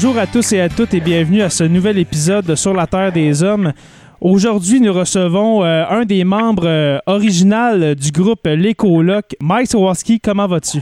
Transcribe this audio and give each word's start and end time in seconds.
Bonjour 0.00 0.16
à 0.16 0.28
tous 0.28 0.52
et 0.52 0.60
à 0.60 0.68
toutes 0.68 0.94
et 0.94 1.00
bienvenue 1.00 1.42
à 1.42 1.50
ce 1.50 1.64
nouvel 1.64 1.98
épisode 1.98 2.44
de 2.44 2.54
Sur 2.54 2.72
la 2.72 2.86
Terre 2.86 3.10
des 3.10 3.42
Hommes. 3.42 3.72
Aujourd'hui, 4.20 4.80
nous 4.80 4.92
recevons 4.92 5.64
euh, 5.64 5.84
un 5.90 6.04
des 6.04 6.22
membres 6.22 6.68
euh, 6.68 6.98
original 7.06 7.96
du 7.96 8.12
groupe 8.12 8.42
Les 8.44 8.74
Colocs, 8.74 9.34
Mike 9.40 9.66
Sawaski. 9.66 10.20
Comment 10.20 10.46
vas-tu? 10.46 10.78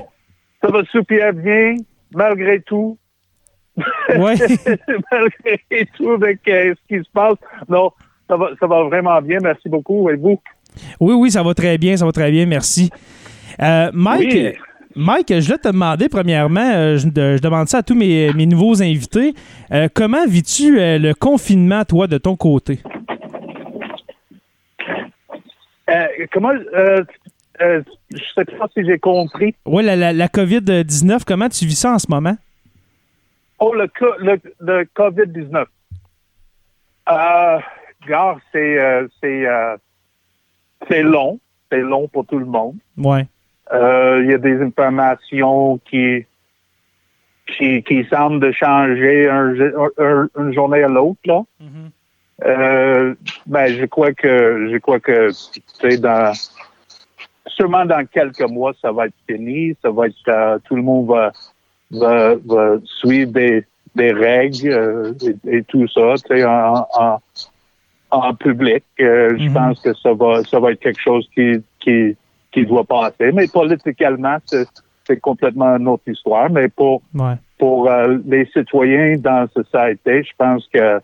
Ça 0.61 0.69
va 0.69 0.85
super 0.93 1.33
bien, 1.33 1.77
malgré 2.15 2.61
tout. 2.61 2.99
Ouais. 4.19 4.35
malgré 5.11 5.87
tout 5.97 6.11
avec 6.11 6.47
euh, 6.49 6.75
ce 6.75 6.95
qui 6.95 7.03
se 7.03 7.11
passe. 7.11 7.39
Non, 7.71 7.93
ça 8.29 8.37
va, 8.37 8.51
ça 8.61 8.67
va 8.67 8.83
vraiment 8.83 9.23
bien. 9.23 9.39
Merci 9.43 9.71
beaucoup. 9.71 10.11
Et 10.11 10.17
vous? 10.17 10.39
Oui, 11.01 11.15
oui, 11.15 11.31
ça 11.31 11.43
va 11.43 11.55
très 11.55 11.79
bien, 11.79 11.97
ça 11.97 12.05
va 12.05 12.13
très 12.13 12.31
bien, 12.31 12.45
merci. 12.45 12.91
Euh, 13.63 13.91
Mike, 13.95 14.31
Oui. 14.31 14.53
Mike, 14.97 15.29
je 15.29 15.45
voulais 15.47 15.59
te 15.59 15.69
demander 15.69 16.09
premièrement, 16.09 16.73
euh, 16.75 16.97
je, 16.97 17.09
de- 17.09 17.37
je 17.37 17.43
demande 17.43 17.69
ça 17.69 17.79
à 17.79 17.83
tous 17.83 17.95
mes, 17.95 18.33
mes 18.33 18.47
nouveaux 18.47 18.83
invités, 18.83 19.35
euh, 19.71 19.89
comment 19.93 20.27
vis-tu 20.27 20.81
euh, 20.81 20.99
le 20.99 21.13
confinement, 21.15 21.85
toi, 21.85 22.07
de 22.07 22.17
ton 22.19 22.35
côté? 22.37 22.81
Euh, 25.91 26.07
comment... 26.33 26.53
Je 26.59 27.83
sais 28.35 28.45
pas 28.45 28.69
si 28.75 28.85
j'ai 28.85 28.99
compris. 28.99 29.55
Oui, 29.67 29.83
la, 29.85 29.97
la, 29.97 30.13
la 30.13 30.29
COVID-19, 30.29 31.21
comment 31.27 31.49
tu 31.49 31.67
vis 31.67 31.77
ça 31.79 31.93
en 31.93 31.99
ce 31.99 32.07
moment? 32.11 32.37
Oh, 33.59 33.73
le, 33.75 33.89
le, 34.19 34.41
le 34.61 34.85
COVID-19. 34.95 35.65
Euh, 37.09 37.59
gars, 38.09 38.37
c'est 38.53 38.79
euh, 38.79 39.07
c'est 39.23 39.47
euh, 39.47 39.77
c'est 40.89 41.03
long. 41.03 41.39
C'est 41.71 41.81
long 41.81 42.09
pour 42.09 42.27
tout 42.27 42.39
le 42.39 42.45
monde. 42.45 42.77
Ouais. 42.99 43.27
Euh, 43.73 44.21
Il 44.25 44.31
y 44.31 44.35
a 44.35 44.39
des 44.39 44.61
informations 44.63 45.79
qui 45.91 46.25
qui, 47.57 47.83
qui 47.85 48.05
semblent 48.07 48.41
de 48.41 48.51
changer 48.51 49.29
un, 49.29 49.55
un- 49.99 50.29
une 50.37 50.53
journée 50.53 50.83
à 50.83 50.89
l'autre. 50.89 51.21
Là. 51.27 51.43
Euh, 52.45 53.15
ben, 53.47 53.67
je 53.73 53.85
crois 53.87 54.13
que 54.13 54.69
je 54.71 54.77
crois 54.79 54.99
que 55.01 55.29
tu 55.31 55.61
sais, 55.81 55.97
dans 55.99 56.33
sûrement 57.47 57.87
dans 57.87 58.05
quelques 58.07 58.43
mois, 58.49 58.73
ça 58.83 58.91
va 58.93 59.07
être 59.07 59.15
fini. 59.29 59.77
Ça 59.81 59.91
va 59.91 60.07
être 60.09 60.17
euh, 60.29 60.59
tout 60.65 60.75
le 60.77 60.83
monde 60.83 61.07
va, 61.09 61.33
va, 61.93 62.35
va 62.45 62.77
suivre 62.85 63.31
des, 63.33 63.65
des 63.95 64.13
règles 64.13 64.69
euh, 64.69 65.13
et, 65.47 65.57
et 65.59 65.63
tout 65.65 65.87
ça, 65.89 66.15
tu 66.29 66.37
sais, 66.37 66.45
en, 66.45 66.87
en, 66.99 67.19
en 68.11 68.35
public. 68.35 68.85
Euh, 69.01 69.37
Je 69.39 69.45
Mhm. 69.45 69.55
pense 69.55 69.81
que 69.81 69.95
ça 69.95 70.13
va 70.13 70.43
ça 70.45 70.59
va 70.61 70.73
être 70.73 70.81
quelque 70.81 71.01
chose 71.01 71.29
qui 71.35 71.63
qui 71.81 72.17
qui 72.57 72.65
doit 72.65 72.85
passer. 72.85 73.33
Mais 73.33 73.47
politiquement, 73.49 74.39
c'est 74.47 75.21
complètement 75.21 75.77
une 75.77 75.89
autre 75.89 76.09
histoire. 76.09 76.49
Mais 76.51 76.69
pour 76.69 77.03
Ouais. 77.15 77.35
pour 77.59 77.89
euh, 77.91 78.17
les 78.27 78.47
citoyens 78.47 79.17
dans 79.19 79.41
la 79.45 79.49
société, 79.49 80.23
je 80.25 80.33
pense 80.39 80.67
que 80.73 81.01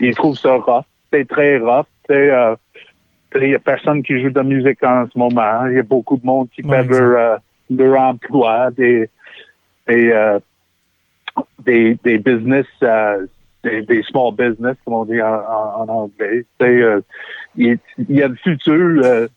ils 0.00 0.14
trouvent 0.16 0.36
ça 0.36 0.54
rough. 0.56 0.84
C'est 1.12 1.28
très 1.28 1.58
rough. 1.58 1.86
Euh, 2.10 2.56
il 3.36 3.50
y 3.50 3.54
a 3.54 3.60
personne 3.60 4.02
qui 4.02 4.20
joue 4.20 4.30
de 4.30 4.38
la 4.38 4.42
musique 4.42 4.82
en 4.82 5.06
ce 5.12 5.16
moment. 5.16 5.66
Il 5.66 5.76
y 5.76 5.78
a 5.78 5.84
beaucoup 5.84 6.16
de 6.16 6.26
monde 6.26 6.48
qui 6.54 6.62
Ouais, 6.62 6.70
perd 6.84 6.90
leur, 6.90 7.18
euh, 7.34 7.36
leur 7.70 8.00
emploi, 8.00 8.70
des 8.72 9.08
des, 9.86 10.12
des, 11.64 11.98
des 12.04 12.18
business, 12.18 12.66
des, 13.64 13.82
des 13.82 14.02
small 14.02 14.34
business, 14.34 14.76
comme 14.84 14.94
on 14.94 15.04
dit 15.04 15.22
en, 15.22 15.88
anglais. 15.88 16.44
Euh, 16.62 17.00
il, 17.56 17.78
il 18.08 18.16
y 18.16 18.22
a 18.22 18.28
le 18.28 18.36
futur 18.36 19.02
euh, 19.04 19.28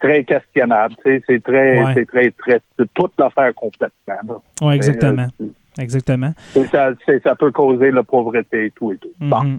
très 0.00 0.24
questionnable. 0.24 0.94
C'est 1.04 1.42
très, 1.42 1.82
Ouais. 1.84 1.92
c'est 1.94 2.06
très, 2.06 2.30
très, 2.32 2.60
c'est 2.78 2.92
toute 2.94 3.12
l'affaire 3.18 3.54
complètement. 3.54 4.42
Ouais, 4.60 4.74
exactement. 4.74 5.28
Euh, 5.40 5.46
Exactement. 5.80 6.32
c'est- 6.52 6.66
ça, 6.66 6.90
c'est- 7.06 7.22
ça 7.22 7.36
peut 7.36 7.52
causer 7.52 7.92
la 7.92 8.02
pauvreté 8.02 8.64
et 8.66 8.70
tout 8.72 8.90
et 8.92 8.96
tout. 8.96 9.12
Bon. 9.20 9.42
Mhm. 9.44 9.58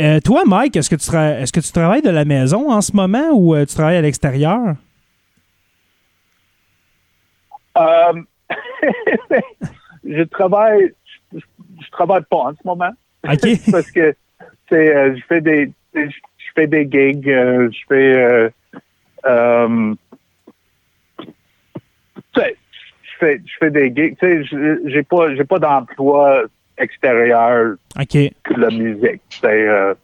Euh, 0.00 0.20
toi, 0.20 0.42
Mike, 0.46 0.76
est-ce 0.76 0.88
que, 0.88 0.96
tu 0.96 1.14
est-ce 1.14 1.52
que 1.52 1.60
tu 1.60 1.70
travailles 1.72 2.00
de 2.00 2.08
la 2.08 2.24
maison 2.24 2.70
en 2.70 2.80
ce 2.80 2.96
moment 2.96 3.32
ou 3.34 3.54
euh, 3.54 3.66
tu 3.66 3.74
travailles 3.74 3.98
à 3.98 4.00
l'extérieur? 4.00 4.76
Euh, 7.76 8.12
je 10.04 10.22
travaille, 10.24 10.92
je, 11.34 11.38
je 11.84 11.90
travaille 11.90 12.22
pas 12.30 12.36
en 12.38 12.52
ce 12.52 12.66
moment. 12.66 12.90
OK. 13.28 13.40
parce 13.70 13.90
que 13.90 14.14
c'est, 14.70 15.16
je 15.16 15.22
fais 15.28 15.40
des, 15.40 15.70
je 15.94 16.00
fais 16.54 16.66
des 16.66 16.88
gigs, 16.90 17.24
je 17.26 17.78
fais, 17.88 18.50
euh, 19.26 19.94
je 22.36 23.26
fais, 23.26 23.40
je 23.44 23.52
fais 23.58 23.70
des 23.70 23.92
gigs. 23.94 24.16
Tu 24.18 24.44
sais, 24.44 24.80
j'ai 24.86 25.02
pas, 25.02 25.34
j'ai 25.34 25.44
pas 25.44 25.58
d'emploi 25.58 26.42
extérieur 26.76 27.74
OK. 27.98 28.12
que 28.44 28.54
la 28.56 28.70
musique. 28.70 29.20
Euh, 29.44 29.94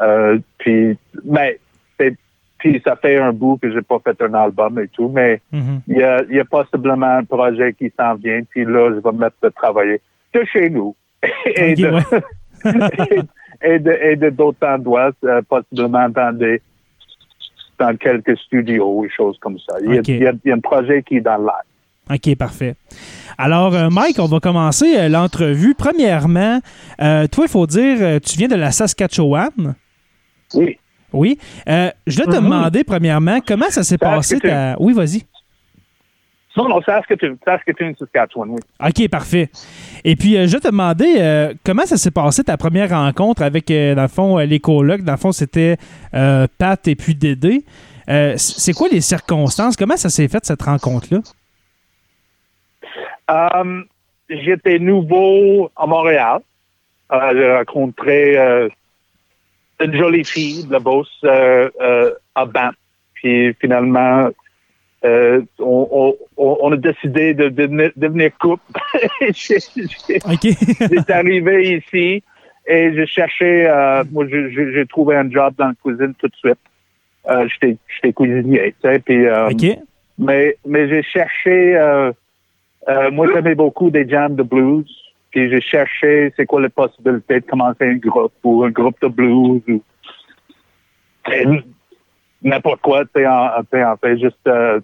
euh, 0.00 0.38
puis, 0.58 0.98
mais, 1.24 1.58
c'est- 1.98 2.16
puis 2.58 2.82
ça 2.84 2.96
fait 2.96 3.18
un 3.18 3.32
bout 3.32 3.58
que 3.58 3.70
j'ai 3.72 3.82
pas 3.82 3.98
fait 4.00 4.20
un 4.22 4.34
album 4.34 4.78
et 4.80 4.88
tout, 4.88 5.08
mais 5.08 5.40
Mhm. 5.52 5.80
il 5.86 5.98
y 5.98 6.02
a, 6.02 6.22
y 6.28 6.40
a 6.40 6.44
possiblement 6.44 7.18
un 7.18 7.24
projet 7.24 7.72
qui 7.72 7.92
s'en 7.96 8.14
vient, 8.16 8.40
puis 8.50 8.64
là, 8.64 8.90
je 8.94 9.00
vais 9.00 9.12
me 9.12 9.18
mettre 9.20 9.36
de 9.42 9.48
travailler 9.50 10.00
de 10.34 10.44
chez 10.44 10.68
nous. 10.68 10.94
et, 11.46 11.74
de, 11.74 11.90
ouais. 11.90 12.02
et 13.62 13.78
de 13.78 13.90
et 13.92 14.16
de 14.16 14.30
d'autres 14.30 14.66
endroits, 14.66 15.10
euh, 15.24 15.42
possiblement 15.48 16.08
dans 16.08 16.36
des 16.36 16.60
dans 17.78 17.96
quelques 17.96 18.36
studios 18.38 19.04
et 19.04 19.08
choses 19.10 19.38
comme 19.40 19.58
ça. 19.58 19.76
Il 19.84 19.94
y 19.94 19.98
a, 19.98 20.02
il 20.06 20.22
y 20.22 20.26
a- 20.26 20.32
il 20.44 20.48
y 20.48 20.52
a 20.52 20.54
un 20.54 20.60
projet 20.60 21.02
qui 21.02 21.16
est 21.16 21.20
dans 21.20 21.36
l'air. 21.38 21.62
OK, 22.10 22.36
parfait. 22.36 22.74
Alors, 23.36 23.74
euh, 23.74 23.88
Mike, 23.90 24.18
on 24.18 24.26
va 24.26 24.40
commencer 24.40 24.96
euh, 24.96 25.08
l'entrevue. 25.08 25.74
Premièrement, 25.76 26.60
euh, 27.02 27.26
toi, 27.26 27.44
il 27.46 27.50
faut 27.50 27.66
dire, 27.66 28.20
tu 28.22 28.38
viens 28.38 28.48
de 28.48 28.54
la 28.56 28.70
Saskatchewan. 28.70 29.74
Oui. 30.54 30.78
Oui. 31.12 31.38
Euh, 31.68 31.90
je 32.06 32.18
vais 32.18 32.24
te 32.24 32.30
Mhm. 32.36 32.44
demander, 32.44 32.84
premièrement, 32.84 33.38
comment 33.46 33.68
ça 33.70 33.82
s'est 33.82 33.98
passé 33.98 34.38
ta... 34.40 34.76
Oui, 34.78 34.92
vas-y. 34.94 35.22
Non, 36.56 36.68
non, 36.68 36.82
Saskatoon, 36.82 37.36
Saskatoon, 37.44 37.94
Saskatchewan, 37.96 38.50
oui. 38.50 38.60
OK, 38.84 39.08
parfait. 39.08 39.48
Et 40.02 40.16
puis, 40.16 40.36
euh, 40.36 40.48
je 40.48 40.56
te 40.56 40.66
demander, 40.66 41.14
euh, 41.18 41.54
comment 41.64 41.86
ça 41.86 41.96
s'est 41.96 42.10
passé 42.10 42.42
ta 42.42 42.56
première 42.56 42.90
rencontre 42.90 43.42
avec, 43.42 43.70
euh, 43.70 43.94
dans 43.94 44.02
le 44.02 44.08
fond, 44.08 44.38
euh, 44.40 44.44
les 44.44 44.58
colocs? 44.58 45.02
Dans 45.02 45.12
le 45.12 45.18
fond, 45.18 45.30
c'était 45.30 45.76
Pat 46.10 46.88
et 46.88 46.96
puis 46.96 47.14
Dédé. 47.14 47.64
C'est 48.36 48.72
quoi 48.72 48.88
les 48.90 49.00
circonstances? 49.00 49.76
Comment 49.76 49.96
ça 49.96 50.08
s'est 50.08 50.26
fait, 50.26 50.44
cette 50.44 50.62
rencontre-là? 50.62 51.20
Um, 53.28 53.84
J'étais 54.28 54.78
nouveau 54.80 55.70
à 55.76 55.86
Montréal. 55.86 56.40
J'ai 57.10 57.56
rencontré 57.56 58.36
une 59.80 59.96
jolie 59.96 60.24
fille 60.24 60.64
de 60.66 60.72
la 60.72 60.80
Beauce 60.80 61.24
à 62.34 62.44
Banff. 62.46 62.74
Puis 63.14 63.54
finalement, 63.60 64.28
euh, 65.04 65.42
on, 65.60 66.14
on- 66.36 66.58
on- 66.62 66.72
a 66.72 66.76
décidé 66.76 67.32
de 67.34 67.48
devenir, 67.48 67.90
devenir 67.96 68.30
couple. 68.38 68.62
J'étais 69.32 71.12
arrivé 71.12 71.76
ici 71.78 72.22
et 72.66 72.92
j'ai 72.94 73.06
cherché, 73.06 73.66
euh, 73.68 74.02
moi 74.10 74.26
j'ai- 74.28 74.86
trouvé 74.86 75.16
un 75.16 75.30
job 75.30 75.54
dans 75.56 75.68
la 75.68 75.74
cuisine 75.82 76.14
tout 76.18 76.28
de 76.28 76.34
suite. 76.36 76.58
Euh, 77.30 77.46
J'étais 77.48 77.76
j'étais 77.94 78.12
cuisinier, 78.12 78.74
tu 78.82 78.88
sais, 78.88 78.98
puis 79.00 79.26
euh, 79.26 79.50
OK. 79.50 79.64
mais, 80.18 80.56
mais 80.66 80.88
j'ai 80.88 81.02
cherché, 81.02 81.76
euh, 81.76 82.10
euh, 82.88 83.10
moi 83.10 83.26
j'aimais 83.32 83.54
beaucoup 83.54 83.90
des 83.90 84.08
jams 84.08 84.34
de 84.34 84.42
blues, 84.42 84.90
puis 85.30 85.48
j'ai 85.50 85.60
cherché 85.60 86.32
c'est 86.36 86.46
quoi 86.46 86.60
les 86.62 86.68
possibilités 86.70 87.40
de 87.40 87.46
commencer 87.46 87.84
un 87.84 87.96
groupe 87.96 88.32
ou 88.44 88.64
un 88.64 88.70
groupe 88.70 88.96
de 89.02 89.08
blues 89.08 89.62
ou 89.68 89.82
et 91.30 91.44
n'importe 92.42 92.80
quoi, 92.80 93.04
tu 93.04 93.20
sais, 93.20 93.26
en, 93.26 93.96
fait, 93.96 94.18
juste 94.18 94.46
euh, 94.46 94.80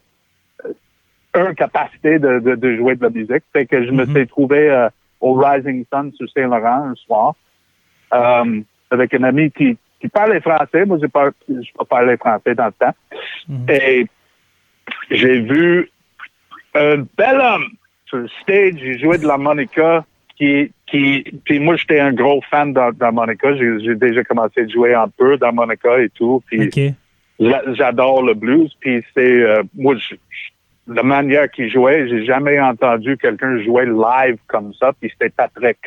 une 1.35 1.55
capacité 1.55 2.19
de, 2.19 2.39
de, 2.39 2.55
de 2.55 2.77
jouer 2.77 2.95
de 2.97 3.03
la 3.03 3.11
musique. 3.11 3.43
Fait 3.53 3.67
que 3.67 3.85
je 3.85 3.91
me 3.91 4.05
Mhm. 4.05 4.15
suis 4.15 4.27
trouvé 4.27 4.71
euh, 4.71 4.89
au 5.21 5.35
Rising 5.35 5.85
Sun 5.93 6.13
sur 6.17 6.29
Saint-Laurent 6.31 6.91
un 6.91 6.95
soir 6.95 7.35
euh, 8.13 8.61
avec 8.91 9.15
un 9.15 9.23
ami 9.25 9.51
qui, 9.51 9.77
qui 10.01 10.09
parlait 10.09 10.41
français. 10.41 10.85
Moi, 10.85 10.99
j'ai 11.01 11.09
pas, 11.09 11.31
j'ai 11.49 11.73
pas 11.77 11.85
parlé 11.85 12.17
français 12.17 12.55
dans 12.55 12.67
le 12.67 12.73
temps. 12.73 12.95
Mhm. 13.49 13.67
Et 13.69 14.07
j'ai 15.11 15.41
vu 15.41 15.91
un 16.75 16.99
bel 17.17 17.41
homme 17.41 17.67
sur 18.07 18.19
le 18.19 18.29
stage. 18.43 18.75
Il 18.83 18.99
jouait 19.01 19.19
de 19.19 19.27
l'harmonica. 19.27 20.05
Qui, 20.37 20.73
qui, 20.89 21.23
puis 21.45 21.61
moi, 21.61 21.77
j'étais 21.77 22.01
un 22.01 22.13
gros 22.13 22.41
fan 22.51 22.73
d'har- 22.73 22.93
d'harmonica. 22.93 23.55
J'ai 23.55 23.79
j'ai 23.85 23.95
déjà 23.95 24.25
commencé 24.25 24.63
à 24.63 24.67
jouer 24.67 24.93
un 24.93 25.09
peu 25.09 25.39
d'harmonica 25.39 26.01
et 26.01 26.09
tout. 26.09 26.43
Puis 26.47 26.67
OK. 26.67 26.95
J'a- 27.41 27.63
j'adore 27.75 28.23
le 28.23 28.35
blues. 28.35 28.73
Puis 28.81 29.05
c'est, 29.15 29.21
euh, 29.43 29.63
moi, 29.75 29.95
je- 29.97 30.15
je- 30.15 30.93
la 30.95 31.03
manière 31.03 31.51
qu'il 31.51 31.71
jouait, 31.71 32.09
j'ai 32.09 32.25
jamais 32.27 32.61
entendu 32.61 33.17
quelqu'un 33.17 33.59
jouer 33.63 33.87
live 33.87 34.37
comme 34.47 34.73
ça. 34.75 34.93
Puis 35.01 35.11
c'était 35.11 35.31
Patrick. 35.31 35.79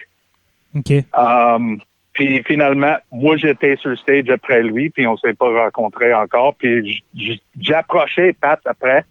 OK. 0.76 0.92
Um, 1.18 1.80
puis 2.14 2.42
finalement, 2.48 2.96
moi 3.12 3.38
j'étais 3.38 3.76
sur 3.76 3.92
le 3.92 3.96
stage 3.96 4.30
après 4.30 4.64
lui, 4.64 4.90
puis 4.90 5.06
on 5.06 5.16
s'est 5.18 5.36
pas 5.36 5.66
rencontrés 5.66 6.14
encore. 6.16 6.56
Puis 6.56 6.84
j- 6.92 7.04
j- 7.16 7.42
j'ai 7.60 7.76
approché 7.76 8.34
Pat 8.34 8.60
après, 8.66 9.06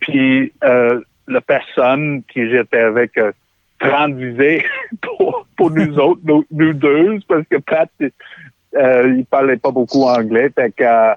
puis 0.00 0.52
euh, 0.64 1.00
la 1.28 1.40
personne 1.40 2.22
qui 2.32 2.50
j'étais 2.50 2.80
avec 2.80 3.16
euh, 3.18 3.30
transvisait 3.78 4.64
pour, 5.00 5.46
pour 5.56 5.70
nous 5.70 5.96
autres, 5.98 6.20
nous, 6.24 6.44
nous 6.50 6.72
deux, 6.72 7.20
parce 7.28 7.46
que 7.48 7.56
Pat, 7.58 7.88
euh, 8.76 9.14
il 9.16 9.24
parlait 9.26 9.56
pas 9.56 9.70
beaucoup 9.70 10.02
anglais. 10.04 10.50
Fait 10.54 10.72
que 10.72 10.82
euh, 10.82 11.14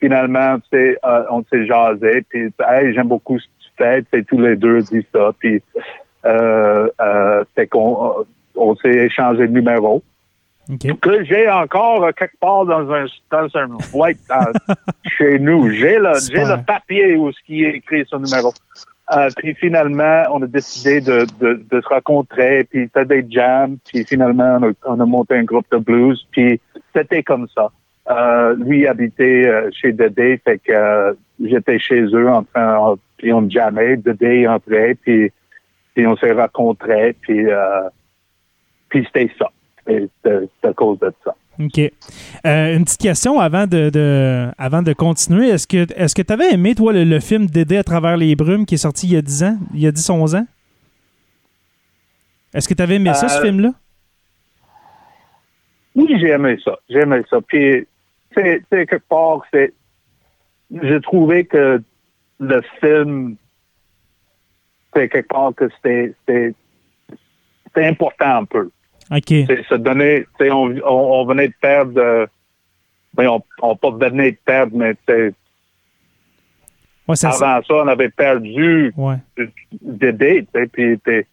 finalement, 0.00 0.56
euh, 0.74 0.94
on 1.30 1.44
s'est 1.44 1.66
jasé, 1.66 2.24
puis 2.28 2.52
hey, 2.68 2.94
j'aime 2.94 3.08
beaucoup 3.08 3.38
ce 3.38 3.46
que 3.46 3.50
tu 3.60 3.70
fais, 3.76 4.02
tu 4.02 4.08
sais, 4.12 4.24
tous 4.24 4.40
les 4.40 4.56
deux 4.56 4.82
dit 4.82 5.06
ça, 5.14 5.32
puis 5.38 5.62
euh, 6.24 6.88
euh, 7.00 7.44
fait 7.54 7.66
qu'on 7.66 8.26
on 8.56 8.76
s'est 8.76 9.06
échangé 9.06 9.46
de 9.46 9.52
numéros 9.52 10.02
OK. 10.70 11.00
que 11.00 11.24
j'ai 11.24 11.48
encore 11.48 12.04
euh, 12.04 12.12
quelque 12.12 12.38
part 12.38 12.64
dans 12.66 12.90
un 12.92 13.06
dans 13.30 13.48
un 13.54 13.68
boîte 13.92 14.18
chez 15.18 15.38
nous. 15.38 15.70
J'ai 15.70 15.98
le 15.98 16.12
j'ai 16.30 16.44
le 16.44 16.62
papier 16.62 17.16
où 17.16 17.32
ce 17.32 17.38
qui 17.46 17.64
est 17.64 17.76
écrit 17.76 18.04
son 18.08 18.20
numéro. 18.20 18.52
Euh, 19.12 19.28
puis 19.36 19.54
finalement, 19.54 20.22
on 20.30 20.40
a 20.42 20.46
décidé 20.46 21.00
de, 21.00 21.26
de, 21.40 21.60
de 21.68 21.80
se 21.80 21.88
rencontrer, 21.88 22.62
puis 22.64 22.88
faire 22.94 23.06
des 23.06 23.26
jams, 23.28 23.76
puis 23.84 24.04
finalement, 24.04 24.58
on 24.60 24.68
a, 24.68 24.72
on 24.86 25.00
a 25.00 25.04
monté 25.04 25.34
un 25.34 25.42
groupe 25.42 25.66
de 25.72 25.78
blues, 25.78 26.24
puis 26.30 26.60
c'était 26.94 27.24
comme 27.24 27.48
ça. 27.52 27.70
Euh, 28.10 28.56
lui 28.56 28.86
habitait 28.86 29.46
euh, 29.46 29.70
chez 29.72 29.92
Dédé, 29.92 30.40
fait 30.44 30.58
que 30.58 30.72
euh, 30.72 31.12
j'étais 31.42 31.78
chez 31.78 32.00
eux, 32.02 32.28
en 32.28 32.42
train, 32.42 32.96
puis 33.16 33.32
on 33.32 33.48
jammait, 33.48 33.96
Dédé 33.96 34.48
entrait, 34.48 34.96
puis, 35.00 35.30
puis 35.94 36.06
on 36.06 36.16
s'est 36.16 36.32
rencontrés, 36.32 37.14
puis, 37.20 37.46
puis 38.88 39.06
c'était 39.06 39.30
ça. 39.38 39.48
C'est 39.86 40.64
à 40.64 40.72
cause 40.72 40.98
de 40.98 41.12
ça. 41.24 41.34
OK. 41.58 41.78
Une 42.44 42.84
petite 42.84 43.00
question 43.00 43.38
avant 43.38 43.66
de, 43.66 43.90
de- 43.90 44.48
avant 44.56 44.82
de 44.82 44.92
continuer. 44.92 45.48
Est-ce 45.48 45.66
que 45.66 45.86
est-ce 45.94 46.14
que 46.14 46.22
tu 46.22 46.32
avais 46.32 46.52
aimé, 46.52 46.74
toi, 46.74 46.92
le, 46.92 47.04
le 47.04 47.20
film 47.20 47.46
Dédé 47.46 47.76
à 47.76 47.84
travers 47.84 48.16
les 48.16 48.34
brumes 48.34 48.64
qui 48.66 48.76
est 48.76 48.78
sorti 48.78 49.06
il 49.08 49.12
y 49.12 49.16
a 49.16 49.22
10 49.22 49.42
ans, 49.44 49.58
il 49.74 49.80
y 49.80 49.86
a 49.86 49.90
10-11 49.90 50.36
ans? 50.38 50.46
Est-ce 52.54 52.68
que 52.68 52.74
tu 52.74 52.82
avais 52.82 52.96
aimé 52.96 53.12
ça, 53.14 53.28
ce 53.28 53.40
film-là? 53.42 53.70
Oui, 55.94 56.06
j'ai 56.20 56.30
aimé 56.30 56.56
ça. 56.64 56.78
J'ai 56.88 57.00
aimé 57.00 57.20
ça. 57.28 57.38
Puis, 57.46 57.86
c'est 58.34 58.62
quelque 58.70 58.96
part, 59.08 59.42
c'est. 59.52 59.72
J'ai 60.82 61.00
trouvé 61.00 61.44
que 61.44 61.82
le 62.38 62.62
film, 62.80 63.36
c'est 64.94 65.08
quelque 65.08 65.28
part 65.28 65.52
que 65.54 65.68
c'était 65.82 66.54
important 67.76 68.36
un 68.38 68.44
peu. 68.44 68.70
OK. 69.10 69.28
Se 69.28 69.74
donner, 69.74 70.26
on, 70.40 70.76
on, 70.84 71.20
on 71.20 71.24
venait 71.26 71.48
de 71.48 71.54
perdre, 71.60 72.00
euh, 72.00 72.26
ben, 73.14 73.28
on, 73.28 73.42
on 73.62 73.76
pas 73.76 73.90
venait 73.90 74.32
de 74.32 74.38
perdre, 74.44 74.76
mais 74.76 74.94
Ouais, 77.10 77.16
ça, 77.16 77.30
avant 77.30 77.60
ça, 77.64 77.74
on 77.74 77.88
avait 77.88 78.10
perdu 78.10 78.92
ouais. 78.96 79.16
Dédé, 79.82 80.46
tu 80.54 80.60
sais, 80.60 80.66
puis 80.68 80.82
il 80.84 80.90
était, 80.92 81.26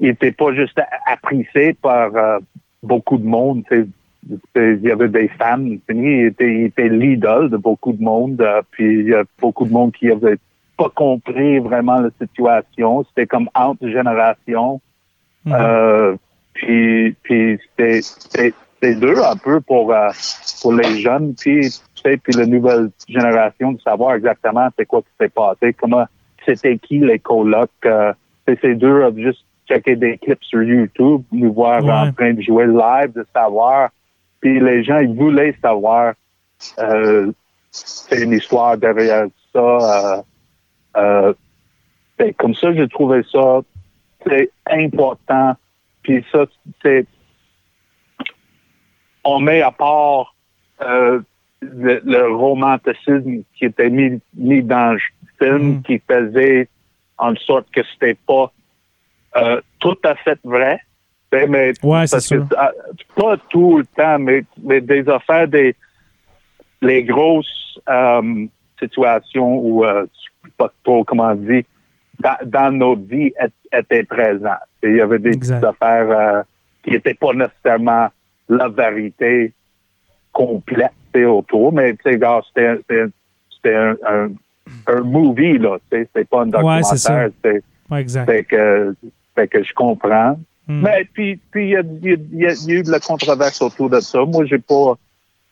il 0.00 0.08
était 0.08 0.32
pas 0.32 0.54
juste 0.54 0.80
apprécié 1.06 1.74
par 1.74 2.16
euh, 2.16 2.38
beaucoup 2.82 3.18
de 3.18 3.26
monde, 3.26 3.62
Il 4.56 4.80
y 4.82 4.90
avait 4.90 5.08
des 5.08 5.28
fans, 5.28 5.64
il 5.64 6.26
était, 6.26 6.52
il 6.54 6.64
était 6.64 6.88
l'idole 6.88 7.50
de 7.50 7.56
beaucoup 7.56 7.92
de 7.92 8.02
monde, 8.02 8.40
euh, 8.40 8.62
puis 8.70 9.00
il 9.00 9.08
y 9.08 9.14
a 9.14 9.24
beaucoup 9.40 9.64
de 9.64 9.72
monde 9.72 9.92
qui 9.92 10.10
avait 10.10 10.38
pas 10.76 10.90
compris 10.90 11.58
vraiment 11.58 11.98
la 12.00 12.10
situation. 12.20 13.04
C'était 13.04 13.26
comme 13.26 13.48
entre 13.54 13.88
générations. 13.88 14.80
Mhm. 15.44 15.52
Euh, 15.54 16.16
puis 16.54 17.14
puis 17.22 17.58
c'était 17.78 18.94
dur 18.94 19.24
un 19.24 19.36
peu 19.36 19.60
pour 19.60 19.92
euh, 19.92 20.08
pour 20.62 20.72
les 20.72 21.00
jeunes 21.00 21.34
puis 21.34 21.60
tu 21.60 22.02
sais 22.02 22.16
puis 22.16 22.32
la 22.34 22.46
nouvelle 22.46 22.90
génération 23.08 23.72
de 23.72 23.80
savoir 23.80 24.14
exactement 24.14 24.68
c'est 24.76 24.86
quoi 24.86 25.02
qui 25.02 25.08
s'est 25.20 25.28
passé 25.28 25.72
comment 25.74 26.06
c'était 26.44 26.78
qui 26.78 26.98
les 26.98 27.18
colocs 27.18 27.70
euh, 27.84 28.12
c'est 28.46 28.58
c'est 28.60 28.74
dur 28.74 29.12
de 29.12 29.22
juste 29.22 29.44
checker 29.68 29.96
des 29.96 30.18
clips 30.18 30.42
sur 30.42 30.62
YouTube 30.62 31.22
nous 31.32 31.52
voir 31.52 31.84
Ouais. 31.84 31.92
en 31.92 32.12
train 32.12 32.32
de 32.34 32.42
jouer 32.42 32.66
live 32.66 33.12
de 33.14 33.26
savoir 33.34 33.90
puis 34.40 34.60
les 34.60 34.84
gens 34.84 34.98
ils 34.98 35.14
voulaient 35.14 35.56
savoir 35.62 36.14
euh, 36.78 37.32
c'est 37.70 38.22
une 38.22 38.32
histoire 38.32 38.76
derrière 38.76 39.26
ça 39.52 39.58
euh, 39.60 40.22
euh, 40.96 41.34
comme 42.38 42.54
ça, 42.54 42.72
j'ai 42.72 42.88
trouvé 42.88 43.22
ça 43.30 43.60
c'est 44.26 44.50
important. 44.66 45.54
Puis 46.02 46.24
ça, 46.32 46.46
c'est 46.82 47.06
on 49.24 49.40
met 49.40 49.60
à 49.60 49.72
part 49.72 50.34
euh, 50.82 51.20
le, 51.60 52.26
romanticisme 52.32 53.42
qui 53.54 53.64
était 53.64 53.90
mis, 53.90 54.20
mis 54.34 54.62
dans 54.62 54.92
le 54.92 55.00
film, 55.38 55.78
Mm. 55.78 55.82
qui 55.82 55.98
faisait 55.98 56.68
en 57.18 57.34
sorte 57.36 57.70
que 57.70 57.82
c'était 57.92 58.16
pas 58.26 58.52
euh, 59.36 59.60
tout 59.80 59.98
à 60.04 60.14
fait 60.14 60.38
vrai. 60.44 60.80
Ben, 61.30 61.50
Mais, 61.50 61.72
Ouais, 61.82 62.06
c'est 62.06 62.16
parce 62.16 62.28
que, 62.28 62.36
sûr. 62.36 62.48
pas 63.16 63.36
tout 63.48 63.78
le 63.78 63.86
temps, 63.86 64.18
mais, 64.18 64.44
mais 64.62 64.80
des 64.80 65.08
affaires, 65.08 65.48
des 65.48 65.74
les 66.82 67.04
grosses 67.04 67.80
euh, 67.88 68.46
situations 68.78 69.58
où 69.58 69.84
euh, 69.84 70.04
je 70.04 70.48
sais 70.48 70.54
pas 70.56 70.70
trop 70.84 71.04
comment 71.04 71.34
dire, 71.34 71.62
dans, 72.20 72.36
dans 72.44 72.70
nos 72.70 72.96
vies 72.96 73.32
étaient 73.72 74.04
présentes. 74.04 74.52
Il 74.82 74.96
y 74.96 75.00
avait 75.00 75.18
des 75.18 75.30
petites 75.30 75.64
affaires 75.64 76.10
euh, 76.10 76.42
qui 76.82 76.90
n'étaient 76.92 77.14
pas 77.14 77.32
nécessairement 77.32 78.08
la 78.48 78.68
vérité 78.68 79.52
complète 80.32 80.92
autour, 81.24 81.72
mais 81.72 81.94
tu 81.94 82.10
sais, 82.10 82.18
gars, 82.18 82.42
c'était 82.54 83.74
un, 83.74 83.96
un, 84.06 84.28
un 84.86 85.00
movie, 85.00 85.58
là. 85.58 85.78
C'était 85.90 86.24
pas 86.24 86.42
un 86.42 86.44
c'est 86.44 86.50
documentaire. 86.50 87.30
Ouais, 87.90 88.04
fait 88.26 88.44
que, 88.44 88.94
que 89.34 89.62
je 89.62 89.72
comprends. 89.72 90.38
Mm. 90.68 90.82
Mais 90.82 91.08
puis, 91.12 91.38
puis 91.50 91.66
il 91.66 91.70
y 91.70 91.76
a, 91.76 91.82
y 92.02 92.12
a- 92.12 92.16
y 92.32 92.46
a- 92.46 92.66
y 92.66 92.72
a 92.72 92.74
eu 92.80 92.82
de 92.82 92.90
la 92.90 93.00
controverse 93.00 93.60
autour 93.62 93.88
de 93.90 94.00
ça. 94.00 94.24
Moi, 94.24 94.44
j'ai 94.46 94.58
pas, 94.58 94.94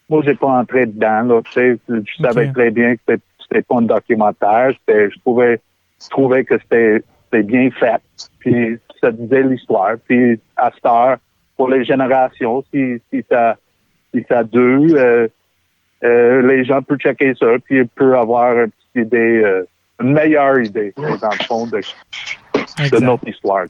moi, 0.08 0.22
j'ai 0.24 0.34
pas 0.34 0.48
entré 0.48 0.86
dedans. 0.86 1.22
Là, 1.22 1.42
tu 1.44 1.52
sais, 1.52 1.78
je 1.88 2.22
savais 2.22 2.50
très 2.52 2.70
bien 2.70 2.94
que 2.96 3.00
c'était, 3.08 3.22
c'était 3.40 3.62
pas 3.62 3.76
un 3.76 3.82
documentaire. 3.82 4.72
C'était, 4.80 5.10
je 5.10 5.18
trouvais, 5.20 5.60
je 6.02 6.08
trouvais 6.08 6.44
que 6.44 6.58
c'était, 6.58 7.02
c'était 7.26 7.42
bien 7.44 7.70
fait. 7.70 8.02
Puis 8.40 8.78
ça 9.00 9.12
disait 9.12 9.42
l'histoire. 9.44 9.94
Puis 10.06 10.40
à 10.56 10.70
cette 10.74 10.84
heure, 10.86 11.16
pour 11.56 11.68
les 11.68 11.84
générations, 11.84 12.64
si, 12.72 13.00
si 13.12 13.24
ça, 13.30 13.56
si 14.12 14.24
ça 14.28 14.42
dure, 14.42 14.94
euh, 14.96 15.28
euh, 16.02 16.42
les 16.42 16.64
gens 16.64 16.82
peuvent 16.82 16.98
checker 16.98 17.34
ça, 17.38 17.46
puis 17.64 17.78
ils 17.78 17.88
peuvent 17.88 18.14
avoir 18.14 18.52
une 18.58 18.70
petite 18.70 19.06
idée, 19.06 19.42
euh, 19.44 19.62
une 20.00 20.12
meilleure 20.12 20.60
idée, 20.60 20.92
dans 20.96 21.30
le 21.30 21.44
fond, 21.46 21.66
de, 21.66 21.80
notre 23.00 23.28
histoire. 23.28 23.66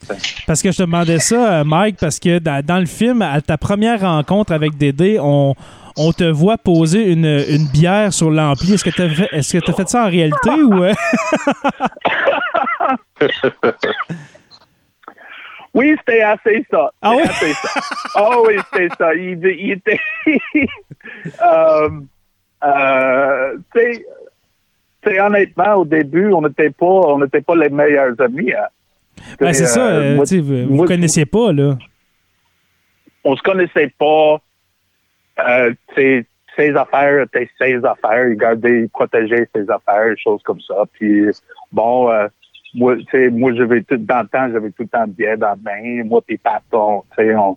Parce 0.47 0.62
que 0.62 0.73
je 0.73 0.78
te 0.78 0.83
demandais 0.83 1.19
ça, 1.19 1.61
euh, 1.61 1.64
Mike, 1.64 1.99
parce 2.00 2.19
que 2.19 2.38
dans, 2.38 2.64
dans 2.64 2.78
le 2.78 2.87
film, 2.87 3.23
à 3.23 3.40
ta 3.40 3.59
première 3.59 4.00
rencontre 4.00 4.52
avec 4.52 4.76
Dédé, 4.76 5.19
on, 5.21 5.54
on 5.97 6.12
te 6.12 6.25
voit 6.25 6.59
poser 6.59 7.12
une, 7.12 7.45
une 7.49 7.66
bière 7.66 8.12
sur 8.12 8.31
l'ampli. 8.31 8.75
Est-ce 8.75 8.85
que 8.85 8.90
tu 8.90 9.02
as 9.02 9.09
fait, 9.09 9.28
est-ce 9.33 9.59
que 9.59 9.64
t'as 9.64 9.73
fait 9.73 9.88
ça 9.88 10.04
en 10.04 10.09
réalité 10.09 10.50
ou 10.50 10.85
euh? 10.85 10.93
Oui, 15.75 15.97
c'était 15.99 16.23
assez 16.23 16.64
ça. 16.71 16.93
Ah 17.02 17.14
oui? 17.16 17.23
assez 17.23 17.52
ça. 17.52 17.69
Ah 18.14 18.40
oui, 18.47 18.54
c'était 18.73 18.95
ça. 18.97 19.12
Il, 19.14 19.45
il 19.45 19.73
était. 19.73 19.99
euh, 21.43 21.90
euh, 22.62 23.57
tu 23.75 23.81
sais, 23.81 23.99
tu 23.99 24.04
sais, 25.04 25.20
honnêtement, 25.20 25.75
au 25.75 25.84
début, 25.84 26.32
on 26.32 26.42
n'était 26.42 26.70
pas, 26.70 26.87
on 26.87 27.18
n'était 27.18 27.40
pas 27.40 27.54
les 27.56 27.68
meilleurs 27.68 28.20
amis. 28.20 28.52
hein. 28.52 28.66
Ben, 29.40 29.52
c'est 29.52 29.66
ça, 29.66 29.87
euh, 29.87 30.00
euh, 30.00 30.16
moi- 30.16 30.25
vous, 30.28 30.66
vous 30.68 30.75
moi, 30.75 30.87
connaissiez 30.87 31.25
pas, 31.25 31.52
là. 31.52 31.78
on 33.25 33.37
se 33.37 33.42
connaissait 33.42 33.92
pas. 33.99 34.38
Euh, 35.49 35.73
sais, 35.94 36.26
ses 36.56 36.75
affaires 36.76 37.23
étaient 37.23 37.49
ses 37.58 37.76
affaires. 37.84 38.28
Il 38.28 38.37
gardait, 38.37 38.82
il 38.82 38.88
protégeait 38.88 39.49
ses 39.54 39.68
affaires, 39.70 40.11
des 40.11 40.20
choses 40.20 40.42
comme 40.44 40.61
ça. 40.61 40.84
Puis 40.92 41.26
bon, 41.73 42.11
euh, 42.11 42.28
moi, 42.75 42.96
moi 43.32 43.52
j'avais 43.54 43.82
tout 43.82 43.96
dans 43.96 44.23
le 44.23 44.28
temps, 44.28 44.49
j'avais 44.52 44.70
tout 44.70 44.82
le 44.82 44.88
temps 44.88 45.06
bière 45.06 45.38
dans 45.38 45.49
la 45.49 45.56
main. 45.56 46.04
Moi 46.04 46.20
puis 46.26 46.38
Pat, 46.38 46.62
on, 46.73 47.02
on, 47.18 47.56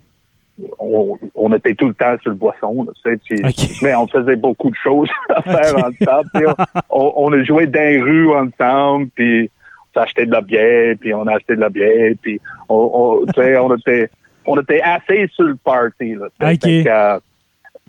on, 0.79 1.17
on 1.35 1.53
était 1.53 1.75
tout 1.75 1.87
le 1.87 1.93
temps 1.93 2.15
sur 2.21 2.31
le 2.31 2.35
boisson, 2.35 2.83
là, 2.85 3.17
tu 3.27 3.37
sais. 3.37 3.75
Mais 3.83 3.95
on 3.95 4.07
faisait 4.07 4.35
beaucoup 4.35 4.69
de 4.69 4.75
choses 4.75 5.09
à 5.29 5.41
faire 5.41 5.75
ensemble. 5.77 6.55
On, 6.89 7.13
on, 7.15 7.33
a 7.33 7.43
joué 7.43 7.67
dans 7.67 7.79
les 7.79 8.01
rues 8.01 8.33
ensemble, 8.35 9.09
puis 9.15 9.49
on 9.95 9.99
s'achetait 9.99 10.25
de 10.25 10.31
la 10.31 10.41
bière, 10.41 10.95
puis 10.99 11.13
on 11.13 11.27
a 11.27 11.35
acheté 11.35 11.55
de 11.55 11.61
la 11.61 11.69
bière, 11.69 12.13
puis 12.21 12.39
on, 12.69 12.89
on, 12.93 13.25
tu 13.25 13.41
sais, 13.41 13.57
on 13.57 13.75
était 13.75 14.09
on 14.49 14.59
était 14.61 14.81
assez 14.81 15.27
sur 15.33 15.43
le 15.43 15.55
party. 15.55 16.15
Là, 16.15 16.27
tu 16.39 16.45
sais. 16.45 16.53
Ok. 16.53 16.61
Fait 16.61 16.83
que, 16.83 16.89
euh, 16.89 17.19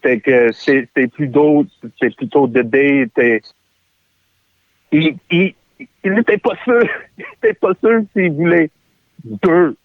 fait 0.02 0.20
que 0.20 0.52
c'est- 0.52 0.88
c'était 0.94 1.06
plutôt, 1.06 1.64
c'est 2.00 2.14
plutôt 2.16 2.46
Dédé 2.48 3.02
était, 3.06 3.40
il, 4.92 5.16
il, 5.30 5.54
il 6.04 6.12
n'était 6.12 6.38
pas 6.38 6.54
sûr, 6.64 6.82
il 7.18 7.24
était 7.42 7.54
pas 7.54 7.72
sûr 7.80 8.02
s'il 8.12 8.32
voulait 8.32 8.70
deux, 9.24 9.76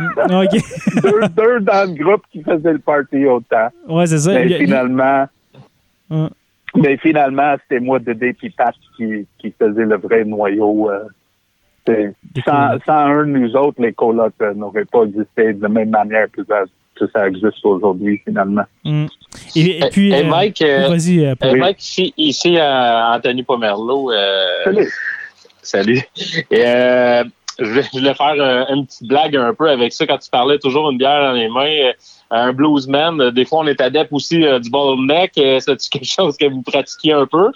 OK. 0.18 1.02
deux, 1.02 1.28
deux 1.36 1.60
dans 1.60 1.90
le 1.90 2.02
groupe 2.02 2.22
qui 2.32 2.42
faisait 2.42 2.72
le 2.72 2.78
party 2.78 3.26
autant. 3.26 3.68
Ouais, 3.88 4.06
c'est 4.06 4.18
ça. 4.18 4.32
Mais 4.34 4.46
Il 4.46 4.50
il- 4.52 4.58
finalement, 4.58 5.26
Hum. 6.10 6.28
mais 6.76 6.96
finalement, 6.96 7.54
c'était 7.62 7.80
moi, 7.80 7.98
Dédé 8.00 8.32
puis 8.32 8.50
Pat 8.50 8.74
qui, 8.96 9.26
qui 9.38 9.54
faisait 9.58 9.84
le 9.84 9.96
vrai 9.96 10.24
noyau. 10.24 10.90
euh, 10.90 11.04
sans, 12.44 12.78
un 12.86 13.26
de 13.26 13.30
nous 13.38 13.56
autres, 13.56 13.80
les 13.82 13.92
colocs 13.92 14.32
euh, 14.42 14.54
n'auraient 14.54 14.84
pas 14.84 15.02
existé 15.04 15.52
de 15.54 15.62
la 15.62 15.68
même 15.68 15.90
manière 15.90 16.26
que 16.30 16.44
ça, 16.44 16.62
que 16.94 17.06
ça 17.12 17.26
existe 17.28 17.64
aujourd'hui, 17.64 18.20
finalement. 18.24 18.64
Hum. 18.84 19.06
Et, 19.56 19.78
et 19.78 19.88
puis. 19.90 20.12
Hey, 20.12 20.24
euh, 20.24 20.28
Mike, 20.28 20.62
euh, 20.62 20.90
Oui. 20.90 21.58
Mike, 21.58 21.82
ici, 21.82 22.14
ici 22.16 22.58
euh, 22.58 23.12
Anthony 23.14 23.42
Pomerleau. 23.42 24.12
euh, 24.12 24.64
Salut. 24.64 24.88
Salut. 25.62 26.00
Je, 27.60 27.90
voulais, 27.92 28.14
faire 28.14 28.34
euh, 28.38 28.64
une 28.74 28.86
petite 28.86 29.06
blague 29.06 29.36
un 29.36 29.52
peu 29.54 29.68
avec 29.68 29.92
ça 29.92 30.06
quand 30.06 30.18
tu 30.18 30.30
parlais 30.30 30.58
toujours 30.58 30.90
une 30.90 30.98
bière 30.98 31.20
dans 31.22 31.32
les 31.32 31.48
mains. 31.48 31.88
Euh, 31.88 31.92
un 32.30 32.52
bluesman, 32.52 33.20
euh, 33.20 33.30
des 33.30 33.44
fois 33.44 33.60
on 33.60 33.66
est 33.66 33.80
adepte 33.80 34.12
aussi 34.12 34.38
du 34.60 34.70
bottleneck. 34.70 35.32
C'est-tu 35.34 35.88
quelque 35.90 36.06
chose 36.06 36.36
que 36.36 36.46
vous 36.46 36.62
pratiquiez 36.62 37.12
un 37.12 37.26
peu? 37.26 37.50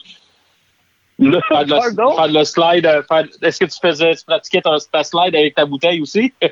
Le, 1.20 1.40
Faire 1.48 1.64
de 1.64 1.70
le, 1.70 1.94
pardon? 1.96 2.16
faire 2.16 2.28
de 2.28 2.34
le 2.38 2.44
slide. 2.44 3.04
Est-ce 3.40 3.60
que 3.60 3.66
tu 3.66 3.78
faisais, 3.80 4.16
tu 4.16 4.24
pratiquais 4.26 4.60
ton, 4.60 4.76
ta 4.92 5.04
slide 5.04 5.34
avec 5.36 5.54
ta 5.54 5.64
bouteille 5.64 6.00
aussi? 6.00 6.32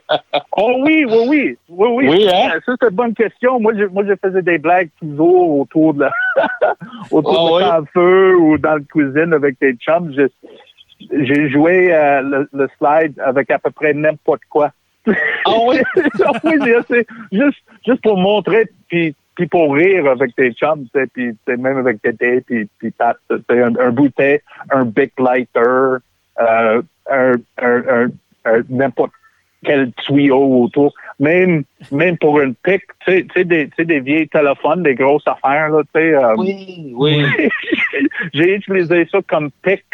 Oh 0.56 0.74
oui, 0.84 1.04
oui, 1.06 1.24
oui. 1.28 1.56
Oui, 1.68 1.88
oui. 1.92 2.08
Oui, 2.08 2.28
hein? 2.28 2.52
Ça, 2.64 2.72
c'est 2.80 2.88
une 2.88 2.94
bonne 2.94 3.14
question. 3.14 3.58
Moi, 3.58 3.72
je, 3.76 3.84
moi, 3.86 4.04
je 4.06 4.12
faisais 4.22 4.42
des 4.42 4.58
blagues 4.58 4.90
toujours 5.00 5.58
autour 5.60 5.94
de 5.94 6.00
la, 6.02 6.12
autour 7.10 7.48
de 7.48 7.54
oui? 7.56 7.62
la 7.62 7.80
feu 7.92 8.36
ou 8.36 8.56
dans 8.58 8.74
la 8.74 8.80
cuisine 8.80 9.32
avec 9.32 9.58
des 9.60 9.74
chums. 9.74 10.12
Je- 10.16 10.28
J'ai 11.10 11.48
joué 11.50 11.92
euh, 11.94 12.20
le, 12.22 12.48
le 12.52 12.68
slide 12.78 13.18
avec 13.20 13.50
à 13.50 13.58
peu 13.58 13.70
près 13.70 13.92
n'importe 13.94 14.42
quoi. 14.48 14.70
Ah 15.06 15.56
oui? 15.66 15.76
oui, 16.44 16.52
juste, 17.32 17.58
juste 17.86 18.02
pour 18.02 18.16
montrer, 18.16 18.68
puis, 18.88 19.14
puis 19.34 19.46
pour 19.46 19.74
rire 19.74 20.06
avec 20.08 20.34
tes 20.36 20.52
chums, 20.52 20.86
puis 21.14 21.32
même 21.48 21.78
avec 21.78 22.00
Tété, 22.02 22.40
puis, 22.42 22.68
puis 22.78 22.92
tu 22.92 23.36
sais, 23.50 23.62
un, 23.62 23.74
un 23.76 23.90
bouteille, 23.90 24.40
un 24.70 24.84
big 24.84 25.10
lighter, 25.18 25.60
euh, 26.40 26.82
un, 27.10 27.32
un, 27.58 27.82
un, 27.88 28.08
un- 28.44 28.62
n'importe 28.68 29.12
quel 29.64 29.92
tuyau 29.92 30.62
autour. 30.64 30.92
Même, 31.20 31.62
même 31.92 32.16
pour 32.18 32.40
une 32.40 32.54
pique, 32.54 32.82
tu 33.06 33.26
sais, 33.34 33.44
des, 33.44 33.68
tu 33.68 33.72
sais, 33.76 33.84
des 33.84 34.00
vieilles 34.00 34.28
téléphones, 34.28 34.82
des 34.82 34.94
grosses 34.94 35.26
affaires, 35.26 35.68
là, 35.70 35.82
tu 35.94 36.00
sais. 36.00 36.14
euh, 36.14 36.34
Oui, 36.36 36.92
oui. 36.96 37.24
J'ai 38.34 38.54
utilisé 38.56 39.06
ça 39.10 39.18
comme 39.28 39.50
pic. 39.62 39.84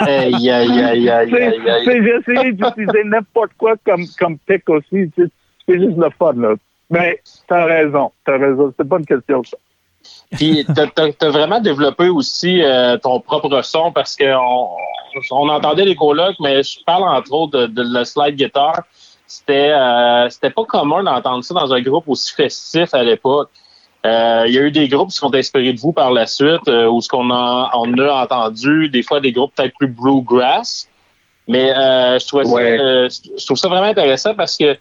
Aïe, 0.00 0.50
aïe, 0.50 0.50
aïe, 0.50 0.82
aïe, 0.82 1.10
aïe, 1.10 1.84
J'ai 1.84 2.32
essayé 2.32 2.52
d'utiliser 2.52 3.04
n'importe 3.04 3.52
quoi 3.58 3.74
comme, 3.84 4.04
comme 4.18 4.38
pic 4.38 4.68
aussi. 4.68 5.10
C'est 5.16 5.78
juste 5.78 5.96
le 5.96 6.10
fun, 6.18 6.34
là. 6.34 6.54
Mais 6.90 7.20
t'as 7.48 7.64
raison, 7.64 8.12
t'as 8.24 8.38
raison. 8.38 8.72
C'est 8.76 8.88
pas 8.88 8.98
une 8.98 9.06
question, 9.06 9.42
ça. 9.44 9.56
Puis 10.32 10.66
t'as 10.74 10.86
t'as 10.86 11.30
vraiment 11.30 11.60
développé 11.60 12.08
aussi 12.08 12.62
euh, 12.62 12.96
ton 12.98 13.20
propre 13.20 13.62
son 13.62 13.92
parce 13.92 14.16
que 14.16 14.34
on, 15.30 15.48
entendait 15.48 15.84
les 15.84 15.94
colocs, 15.94 16.36
mais 16.40 16.62
je 16.62 16.82
parle 16.84 17.04
entre 17.04 17.32
autres 17.32 17.58
de, 17.58 17.66
de 17.66 17.94
la 17.94 18.04
slide 18.04 18.36
guitar. 18.36 18.82
C'était 19.26 19.70
euh, 19.70 20.28
c'était 20.28 20.50
pas 20.50 20.64
commun 20.64 21.04
d'entendre 21.04 21.44
ça 21.44 21.54
dans 21.54 21.72
un 21.72 21.80
groupe 21.80 22.04
aussi 22.08 22.34
festif 22.34 22.92
à 22.92 23.02
l'époque. 23.02 23.50
Euh, 24.04 24.44
Il 24.48 24.54
y 24.54 24.58
a 24.58 24.62
eu 24.62 24.70
des 24.72 24.88
groupes 24.88 25.10
qui 25.10 25.16
sont 25.16 25.34
inspirés 25.34 25.72
de 25.72 25.80
vous 25.80 25.92
par 25.92 26.10
la 26.10 26.26
suite, 26.26 26.66
euh, 26.68 26.86
où 26.88 27.00
ce 27.00 27.08
qu'on 27.08 27.30
a, 27.30 27.70
on 27.74 27.96
a 27.98 28.22
entendu 28.24 28.88
des 28.88 29.02
fois 29.02 29.20
des 29.20 29.32
groupes 29.32 29.52
peut-être 29.54 29.74
plus 29.78 29.88
bluegrass. 29.88 30.88
Mais 31.48 31.72
euh, 31.76 32.18
je, 32.18 32.36
Ouais. 32.36 32.44
ça, 32.44 32.56
euh, 32.58 33.08
je 33.38 33.44
trouve 33.46 33.56
ça 33.58 33.68
vraiment 33.68 33.86
intéressant 33.86 34.34
parce 34.34 34.56
que 34.56 34.74
tu 34.74 34.78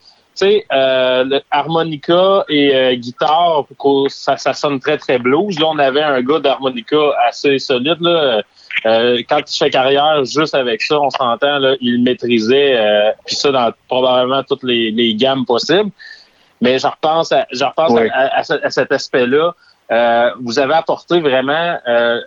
sais, 0.47 0.65
euh, 0.71 1.39
harmonica 1.51 2.45
et 2.47 2.73
euh, 2.73 2.95
guitare, 2.95 3.65
ça, 4.07 4.37
ça 4.37 4.53
sonne 4.53 4.79
très, 4.79 4.97
très 4.97 5.19
blues. 5.19 5.59
Là, 5.59 5.67
on 5.67 5.77
avait 5.77 6.01
un 6.03 6.21
gars 6.21 6.39
d'harmonica 6.39 6.97
assez 7.27 7.59
solide. 7.59 7.97
Là. 7.99 8.41
Euh, 8.85 9.21
quand 9.27 9.39
il 9.39 9.57
fait 9.57 9.69
carrière, 9.69 10.23
juste 10.23 10.55
avec 10.55 10.81
ça, 10.81 10.99
on 11.01 11.09
s'entend, 11.09 11.59
là, 11.59 11.75
il 11.81 12.01
maîtrisait, 12.01 12.77
euh, 12.77 13.11
puis 13.25 13.35
ça 13.35 13.51
dans 13.51 13.71
probablement 13.89 14.41
toutes 14.43 14.63
les, 14.63 14.91
les 14.91 15.13
gammes 15.15 15.45
possibles. 15.45 15.91
Mais 16.61 16.79
je 16.79 16.87
repense 16.87 17.31
à, 17.31 17.47
je 17.51 17.63
repense 17.65 17.97
à, 17.97 18.25
à 18.27 18.39
à 18.39 18.69
cet 18.69 18.91
aspect-là. 18.91 19.53
Euh, 19.91 20.31
vous 20.39 20.57
avez 20.59 20.73
apporté 20.73 21.19
vraiment, 21.19 21.77
euh, 21.87 22.21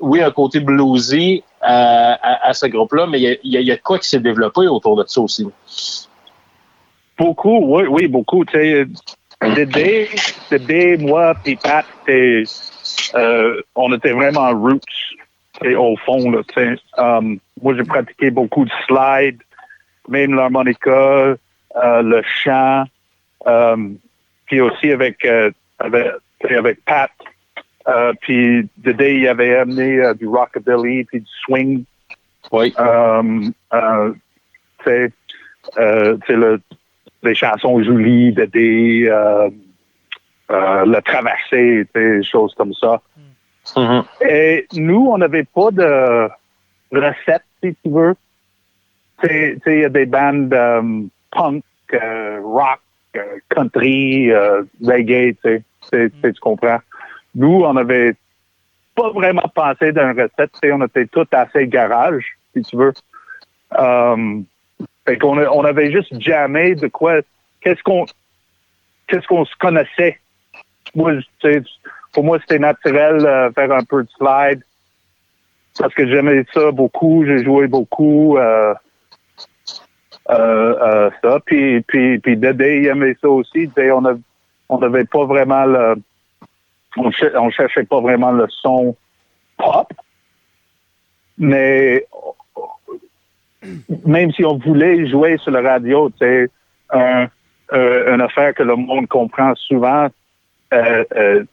oui, 0.00 0.22
un 0.22 0.30
côté 0.30 0.60
bluesy 0.60 1.42
à, 1.60 2.52
ce 2.54 2.66
groupe-là, 2.66 3.06
mais 3.06 3.20
il 3.20 3.38
y 3.42 3.56
a, 3.56 3.60
y 3.60 3.72
a, 3.72 3.76
quoi 3.76 3.98
qui 3.98 4.08
s'est 4.08 4.20
développé 4.20 4.68
autour 4.68 4.96
de 4.96 5.04
ça 5.06 5.20
aussi? 5.20 5.46
Beaucoup, 7.18 7.58
oui, 7.76 7.84
oui, 7.88 8.08
beaucoup. 8.08 8.44
Tu 8.44 8.52
sais, 8.52 8.86
Dédé, 9.54 10.08
Dédé, 10.50 10.96
moi, 10.98 11.34
puis 11.42 11.56
Pat, 11.56 11.84
euh, 12.08 13.62
on 13.74 13.92
était 13.94 14.12
vraiment 14.12 14.50
roots, 14.52 14.80
au 15.76 15.96
fond. 15.96 16.30
Là, 16.30 16.42
um, 16.96 17.38
moi, 17.62 17.74
j'ai 17.76 17.84
pratiqué 17.84 18.30
beaucoup 18.30 18.64
de 18.64 18.70
slide, 18.86 19.42
même 20.08 20.34
l'harmonica, 20.34 20.90
euh, 20.90 21.36
le 22.02 22.22
chant, 22.22 22.84
puis 24.46 24.60
aussi 24.60 24.90
avec, 24.90 25.24
euh, 25.24 25.50
avec, 25.78 26.12
avec 26.48 26.84
Pat. 26.84 27.10
Euh, 27.88 28.12
puis 28.20 28.68
Dédé, 28.78 29.14
il 29.14 29.28
avait 29.28 29.56
amené 29.56 30.00
euh, 30.00 30.14
du 30.14 30.26
rockabilly 30.26 31.04
puis 31.04 31.20
du 31.20 31.30
swing. 31.44 31.84
Oui. 32.50 32.74
Um, 32.78 33.52
tu 34.84 34.84
sais, 34.84 35.12
le 35.76 36.60
les 37.26 37.34
chansons 37.34 37.82
Julie, 37.82 38.32
Dédé, 38.32 39.06
euh, 39.08 39.50
euh, 40.50 40.84
Le 40.86 41.00
Traversé, 41.02 41.86
des 41.94 42.22
choses 42.22 42.54
comme 42.54 42.72
ça. 42.74 43.00
Mm-hmm. 43.74 44.04
Et 44.28 44.66
nous, 44.74 45.08
on 45.10 45.18
n'avait 45.18 45.44
pas 45.44 45.70
de 45.70 46.28
recette, 46.92 47.44
si 47.62 47.76
tu 47.82 47.90
veux. 47.90 48.14
Il 49.24 49.60
y 49.66 49.84
a 49.84 49.88
des 49.88 50.06
bandes 50.06 50.54
um, 50.54 51.08
punk, 51.32 51.64
euh, 51.94 52.40
rock, 52.42 52.80
euh, 53.16 53.38
country, 53.48 54.30
reggae, 54.82 55.36
tu 55.44 55.62
sais, 55.82 56.10
tu 56.22 56.40
comprends. 56.40 56.80
Nous, 57.34 57.62
on 57.64 57.74
n'avait 57.74 58.14
pas 58.94 59.10
vraiment 59.10 59.48
pensé 59.54 59.92
d'une 59.92 60.18
recette. 60.18 60.52
On 60.64 60.84
était 60.84 61.06
tous 61.06 61.26
assez 61.32 61.66
garage, 61.68 62.36
si 62.54 62.62
tu 62.62 62.76
veux. 62.76 62.92
Um, 63.76 64.44
fait 65.06 65.18
qu'on 65.18 65.38
on 65.38 65.64
avait 65.64 65.92
juste 65.92 66.18
jamais 66.20 66.74
de 66.74 66.88
quoi. 66.88 67.20
Qu'est-ce 67.60 67.82
qu'on 67.82 68.06
qu'est-ce 69.06 69.26
qu'on 69.26 69.44
se 69.44 69.54
connaissait. 69.58 70.18
Moi, 70.94 71.12
pour 72.12 72.24
moi, 72.24 72.38
c'était 72.40 72.58
naturel 72.58 73.24
euh, 73.26 73.50
faire 73.52 73.72
un 73.72 73.84
peu 73.84 74.02
de 74.02 74.08
slide. 74.16 74.62
Parce 75.78 75.94
que 75.94 76.08
j'aimais 76.08 76.44
ça 76.54 76.70
beaucoup, 76.70 77.24
j'ai 77.26 77.44
joué 77.44 77.66
beaucoup 77.66 78.38
euh, 78.38 78.40
euh, 78.40 78.74
euh 78.74 78.74
ça. 80.28 81.40
Puis, 81.44 81.80
puis, 81.82 82.18
puis 82.18 82.36
Dédé, 82.36 82.80
il 82.82 82.86
aimait 82.86 83.16
ça 83.20 83.28
aussi. 83.28 83.70
On 83.76 84.00
n'avait 84.00 84.20
on 84.68 84.82
avait 84.82 85.04
pas 85.04 85.24
vraiment 85.24 85.64
le. 85.64 85.96
On, 86.96 87.50
cherchait 87.50 87.84
pas 87.84 88.00
vraiment 88.00 88.32
le 88.32 88.46
son 88.48 88.96
pop. 89.58 89.92
Mais 91.38 92.06
même 94.06 94.32
si 94.32 94.44
on 94.44 94.56
voulait 94.56 95.06
jouer 95.06 95.36
sur 95.38 95.50
la 95.50 95.60
radio, 95.60 96.10
c'est 96.18 96.48
un, 96.90 97.28
euh, 97.72 98.14
une 98.14 98.22
affaire 98.22 98.54
que 98.54 98.62
le 98.62 98.76
monde 98.76 99.08
comprend 99.08 99.54
souvent, 99.56 100.08
euh, 100.72 101.04
euh, 101.16 101.44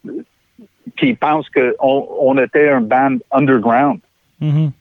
qui 0.98 1.14
pense 1.14 1.50
qu'on 1.50 2.08
on 2.20 2.38
était 2.38 2.70
un 2.70 2.82
band 2.82 3.18
underground. 3.32 4.00
Mm-hmm. 4.42 4.72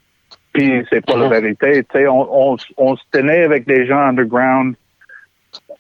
Puis 0.53 0.85
c'est 0.91 1.05
pas 1.05 1.17
la 1.17 1.29
vérité. 1.29 1.85
On, 2.09 2.53
on, 2.53 2.57
on, 2.77 2.97
se 2.97 3.03
tenait 3.11 3.45
avec 3.45 3.67
des 3.67 3.87
gens 3.87 3.99
underground 3.99 4.75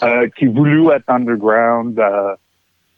euh, 0.02 0.29
qui 0.37 0.47
voulaient 0.47 0.97
être 0.97 1.09
underground 1.09 1.99
euh, 1.99 2.35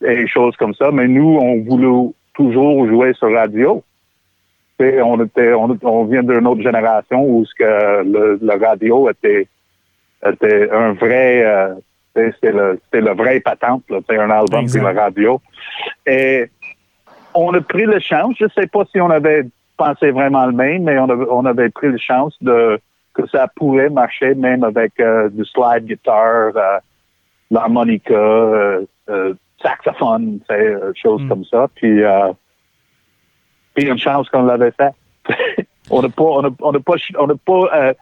et 0.03 0.27
choses 0.29 0.57
comme 0.57 0.75
ça, 0.75 0.91
mais 0.93 1.09
nous, 1.09 1.39
on 1.41 1.63
voulait 1.63 2.13
toujours 2.35 2.87
jouer 2.87 3.13
sur 3.15 3.33
radio. 3.33 3.83
On 4.79 5.25
était, 5.25 5.53
on, 5.55 6.05
vient 6.05 6.23
d'une 6.23 6.47
autre 6.47 6.63
génération 6.63 7.25
où 7.25 7.45
ce 7.45 7.55
que 7.55 8.03
le, 8.05 8.65
radio 8.65 9.09
était, 9.09 9.49
était 10.27 10.71
un 10.71 10.93
vrai, 10.95 11.45
euh, 11.45 11.75
c'était 12.15 12.53
le, 12.53 12.81
le 12.93 13.15
vrai 13.15 13.41
patente, 13.41 13.85
c'est 13.89 14.19
un 14.19 14.31
album 14.31 14.69
sur 14.69 14.83
la 14.83 14.93
radio. 14.93 15.41
Et 16.07 16.47
on 17.35 17.55
a 17.55 17.61
pris 17.61 17.85
le 17.85 18.01
chance, 18.01 18.35
je 18.39 18.47
sais 18.55 18.67
pas 18.67 18.85
si 18.91 19.01
on 19.01 19.11
avait 19.11 19.45
pensé 19.77 20.11
vraiment 20.11 20.47
le 20.47 20.53
même, 20.53 20.85
mais 20.85 20.99
on 20.99 21.09
avait, 21.09 21.27
on 21.31 21.45
avait 21.45 21.71
pris 21.71 21.89
le 21.89 21.99
chance 21.99 22.35
de 22.41 22.79
que 23.15 23.27
ça 23.29 23.47
pourrait 23.55 23.91
marcher 23.91 24.35
même 24.35 24.65
avec 24.65 24.99
euh, 24.99 25.29
du 25.29 25.45
slide 25.45 25.87
guitar, 25.87 26.51
euh, 26.57 26.79
l'harmonica, 27.51 28.13
euh, 28.15 28.85
saxophone, 29.63 30.41
choses 31.01 31.23
mm. 31.23 31.29
comme 31.29 31.45
ça. 31.45 31.69
Puis 31.77 32.03
puis 33.75 33.87
une 33.87 33.99
chance 33.99 34.29
qu'on 34.31 34.45
l'avait 34.45 34.73
fait. 34.73 35.67
on 35.91 36.03
n'a 36.03 36.09
pas, 36.09 36.25
on 36.25 36.45
a, 36.45 36.51
on 36.61 36.73
a 36.73 36.81
pas, 36.81 36.95
on 37.19 37.29
a 37.29 37.35
pas 37.35 37.77
euh, 37.77 37.95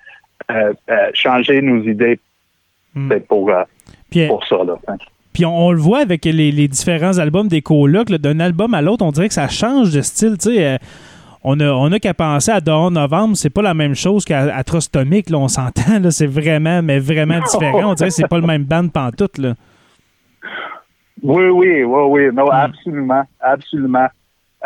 euh, 0.50 0.72
euh, 0.90 1.11
changé 1.14 1.62
nos 1.62 1.82
idées 1.82 2.18
hmm. 2.94 3.12
pour, 3.28 3.50
pour 4.28 4.46
ça. 4.46 4.56
Là. 4.64 4.76
Puis 5.32 5.46
on, 5.46 5.72
le 5.72 5.80
voit 5.80 6.00
avec 6.00 6.24
les, 6.24 6.52
les 6.52 6.68
différents 6.68 7.18
albums 7.18 7.48
des 7.48 7.62
colocs, 7.62 8.11
d'un 8.11 8.40
album 8.40 8.74
à 8.74 8.82
l'autre, 8.82 9.04
on 9.04 9.12
dirait 9.12 9.28
que 9.28 9.35
ça 9.35 9.48
change 9.48 9.92
de 9.92 10.02
style. 10.02 10.37
Tu 10.38 10.54
sais, 10.54 10.78
on 11.44 11.59
a, 11.61 11.70
on 11.70 11.90
a 11.92 11.98
qu'à 11.98 12.14
penser 12.14 12.52
à 12.52 12.61
Dawn 12.61 12.94
Novembre, 12.94 13.37
c'est 13.37 13.50
pas 13.50 13.62
la 13.62 13.74
même 13.74 13.94
chose 13.94 14.24
qu'à 14.24 14.62
Trostomic, 14.64 15.31
là, 15.31 15.38
on 15.38 15.48
s'entend, 15.48 16.11
c'est 16.11 16.26
vraiment, 16.26 16.83
mais 16.83 16.98
vraiment 16.98 17.40
différent. 17.40 17.90
On 17.90 17.94
dirait 17.94 18.11
que 18.11 18.14
c'est 18.14 18.28
pas 18.28 18.38
le 18.38 18.46
même 18.46 18.64
band 18.64 18.88
pantoute, 18.88 19.38
là. 19.38 19.55
Oui, 21.22 21.44
oui, 21.44 21.85
oui, 21.85 22.02
oui, 22.09 22.35
non, 22.35 22.46
hmm. 22.46 22.52
absolument, 22.52 23.22
absolument. 23.40 24.09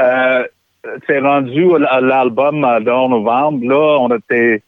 Euh, 0.01 0.45
c'est 1.07 1.19
rendu 1.19 1.67
à 1.89 2.01
l'album 2.01 2.65
en 2.65 3.09
novembre, 3.09 3.67
là, 3.69 3.99
on 4.01 4.15
était. 4.17 4.63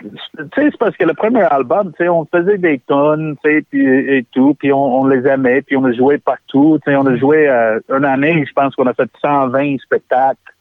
Tu 0.00 0.08
sais, 0.54 0.70
c'est 0.70 0.78
parce 0.78 0.96
que 0.96 1.04
le 1.04 1.14
premier 1.14 1.42
album, 1.42 1.92
tu 1.92 2.04
sais, 2.04 2.08
on 2.08 2.26
faisait 2.26 2.58
des 2.58 2.78
tonnes, 2.80 3.36
tu 3.44 3.50
sais, 3.50 3.78
et 3.78 4.26
tout, 4.32 4.54
puis 4.58 4.72
on, 4.72 5.06
les 5.06 5.26
aimait, 5.26 5.62
puis 5.62 5.76
on 5.76 5.84
a 5.84 5.92
joué 5.92 6.18
partout. 6.18 6.78
Tu 6.84 6.90
sais, 6.90 6.96
on 6.96 7.06
a 7.06 7.16
joué 7.16 7.48
euh, 7.48 7.78
une 7.88 8.04
année, 8.04 8.44
je 8.46 8.52
pense 8.52 8.74
qu'on 8.74 8.86
a 8.86 8.94
fait 8.94 9.08
120 9.22 9.78
spectacles. 9.78 10.53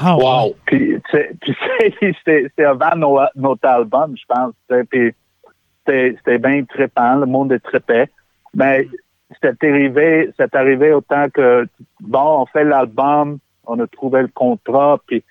Ah, 0.00 0.16
wow! 0.16 0.54
Puis, 0.66 1.00
tu 1.10 1.54
sais, 1.70 2.14
c'était 2.24 2.64
avant 2.64 3.24
notre 3.34 3.66
album, 3.68 4.14
je 4.16 4.24
pense. 4.28 4.54
Puis, 4.90 5.12
c'était 5.86 6.38
bien 6.38 6.64
trippant, 6.64 7.16
le 7.16 7.26
monde 7.26 7.52
est 7.52 7.58
trippé. 7.58 8.04
Mais 8.54 8.86
c'est 9.42 9.62
arrivé, 9.64 10.30
c'est 10.36 10.54
arrivé 10.54 10.92
autant 10.92 11.28
que, 11.30 11.66
bon, 12.00 12.42
on 12.42 12.46
fait 12.46 12.64
l'album, 12.64 13.38
on 13.66 13.78
a 13.80 13.86
trouvé 13.86 14.22
le 14.22 14.28
contrat, 14.28 15.00
puis 15.06 15.22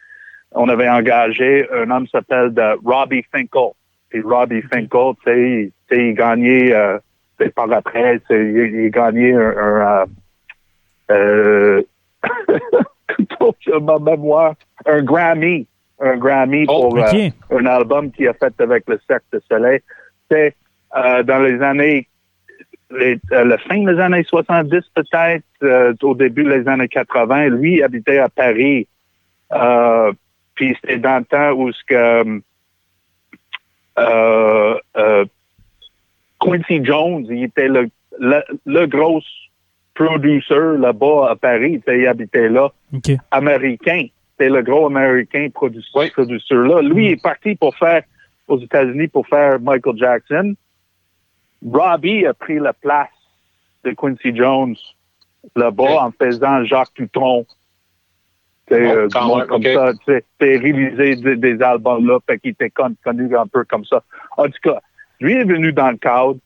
on 0.51 0.67
avait 0.69 0.89
engagé 0.89 1.67
un 1.71 1.89
homme 1.89 2.05
qui 2.05 2.11
s'appelle 2.11 2.53
Robbie 2.83 3.23
Finkel. 3.33 3.71
Puis 4.09 4.21
Robbie 4.21 4.61
Finkel, 4.63 5.13
tu 5.25 5.31
sais, 5.31 5.71
il, 5.91 6.13
gagnait, 6.13 6.73
euh, 6.73 6.99
par 7.55 7.71
après, 7.71 8.21
il, 8.29 8.35
il 8.35 8.91
gagnait 8.91 9.33
un, 9.33 10.01
un 10.01 10.05
euh, 11.11 11.81
ma 13.81 13.99
mémoire, 13.99 14.55
un 14.85 15.01
Grammy, 15.03 15.67
un 15.99 16.17
Grammy 16.17 16.65
oh, 16.67 16.89
pour 16.89 16.97
euh, 16.97 17.29
un 17.51 17.65
album 17.65 18.11
qu'il 18.11 18.27
a 18.27 18.33
fait 18.33 18.53
avec 18.59 18.83
le 18.87 18.99
Cercle 19.07 19.25
de 19.33 19.41
Soleil. 19.49 19.79
C'est 20.29 20.55
euh, 20.95 21.23
dans 21.23 21.39
les 21.39 21.61
années 21.61 22.07
les, 22.89 23.19
euh, 23.33 23.43
la 23.43 23.57
fin 23.57 23.83
des 23.83 23.99
années 23.99 24.23
70 24.23 24.81
peut-être, 24.95 26.03
au 26.03 26.15
début 26.15 26.45
des 26.45 26.67
années 26.67 26.87
80, 26.87 27.49
lui 27.49 27.83
habitait 27.83 28.19
à 28.19 28.29
Paris. 28.29 28.87
Puis 30.55 30.75
c'était 30.81 30.97
dans 30.97 31.19
le 31.19 31.25
temps 31.25 31.51
où 31.51 31.71
ce 31.71 31.83
que 31.83 32.41
Quincy 36.39 36.85
Jones, 36.85 37.25
il 37.29 37.43
était 37.43 37.67
le, 37.67 37.89
le, 38.19 38.85
gros 38.85 39.21
producer 39.97 40.77
là-bas 40.77 41.31
à 41.31 41.35
Paris. 41.35 41.81
Il 41.87 42.07
habitait 42.07 42.49
là. 42.49 42.71
Américain. 43.31 44.07
C'était 44.31 44.51
le 44.51 44.61
gros 44.61 44.85
américain 44.85 45.47
producteur, 45.51 46.59
là. 46.63 46.81
Lui, 46.81 47.07
il 47.07 47.11
est 47.13 47.23
parti 47.23 47.55
pour 47.55 47.75
faire 47.75 48.03
aux 48.47 48.59
États-Unis 48.59 49.07
pour 49.07 49.27
faire 49.27 49.59
Michael 49.59 49.97
Jackson. 49.97 50.53
Robbie 51.65 52.25
a 52.27 52.33
pris 52.35 52.59
la 52.59 52.73
place 52.73 53.09
de 53.83 53.91
Quincy 53.91 54.35
Jones 54.35 54.75
là-bas 55.55 56.03
en 56.03 56.11
faisant 56.11 56.63
Jacques 56.65 56.93
Dutronc. 56.95 57.45
C'est 58.69 58.85
euh, 58.85 59.07
comme 59.47 59.63
ça, 59.63 59.91
c'est 60.05 60.23
réalisé 60.39 61.15
des, 61.35 61.61
albums-là, 61.61 62.19
fait 62.27 62.37
qu'il 62.37 62.51
était 62.51 62.69
connu 62.69 63.35
un 63.35 63.47
peu 63.47 63.63
comme 63.63 63.85
ça. 63.85 64.03
En 64.35 64.45
tout 64.45 64.59
cas, 64.61 64.79
lui 65.19 65.33
est 65.33 65.45
venu 65.45 65.71
dans 65.71 65.89
le 65.89 65.97
cadre, 65.97 66.37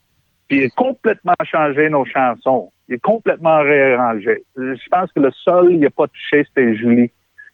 puis 0.47 0.59
il 0.59 0.65
a 0.65 0.69
complètement 0.69 1.33
changé 1.43 1.89
nos 1.89 2.05
chansons. 2.05 2.71
Il 2.91 2.95
est 2.95 2.99
complètement 2.99 3.59
réarrangé. 3.61 4.43
Je 4.57 4.89
pense 4.91 5.09
que 5.13 5.21
le 5.21 5.31
seul, 5.31 5.71
il 5.71 5.79
n'a 5.79 5.89
pas 5.89 6.07
touché, 6.07 6.43
c'était 6.45 6.75
Julie. 6.75 7.09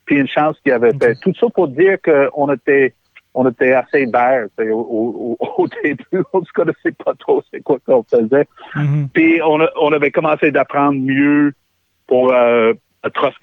Puis 0.05 0.17
une 0.17 0.27
chance 0.27 0.57
qu'il 0.63 0.71
avait 0.71 0.93
fait. 0.99 1.13
Tout 1.21 1.31
ça 1.39 1.47
pour 1.53 1.67
dire 1.67 1.97
qu'on 2.01 2.51
était 2.51 2.95
on 3.35 3.47
était 3.47 3.73
assez 3.73 4.07
verts 4.07 4.47
au, 4.59 5.37
au, 5.39 5.67
début. 5.83 6.23
On 6.33 6.39
ne 6.39 6.45
se 6.45 6.51
connaissait 6.53 6.91
pas 7.05 7.13
trop 7.13 7.43
c'est 7.51 7.61
quoi 7.61 7.77
qu'on 7.85 8.01
faisait. 8.01 8.47
Mm-hmm. 8.73 9.09
Puis 9.13 9.39
on, 9.43 9.59
on 9.79 9.93
avait 9.93 10.09
commencé 10.09 10.49
d'apprendre 10.49 10.99
mieux 10.99 11.53
pour 12.07 12.33
euh, 12.33 12.73
Trust 13.13 13.37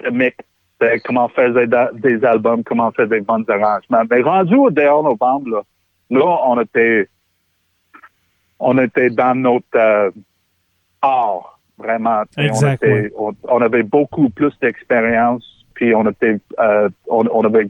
C'est 0.81 1.01
comment 1.05 1.27
on 1.27 1.29
faisait 1.29 1.69
des 1.95 2.25
albums, 2.25 2.65
comment 2.65 2.89
on 2.89 2.91
faisait 2.91 3.21
des 3.21 3.21
bons 3.21 3.49
arrangements. 3.49 4.03
Mais 4.11 4.21
rendu 4.23 4.57
au 4.57 4.71
dehors 4.71 5.05
novembre, 5.05 5.49
là, 5.49 5.63
là, 6.11 6.41
on 6.45 6.61
était, 6.61 7.09
on 8.59 8.79
était 8.79 9.11
dans 9.11 9.41
notre 9.41 9.77
euh, 9.77 10.11
art, 11.03 11.54
vraiment. 11.79 12.23
Exact, 12.37 12.83
on, 12.83 12.87
était- 12.87 13.01
ouais. 13.01 13.13
on, 13.19 13.33
on 13.49 13.61
avait 13.63 13.83
beaucoup 13.83 14.31
plus 14.31 14.53
d'expérience, 14.61 15.45
puis 15.75 15.95
on 15.95 16.09
était, 16.09 16.39
euh, 16.59 16.89
on, 17.09 17.25
on 17.33 17.45
avait 17.45 17.69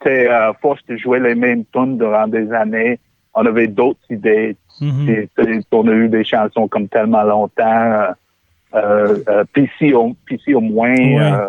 été 0.00 0.30
euh, 0.30 0.52
force 0.60 0.84
de 0.86 0.96
jouer 0.96 1.20
les 1.20 1.34
mêmes 1.34 1.64
tunes 1.72 1.98
durant 1.98 2.28
des 2.28 2.52
années. 2.52 2.98
On 3.34 3.44
avait 3.46 3.66
d'autres 3.66 4.00
idées. 4.10 4.56
Mhm. 4.80 5.26
Puis, 5.36 5.64
on 5.72 5.88
a 5.88 5.92
eu 5.92 6.08
des 6.08 6.24
chansons 6.24 6.68
comme 6.68 6.88
tellement 6.88 7.22
longtemps. 7.22 8.14
Euh, 8.74 9.18
euh, 9.28 9.44
PC 9.52 9.92
au, 9.94 10.14
PC 10.26 10.54
au 10.54 10.60
moins. 10.60 10.94
Ouais. 10.94 11.20
euh, 11.32 11.48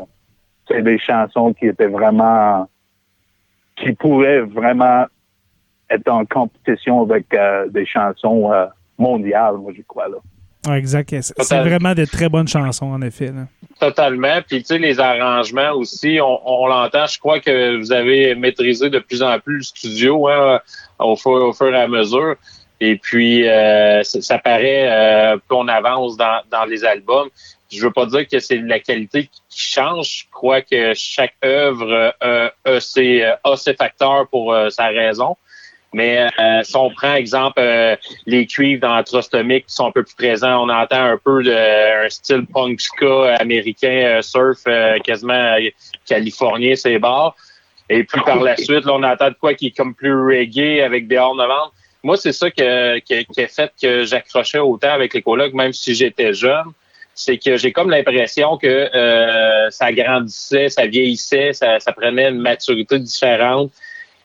c'est 0.68 0.82
des 0.82 0.98
chansons 0.98 1.54
qui 1.54 1.68
étaient 1.68 1.88
vraiment, 1.88 2.68
qui 3.76 3.94
pourraient 3.94 4.42
vraiment 4.42 5.06
être 5.90 6.08
en 6.10 6.26
compétition 6.26 7.02
avec 7.04 7.32
euh, 7.34 7.68
des 7.70 7.86
chansons 7.86 8.52
euh, 8.52 8.66
mondiales, 8.98 9.58
moi 9.58 9.72
je 9.76 9.84
crois 9.84 10.08
là. 10.08 10.18
Ouais, 10.68 10.78
exact. 10.78 11.14
C'est 11.22 11.60
vraiment 11.60 11.94
de 11.94 12.06
très 12.06 12.30
bonnes 12.30 12.48
chansons, 12.48 12.88
en 12.88 13.02
effet. 13.02 13.28
là. 13.28 13.48
Totalement. 13.80 14.42
Puis, 14.48 14.60
tu 14.60 14.68
sais, 14.68 14.78
les 14.78 15.00
arrangements 15.00 15.72
aussi, 15.74 16.20
on, 16.22 16.40
on 16.64 16.68
l'entend. 16.68 17.06
Je 17.08 17.20
crois 17.20 17.40
que 17.40 17.78
vous 17.78 17.92
avez 17.92 18.34
maîtrisé 18.36 18.90
de 18.90 19.00
plus 19.00 19.22
en 19.22 19.40
plus 19.40 19.58
le 19.58 19.64
studio 19.64 20.28
hein, 20.28 20.60
au, 21.00 21.16
fur, 21.16 21.32
au 21.32 21.54
fur 21.54 21.74
et 21.74 21.82
à 21.82 21.88
mesure. 21.88 22.36
Et 22.82 22.98
puis, 22.98 23.48
euh, 23.48 24.04
ça, 24.04 24.22
ça 24.22 24.38
paraît 24.38 24.88
euh, 24.90 25.38
plus 25.38 25.56
on 25.56 25.68
avance 25.68 26.18
dans, 26.18 26.42
dans 26.52 26.66
les 26.66 26.84
albums. 26.84 27.30
Je 27.72 27.82
veux 27.82 27.92
pas 27.92 28.06
dire 28.06 28.28
que 28.28 28.40
c'est 28.40 28.58
la 28.58 28.80
qualité 28.80 29.30
qui 29.50 29.60
change. 29.60 30.26
Je 30.26 30.32
crois 30.32 30.62
que 30.62 30.94
chaque 30.94 31.36
œuvre 31.44 32.14
euh, 32.24 32.50
a, 32.66 32.80
ses, 32.80 33.24
a 33.24 33.56
ses 33.58 33.74
facteurs 33.74 34.28
pour 34.30 34.54
euh, 34.54 34.70
sa 34.70 34.88
raison. 34.88 35.36
Mais 35.96 36.28
euh, 36.40 36.62
si 36.64 36.76
on 36.76 36.90
prend 36.90 37.14
exemple 37.16 37.60
euh, 37.62 37.96
les 38.26 38.46
cuivres 38.46 38.82
dans 38.82 39.02
Trostomic 39.02 39.66
qui 39.68 39.74
sont 39.74 39.88
un 39.88 39.92
peu 39.92 40.04
plus 40.04 40.16
présents, 40.16 40.66
on 40.66 40.70
entend 40.70 41.04
un 41.14 41.18
peu 41.18 41.42
de 41.42 42.06
un 42.06 42.10
style 42.10 42.46
punk 42.54 42.82
ska 42.82 43.36
américain 43.36 44.18
euh, 44.18 44.22
surf 44.22 44.60
euh, 44.68 45.00
quasiment 45.00 45.56
euh, 45.56 45.70
californien 46.06 46.76
c'est 46.76 47.00
bars. 47.00 47.34
Et 47.90 48.04
puis 48.04 48.20
par 48.26 48.42
la 48.44 48.58
suite, 48.58 48.84
là, 48.84 48.94
on 48.94 49.04
entend 49.04 49.30
de 49.30 49.36
quoi 49.40 49.54
qui 49.54 49.68
est 49.68 49.78
comme 49.78 49.94
plus 49.96 50.14
reggae 50.14 50.82
avec 50.84 51.08
Dehors 51.08 51.36
Novembre. 51.36 51.72
Moi, 52.04 52.18
c'est 52.18 52.34
ça 52.34 52.52
que, 52.52 53.00
que- 53.00 53.24
qui 53.32 53.42
a 53.42 53.48
fait 53.48 53.72
que 53.82 54.04
j'accrochais 54.04 54.60
autant 54.60 54.92
avec 54.92 55.14
les 55.14 55.22
colocs, 55.22 55.54
même 55.54 55.72
si 55.72 55.96
j'étais 55.96 56.34
jeune. 56.34 56.72
C'est 57.14 57.38
que 57.38 57.56
j'ai 57.56 57.72
comme 57.72 57.90
l'impression 57.90 58.58
que 58.58 58.68
euh, 58.68 59.70
ça 59.70 59.94
grandissait, 59.94 60.68
ça 60.68 60.86
vieillissait, 60.88 61.54
ça, 61.54 61.80
ça 61.80 61.94
prenait 61.94 62.28
une 62.30 62.40
maturité 62.42 63.00
différente. 63.00 63.72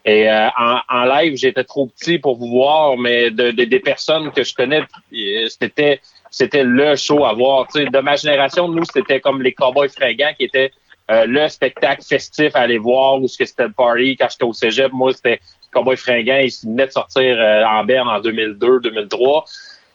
Et 0.04 0.30
euh, 0.30 0.48
en, 0.58 0.80
en 0.88 1.04
live, 1.04 1.36
j'étais 1.36 1.64
trop 1.64 1.86
petit 1.86 2.18
pour 2.18 2.36
vous 2.38 2.48
voir, 2.48 2.96
mais 2.96 3.30
de, 3.30 3.50
de- 3.50 3.64
des 3.64 3.80
personnes 3.80 4.30
que 4.32 4.42
je 4.42 4.54
connais, 4.54 4.80
euh, 5.12 5.48
c'était 5.48 6.00
c'était 6.30 6.62
le 6.64 6.96
show 6.96 7.24
à 7.24 7.32
voir. 7.34 7.66
Tu 7.66 7.80
sais, 7.80 7.86
de 7.86 7.98
ma 7.98 8.16
génération, 8.16 8.68
nous, 8.68 8.84
c'était 8.92 9.20
comme 9.20 9.42
les 9.42 9.52
Cowboys 9.52 9.88
fringants 9.90 10.32
qui 10.38 10.44
étaient 10.44 10.70
euh, 11.10 11.26
le 11.26 11.48
spectacle 11.48 12.02
festif 12.02 12.54
à 12.54 12.60
aller 12.60 12.78
voir 12.78 13.20
ou 13.20 13.26
ce 13.28 13.36
que 13.36 13.44
c'était 13.44 13.64
le 13.64 13.72
party 13.72 14.16
quand 14.16 14.28
j'étais 14.30 14.44
au 14.44 14.52
cégep. 14.52 14.92
Moi, 14.92 15.12
c'était 15.12 15.40
Cowboys 15.72 15.96
fringants. 15.96 16.38
Ils 16.38 16.52
venaient 16.68 16.86
de 16.86 16.92
sortir 16.92 17.36
euh, 17.38 17.64
en 17.64 17.84
Berne 17.84 18.08
en 18.08 18.20
2002, 18.20 18.80
2003. 18.80 19.44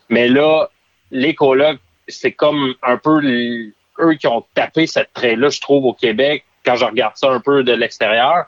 Mais 0.10 0.28
là, 0.28 0.70
les 1.12 1.34
colocs, 1.34 1.80
c'est 2.08 2.34
comme 2.34 2.76
un 2.84 2.98
peu 2.98 3.22
eux 4.00 4.14
qui 4.16 4.28
ont 4.28 4.46
tapé 4.54 4.88
cette 4.88 5.14
trait-là, 5.14 5.50
je 5.50 5.62
trouve, 5.62 5.86
au 5.86 5.94
Québec, 5.94 6.44
quand 6.66 6.76
je 6.76 6.86
regarde 6.86 7.16
ça 7.16 7.30
un 7.32 7.40
peu 7.40 7.64
de 7.64 7.72
l'extérieur. 7.72 8.46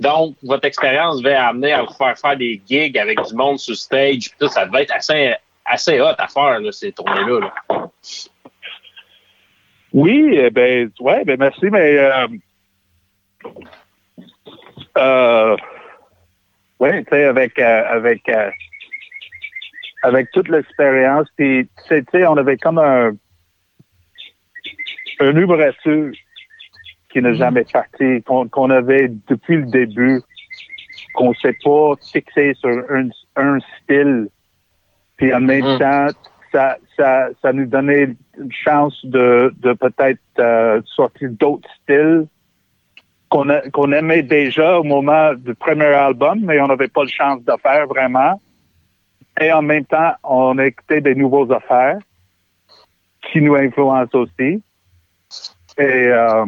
Donc, 0.00 0.36
votre 0.42 0.66
expérience 0.66 1.22
va 1.22 1.48
amener 1.48 1.72
à 1.72 1.82
vous 1.82 1.92
faire 1.94 2.18
faire 2.18 2.36
des 2.36 2.60
gigs 2.68 2.98
avec 2.98 3.20
du 3.22 3.34
monde 3.34 3.58
sur 3.58 3.76
stage. 3.76 4.30
Puis 4.30 4.38
tout, 4.38 4.48
ça 4.48 4.66
devait 4.66 4.82
être 4.82 4.94
assez, 4.94 5.34
assez 5.64 6.00
hot 6.00 6.14
à 6.18 6.28
faire, 6.28 6.60
là, 6.60 6.72
ces 6.72 6.92
tournées-là. 6.92 7.40
là. 7.40 7.90
Oui, 9.92 10.34
eh 10.34 10.50
ben, 10.50 10.90
ouais, 11.00 11.24
ben 11.24 11.38
merci, 11.38 11.66
mais 11.70 11.96
euh, 11.96 12.26
euh, 14.98 15.56
ouais, 16.78 17.02
tu 17.04 17.10
sais, 17.10 17.24
avec 17.24 17.58
euh, 17.58 17.84
avec 17.88 18.28
euh, 18.28 18.50
avec 20.02 20.30
toute 20.32 20.48
l'expérience, 20.48 21.28
puis 21.36 21.66
tu 21.88 22.04
sais, 22.12 22.26
on 22.26 22.36
avait 22.36 22.58
comme 22.58 22.78
un 22.78 23.12
un 25.20 25.36
ouverture 25.36 26.12
qui 27.16 27.22
n'a 27.22 27.32
jamais 27.32 27.64
parti, 27.64 28.22
qu'on 28.24 28.68
avait 28.70 29.08
depuis 29.26 29.56
le 29.56 29.62
début, 29.62 30.20
qu'on 31.14 31.32
s'est 31.32 31.56
pas 31.64 31.94
fixé 32.12 32.52
sur 32.60 32.68
un, 32.90 33.08
un 33.36 33.58
style, 33.80 34.28
puis 35.16 35.32
en 35.32 35.40
même 35.40 35.64
Mm. 35.64 35.78
temps, 35.78 36.06
ça, 36.52 36.76
ça, 36.94 37.28
ça 37.40 37.54
nous 37.54 37.64
donnait 37.64 38.14
une 38.38 38.52
chance 38.52 39.02
de, 39.02 39.50
de 39.60 39.72
peut-être 39.72 40.20
euh, 40.38 40.82
sortir 40.94 41.30
d'autres 41.30 41.70
styles 41.82 42.26
qu'on 43.30 43.46
qu'on 43.72 43.92
aimait 43.92 44.22
déjà 44.22 44.78
au 44.78 44.84
moment 44.84 45.32
du 45.32 45.54
premier 45.54 45.86
album, 45.86 46.40
mais 46.42 46.60
on 46.60 46.66
n'avait 46.66 46.88
pas 46.88 47.02
le 47.02 47.08
chance 47.08 47.42
de 47.42 47.52
faire 47.62 47.86
vraiment. 47.86 48.38
Et 49.40 49.50
en 49.50 49.62
même 49.62 49.86
temps, 49.86 50.12
on 50.22 50.58
écoutait 50.58 51.00
des 51.00 51.14
nouveaux 51.14 51.50
affaires 51.50 51.98
qui 53.22 53.40
nous 53.40 53.54
influencent 53.54 54.18
aussi. 54.18 54.62
Et 55.78 55.82
euh, 56.08 56.44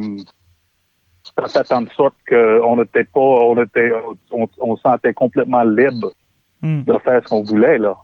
ça 1.47 1.63
fait 1.65 1.75
en 1.75 1.87
sorte 1.97 2.15
qu'on 2.29 2.77
n'était 2.77 3.05
pas, 3.05 3.21
on 3.21 3.63
était, 3.63 3.93
on, 4.33 4.49
on 4.59 4.77
se 4.77 4.83
sentait 4.83 5.15
complètement 5.15 5.63
libre 5.63 6.13
Hmm, 6.61 6.83
de 6.83 6.99
faire 7.05 7.21
ce 7.23 7.29
qu'on 7.29 7.43
voulait 7.45 7.79
là. 7.79 7.97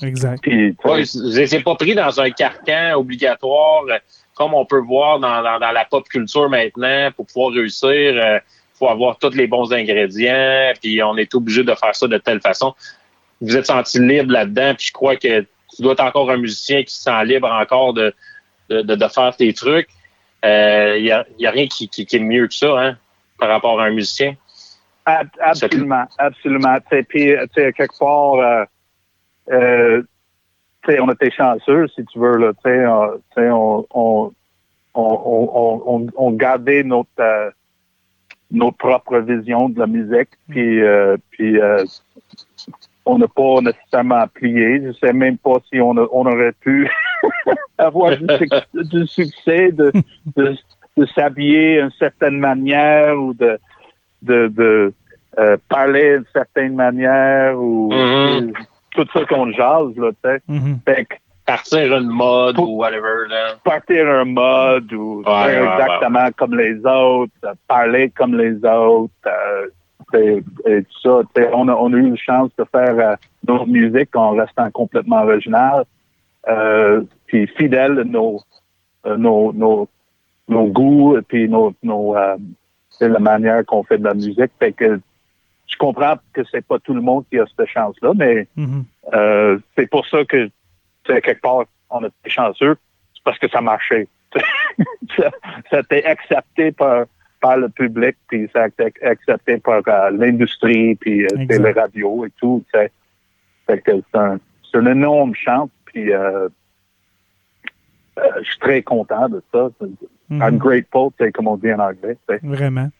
exact. 0.00 0.42
Puis, 0.42 0.76
Ouais, 0.84 1.04
c'est 1.04 1.62
pas 1.64 1.74
pris 1.74 1.96
dans 1.96 2.20
un 2.20 2.30
carcan 2.30 2.92
obligatoire, 2.94 3.82
euh, 3.88 3.98
comme 4.36 4.54
on 4.54 4.64
peut 4.64 4.78
voir 4.78 5.18
dans, 5.18 5.42
dans, 5.42 5.58
dans 5.58 5.72
la 5.72 5.84
pop 5.84 6.08
culture 6.08 6.48
maintenant, 6.48 7.10
pour 7.16 7.26
pouvoir 7.26 7.50
réussir. 7.50 7.90
Il 7.90 8.40
faut 8.78 8.88
avoir 8.88 9.18
tous 9.18 9.34
les 9.34 9.48
bons 9.48 9.72
ingrédients, 9.72 10.72
puis 10.80 11.02
on 11.02 11.16
est 11.16 11.34
obligé 11.34 11.64
de 11.64 11.74
faire 11.74 11.96
ça 11.96 12.06
de 12.06 12.16
telle 12.18 12.40
façon. 12.40 12.74
Vous 13.40 13.56
êtes 13.56 13.66
senti 13.66 13.98
libre 13.98 14.30
là-dedans, 14.32 14.74
puis 14.76 14.86
je 14.86 14.92
crois 14.92 15.16
que 15.16 15.40
tu 15.40 15.82
dois 15.82 15.94
être 15.94 16.04
encore 16.04 16.30
un 16.30 16.36
musicien 16.36 16.84
qui 16.84 16.94
se 16.94 17.02
sent 17.02 17.24
libre 17.24 17.50
encore 17.50 17.92
de, 17.92 18.14
de, 18.68 18.82
de, 18.82 18.94
de 18.94 19.08
faire 19.08 19.36
tes 19.36 19.52
trucs. 19.52 19.88
Il 20.44 21.02
n'y 21.02 21.10
a, 21.10 21.26
y 21.38 21.46
a 21.46 21.50
rien 21.50 21.66
qui, 21.66 21.88
qui, 21.88 22.06
qui 22.06 22.16
est 22.16 22.20
mieux 22.20 22.46
que 22.46 22.54
ça 22.54 22.78
hein, 22.78 22.96
par 23.38 23.48
rapport 23.48 23.80
à 23.80 23.84
un 23.84 23.90
musicien. 23.90 24.34
Ab- 25.04 25.28
absolument, 25.40 26.04
absolument. 26.18 26.76
Puis, 26.90 27.02
tu 27.08 27.38
sais, 27.54 27.72
quelque 27.72 27.98
part, 27.98 28.34
euh, 28.34 28.64
euh, 29.50 30.02
tu 30.84 30.92
sais, 30.92 31.00
on 31.00 31.10
était 31.10 31.30
chanceux, 31.30 31.88
si 31.88 32.04
tu 32.04 32.18
veux. 32.18 32.36
Là, 32.36 32.52
tu 32.52 32.60
sais, 32.64 32.76
euh, 32.76 33.16
tu 33.34 33.42
sais, 33.42 33.50
on, 33.50 33.86
on, 33.90 34.32
on, 34.94 35.02
on, 35.54 35.82
on, 35.86 36.06
on 36.16 36.30
gardait 36.32 36.82
notre, 36.82 37.08
euh, 37.20 37.50
notre 38.50 38.76
propre 38.76 39.18
vision 39.18 39.68
de 39.70 39.78
la 39.80 39.86
musique. 39.86 40.30
Puis, 40.48 40.82
euh, 40.82 41.16
puis 41.30 41.58
euh, 41.58 41.84
on 43.06 43.18
n'a 43.18 43.28
pas 43.28 43.60
nécessairement 43.62 44.26
plié. 44.28 44.82
Je 44.84 44.92
sais 44.92 45.12
même 45.12 45.38
pas 45.38 45.56
si 45.72 45.80
on, 45.80 45.96
a- 45.96 46.08
on 46.12 46.26
aurait 46.26 46.52
pu 46.52 46.90
avoir 47.78 48.16
du, 48.16 48.26
suc- 48.38 48.84
du 48.92 49.06
succès 49.06 49.70
de, 49.72 49.92
de, 50.36 50.56
de 50.96 51.06
s'habiller 51.14 51.80
d'une 51.80 51.90
certaine 51.98 52.38
manière 52.38 53.16
ou 53.18 53.34
de 53.34 53.58
de, 54.22 54.48
de 54.48 54.92
euh, 55.38 55.56
parler 55.68 56.16
d'une 56.16 56.24
certaine 56.32 56.74
manière 56.74 57.56
ou 57.58 57.92
Mhm. 57.92 58.52
tout 58.90 59.06
ça 59.12 59.24
qu'on 59.26 59.52
jase, 59.52 59.94
là, 59.96 60.10
tu 60.10 60.16
sais. 60.30 60.40
Mhm. 60.48 60.78
Fait 60.84 61.04
que 61.04 61.14
Partir 61.46 61.96
une 61.96 62.08
mode 62.08 62.58
ou 62.58 62.76
whatever. 62.76 63.26
Là. 63.30 63.54
partir 63.64 64.06
un 64.06 64.24
mode 64.26 64.92
ou 64.92 65.20
Ouais, 65.20 65.24
faire 65.24 65.62
ouais, 65.62 65.72
exactement 65.82 66.28
comme 66.36 66.54
les 66.58 66.76
autres, 66.84 67.32
euh, 67.44 67.54
parler 67.68 68.10
comme 68.10 68.36
les 68.36 68.56
autres, 68.64 69.12
euh, 69.26 69.68
et, 70.14 70.42
et 70.66 70.82
tout 70.82 71.00
ça. 71.02 71.20
On 71.54 71.68
a, 71.68 71.74
on 71.74 71.92
a 71.94 71.96
eu 71.96 72.10
la 72.10 72.16
chance 72.16 72.50
de 72.58 72.64
faire 72.70 72.98
euh, 72.98 73.14
notre 73.46 73.66
musique 73.66 74.14
en 74.16 74.32
restant 74.32 74.70
complètement 74.72 75.22
original, 75.22 75.84
puis 77.26 77.46
fidèle 77.48 77.98
à 78.00 78.04
nos, 78.04 78.40
euh, 79.06 79.16
nos, 79.16 79.52
nos, 79.52 79.88
nos 80.48 80.66
goûts 80.66 81.16
et 81.18 81.22
puis 81.22 81.48
nos, 81.48 81.74
nos 81.82 82.16
euh, 82.16 82.36
c'est 82.90 83.08
la 83.08 83.18
manière 83.18 83.64
qu'on 83.66 83.82
fait 83.84 83.98
de 83.98 84.04
la 84.04 84.14
musique. 84.14 84.50
Fait 84.58 84.72
que 84.72 85.00
je 85.66 85.76
comprends 85.76 86.14
que 86.32 86.40
c'est 86.50 86.64
pas 86.66 86.78
tout 86.78 86.94
le 86.94 87.02
monde 87.02 87.24
qui 87.30 87.38
a 87.38 87.44
cette 87.46 87.68
chance-là, 87.68 88.12
mais 88.16 88.46
Mhm. 88.56 88.84
euh, 89.12 89.58
c'est 89.76 89.88
pour 89.88 90.06
ça 90.06 90.24
que, 90.24 90.48
quelque 91.04 91.40
part, 91.40 91.64
on 91.90 92.02
a 92.04 92.06
été 92.08 92.30
chanceux. 92.30 92.76
C'est 93.14 93.22
parce 93.24 93.38
que 93.38 93.48
ça 93.48 93.60
marchait. 93.60 94.08
ça, 95.16 95.30
ça 95.70 95.76
a 95.76 95.80
été 95.80 96.04
accepté 96.06 96.72
par, 96.72 97.04
par 97.40 97.56
le 97.58 97.68
public, 97.68 98.16
puis 98.28 98.48
ça 98.52 98.64
a 98.64 98.66
été 98.68 98.92
accepté 99.02 99.58
par 99.58 99.82
euh, 99.86 100.10
l'industrie, 100.10 100.94
puis 100.96 101.24
euh, 101.24 101.28
les 101.48 101.72
radios 101.72 102.24
et 102.26 102.30
tout. 102.38 102.64
c'est 102.72 102.90
une 104.74 104.88
énorme 104.88 105.34
chance, 105.34 105.70
puis 105.98 106.12
euh, 106.12 106.48
euh, 108.18 108.22
je 108.42 108.48
suis 108.48 108.58
très 108.60 108.82
content 108.82 109.28
de 109.28 109.42
ça. 109.52 109.68
Mhm. 110.30 110.42
ungrateful, 110.42 111.10
tu 111.18 111.24
sais, 111.24 111.32
comme 111.32 111.48
on 111.48 111.56
dit 111.56 111.72
en 111.72 111.78
anglais. 111.78 112.18
Vraiment. 112.42 112.90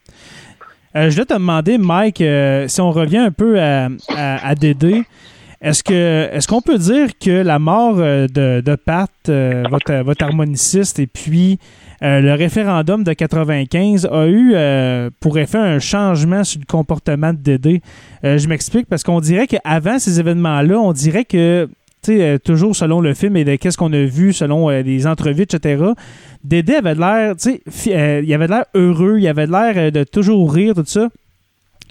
Euh, 0.96 1.10
je 1.10 1.14
voulais 1.14 1.26
te 1.26 1.34
demander, 1.34 1.76
Mike, 1.76 2.22
si 2.68 2.80
on 2.80 2.90
revient 2.90 3.18
un 3.18 3.30
peu 3.30 3.60
à, 3.60 3.88
à, 4.08 4.48
à 4.48 4.54
Dédé, 4.54 5.04
est-ce 5.60 5.84
que 5.84 6.28
est-ce 6.32 6.48
qu'on 6.48 6.62
peut 6.62 6.78
dire 6.78 7.10
que 7.18 7.42
la 7.42 7.58
mort 7.58 7.96
de, 7.96 8.60
de 8.60 8.76
Pat, 8.76 9.10
votre, 9.26 10.02
votre 10.02 10.24
harmoniciste, 10.24 10.98
et 10.98 11.06
puis 11.06 11.58
euh, 12.02 12.20
le 12.20 12.34
référendum 12.34 13.02
de 13.02 13.12
95 13.12 14.06
a 14.06 14.26
eu 14.26 14.52
euh, 14.54 15.10
pour 15.18 15.38
effet 15.38 15.58
un 15.58 15.80
changement 15.80 16.44
sur 16.44 16.60
le 16.60 16.66
comportement 16.66 17.32
de 17.32 17.38
Dédé? 17.38 17.82
Euh, 18.24 18.38
je 18.38 18.48
m'explique 18.48 18.86
parce 18.88 19.02
qu'on 19.02 19.20
dirait 19.20 19.48
qu'avant 19.48 19.98
ces 19.98 20.20
événements-là, 20.20 20.78
on 20.78 20.92
dirait 20.92 21.24
que 21.24 21.68
euh, 22.08 22.38
toujours 22.38 22.74
selon 22.74 23.00
le 23.00 23.14
film 23.14 23.36
et 23.36 23.44
de 23.44 23.56
qu'est-ce 23.56 23.76
qu'on 23.76 23.92
a 23.92 24.04
vu, 24.04 24.32
selon 24.32 24.70
euh, 24.70 24.82
les 24.82 25.06
entrevues, 25.06 25.42
etc., 25.42 25.84
Dédé 26.44 26.74
avait 26.74 26.94
l'air, 26.94 27.36
tu 27.36 27.60
sais, 27.66 27.94
euh, 27.94 28.22
il 28.24 28.32
avait 28.32 28.46
l'air 28.46 28.64
heureux, 28.74 29.18
il 29.18 29.28
avait 29.28 29.46
l'air 29.46 29.92
de 29.92 30.04
toujours 30.04 30.52
rire, 30.52 30.74
tout 30.74 30.84
ça. 30.86 31.08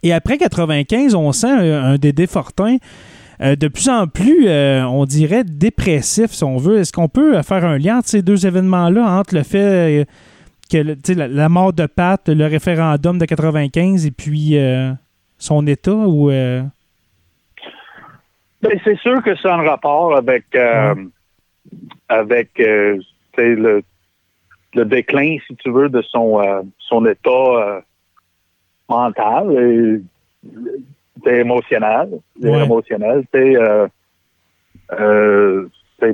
Et 0.03 0.13
après 0.13 0.37
95, 0.37 1.15
on 1.15 1.31
sent 1.31 1.47
un, 1.47 1.97
Dédé 1.97 2.27
Fortin 2.27 2.77
de 3.39 3.67
plus 3.67 3.87
en 3.87 4.07
plus, 4.07 4.49
on 4.49 5.05
dirait, 5.05 5.43
dépressif, 5.43 6.31
si 6.31 6.43
on 6.43 6.57
veut. 6.57 6.79
Est-ce 6.79 6.91
qu'on 6.91 7.07
peut 7.07 7.39
faire 7.43 7.65
un 7.65 7.77
lien 7.77 7.99
entre 7.99 8.09
ces 8.09 8.23
deux 8.23 8.47
événements-là, 8.47 9.19
entre 9.19 9.35
le 9.35 9.43
fait 9.43 10.07
que 10.71 10.95
la, 11.13 11.27
la 11.27 11.49
mort 11.49 11.71
de 11.71 11.85
Pat, 11.85 12.27
le 12.29 12.45
référendum 12.47 13.19
de 13.19 13.25
95 13.25 14.07
et 14.07 14.11
puis 14.11 14.57
son 15.37 15.67
état 15.67 15.93
ou... 15.93 16.31
Ben, 18.61 18.79
c'est 18.83 18.97
sûr 18.99 19.21
que 19.23 19.35
c'est 19.35 19.49
en 19.49 19.63
rapport 19.63 20.15
avec 20.17 20.45
euh, 20.55 20.95
avec 22.09 22.59
euh, 22.59 22.97
le, 23.37 23.81
le 24.73 24.85
déclin, 24.85 25.37
si 25.47 25.55
tu 25.57 25.71
veux, 25.71 25.89
de 25.89 26.01
son 26.01 26.41
euh, 26.41 26.61
son 26.79 27.05
état 27.05 27.29
euh, 27.29 27.81
mental 28.89 29.51
et 29.51 30.01
c'est 31.23 31.37
émotionnel, 31.39 32.19
Ouais. 32.41 32.63
émotionnel. 32.63 33.23
Euh, 33.35 33.87
euh, 34.93 35.67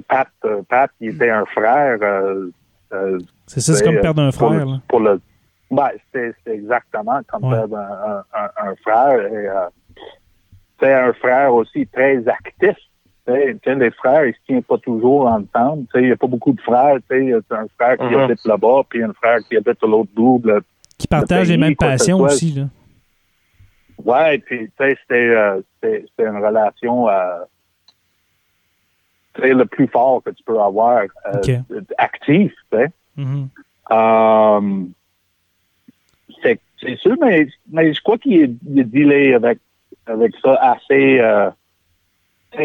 Pat, 0.07 0.27
Pat, 0.69 0.89
il 0.99 1.09
était 1.15 1.29
un 1.29 1.45
frère. 1.45 1.97
euh, 2.01 2.49
euh, 2.93 3.19
c'est 3.47 3.59
ça, 3.61 3.73
c'est 3.73 3.83
comme 3.83 3.99
perdre 3.99 4.21
un 4.21 4.31
pour 4.31 4.49
frère. 4.49 4.65
le- 4.65 4.71
là. 4.71 4.77
Pour 4.87 4.99
le, 5.01 5.21
ben, 5.71 5.89
c'est 6.13 6.33
c'est 6.43 6.53
exactement 6.55 7.19
comme 7.27 7.43
Ouais. 7.45 7.55
perdre 7.57 7.77
un, 7.77 8.23
un- 8.33 8.69
un 8.69 8.75
frère. 8.77 9.19
Et, 9.27 9.47
euh, 9.47 9.67
c'est 10.83 10.93
un 10.93 11.13
frère 11.13 11.53
aussi 11.53 11.87
très 11.87 12.17
actif. 12.27 12.75
Tu 13.25 13.31
sais, 13.33 13.53
tu 13.53 13.59
sais, 13.63 13.75
les 13.75 13.91
frères, 13.91 14.25
ils 14.25 14.33
se 14.33 14.39
tiennent 14.45 14.63
pas 14.63 14.77
toujours 14.77 15.27
ensemble. 15.27 15.85
Il 15.95 16.01
n'y 16.01 16.11
a 16.11 16.17
pas 16.17 16.27
beaucoup 16.27 16.51
de 16.51 16.59
frères. 16.59 16.97
C'est 17.09 17.33
un 17.51 17.67
frère 17.77 17.97
qui 17.97 18.03
Mhm. 18.03 18.19
habite 18.19 18.45
là-bas, 18.45 18.81
puis 18.89 19.01
un 19.01 19.13
frère 19.13 19.39
qui 19.47 19.55
habite 19.55 19.81
à 19.81 19.87
l'autre 19.87 20.11
bout. 20.13 20.41
là. 20.43 20.59
Qui 20.97 21.07
partagent 21.07 21.49
les 21.49 21.57
mêmes 21.57 21.75
passions 21.75 22.19
aussi. 22.19 22.51
Là. 22.51 22.63
Ouais, 24.03 24.37
puis 24.39 24.65
tu 24.65 24.71
sais, 24.77 24.97
c'était 25.01 25.29
euh, 25.29 25.61
une 26.19 26.43
relation 26.43 27.07
euh, 27.07 27.39
le 29.37 29.63
plus 29.65 29.87
fort 29.87 30.21
que 30.23 30.31
tu 30.31 30.43
peux 30.43 30.59
avoir, 30.59 31.03
euh, 31.33 31.61
actif. 31.97 32.51
Mhm. 33.15 33.47
Euh, 33.91 34.83
c'est 36.41 36.59
c'est 36.81 36.97
sûr, 36.97 37.15
mais, 37.21 37.47
mais 37.71 37.93
je 37.93 38.01
crois 38.01 38.17
qu'il 38.17 38.33
est, 38.33 38.43
est 38.79 38.83
dealé 38.83 39.33
avec, 39.33 39.59
avec 40.05 40.33
ça 40.43 40.55
assez, 40.55 41.19
euh, 41.19 41.49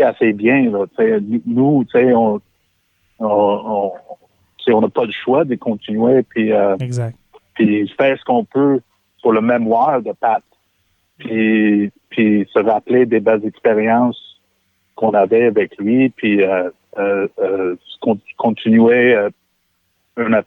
assez 0.02 0.32
bien. 0.32 0.70
Là, 0.70 0.86
nous, 1.46 1.84
tu 1.84 1.98
sais, 1.98 2.12
on 2.12 2.40
on, 3.20 3.26
on, 3.26 3.92
sais, 4.64 4.72
on 4.72 4.80
n'a 4.80 4.88
pas 4.88 5.04
le 5.04 5.12
choix 5.12 5.44
de 5.44 5.54
continuer 5.56 6.22
puis, 6.22 6.52
euh, 6.52 6.76
Exact. 6.78 7.16
puis 7.54 7.88
faire 7.96 8.18
ce 8.18 8.24
qu'on 8.24 8.44
peut 8.44 8.80
pour 9.22 9.32
le 9.32 9.40
mémoire 9.40 10.00
de 10.02 10.12
Pat. 10.12 10.42
Puis, 11.18 11.90
puis 12.10 12.48
se 12.52 12.60
rappeler 12.60 13.04
des 13.06 13.18
belles 13.18 13.44
expériences 13.44 14.40
qu'on 14.94 15.10
avait 15.10 15.46
avec 15.46 15.76
lui, 15.78 16.10
puis 16.10 16.42
euh, 16.42 16.70
euh, 16.96 17.26
euh, 17.40 17.76
con- 18.00 18.20
continuer 18.36 19.14
euh, 19.14 19.30
une, 20.16 20.42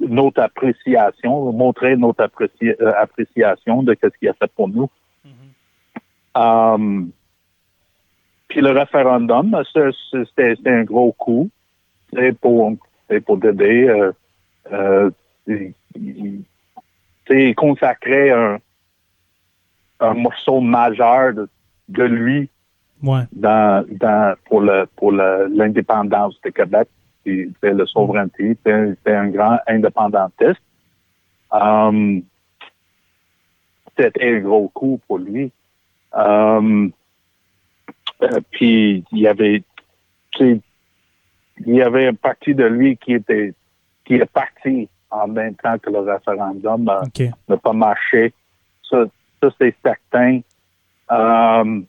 notre 0.00 0.42
appréciation, 0.42 1.52
montrer 1.52 1.96
notre 1.96 2.22
appréci- 2.24 2.76
euh, 2.80 2.92
appréciation 2.98 3.82
de 3.82 3.96
ce 4.02 4.08
qu'il 4.18 4.28
a 4.28 4.34
fait 4.34 4.50
pour 4.54 4.68
nous. 4.68 4.90
Um, 6.34 7.10
puis 8.48 8.60
le 8.60 8.70
référendum, 8.70 9.56
ça, 9.72 9.80
c'était 10.12 10.54
un 10.66 10.84
gros 10.84 11.12
coup 11.12 11.50
pour, 12.40 12.72
pour 13.26 13.36
Dédé. 13.38 13.88
Euh, 13.88 14.12
euh, 14.72 15.10
il, 15.96 17.54
consacrait 17.54 18.30
un, 18.30 18.58
un 20.00 20.14
morceau 20.14 20.60
majeur 20.60 21.34
de, 21.34 21.48
de 21.88 22.02
lui 22.04 22.48
Ouais. 23.02 23.24
dans, 23.32 23.84
dans, 23.90 24.34
pour 24.46 24.62
le 24.62 24.86
pour 24.96 25.12
le- 25.12 25.48
l'indépendance 25.52 26.40
de 26.42 26.50
Québec. 26.50 26.88
C'est 27.26 27.48
la 27.62 27.84
souveraineté. 27.86 28.56
C'est 28.64 29.14
un 29.14 29.28
grand 29.28 29.58
indépendantiste. 29.66 30.60
Um, 31.50 32.22
C'était 33.96 34.36
un 34.36 34.40
gros 34.40 34.68
coup 34.68 35.00
pour 35.06 35.18
lui. 35.18 35.52
Um, 36.14 36.92
euh, 38.22 38.40
puis 38.50 39.04
il 39.10 39.18
y 39.18 39.26
avait 39.26 39.64
il 40.40 40.60
y 41.66 41.82
avait 41.82 42.08
une 42.08 42.16
partie 42.16 42.54
de 42.54 42.64
lui 42.64 42.96
qui 42.96 43.14
était 43.14 43.52
qui 44.04 44.14
est 44.14 44.30
parti 44.30 44.88
en 45.10 45.28
même 45.28 45.54
temps 45.56 45.78
que 45.78 45.90
le 45.90 46.00
référendum 46.00 46.88
euh, 46.88 47.28
n'a 47.48 47.56
pas 47.56 47.72
marché. 47.72 48.32
Ça, 48.88 49.04
ça 49.42 49.48
c'est 49.58 49.74
certain. 49.82 50.40
Euh, 51.10 51.80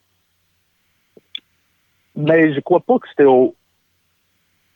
mais 2.15 2.53
je 2.53 2.59
crois 2.61 2.79
pas 2.79 2.99
que 2.99 3.07
c'était 3.09 3.25
au, 3.25 3.55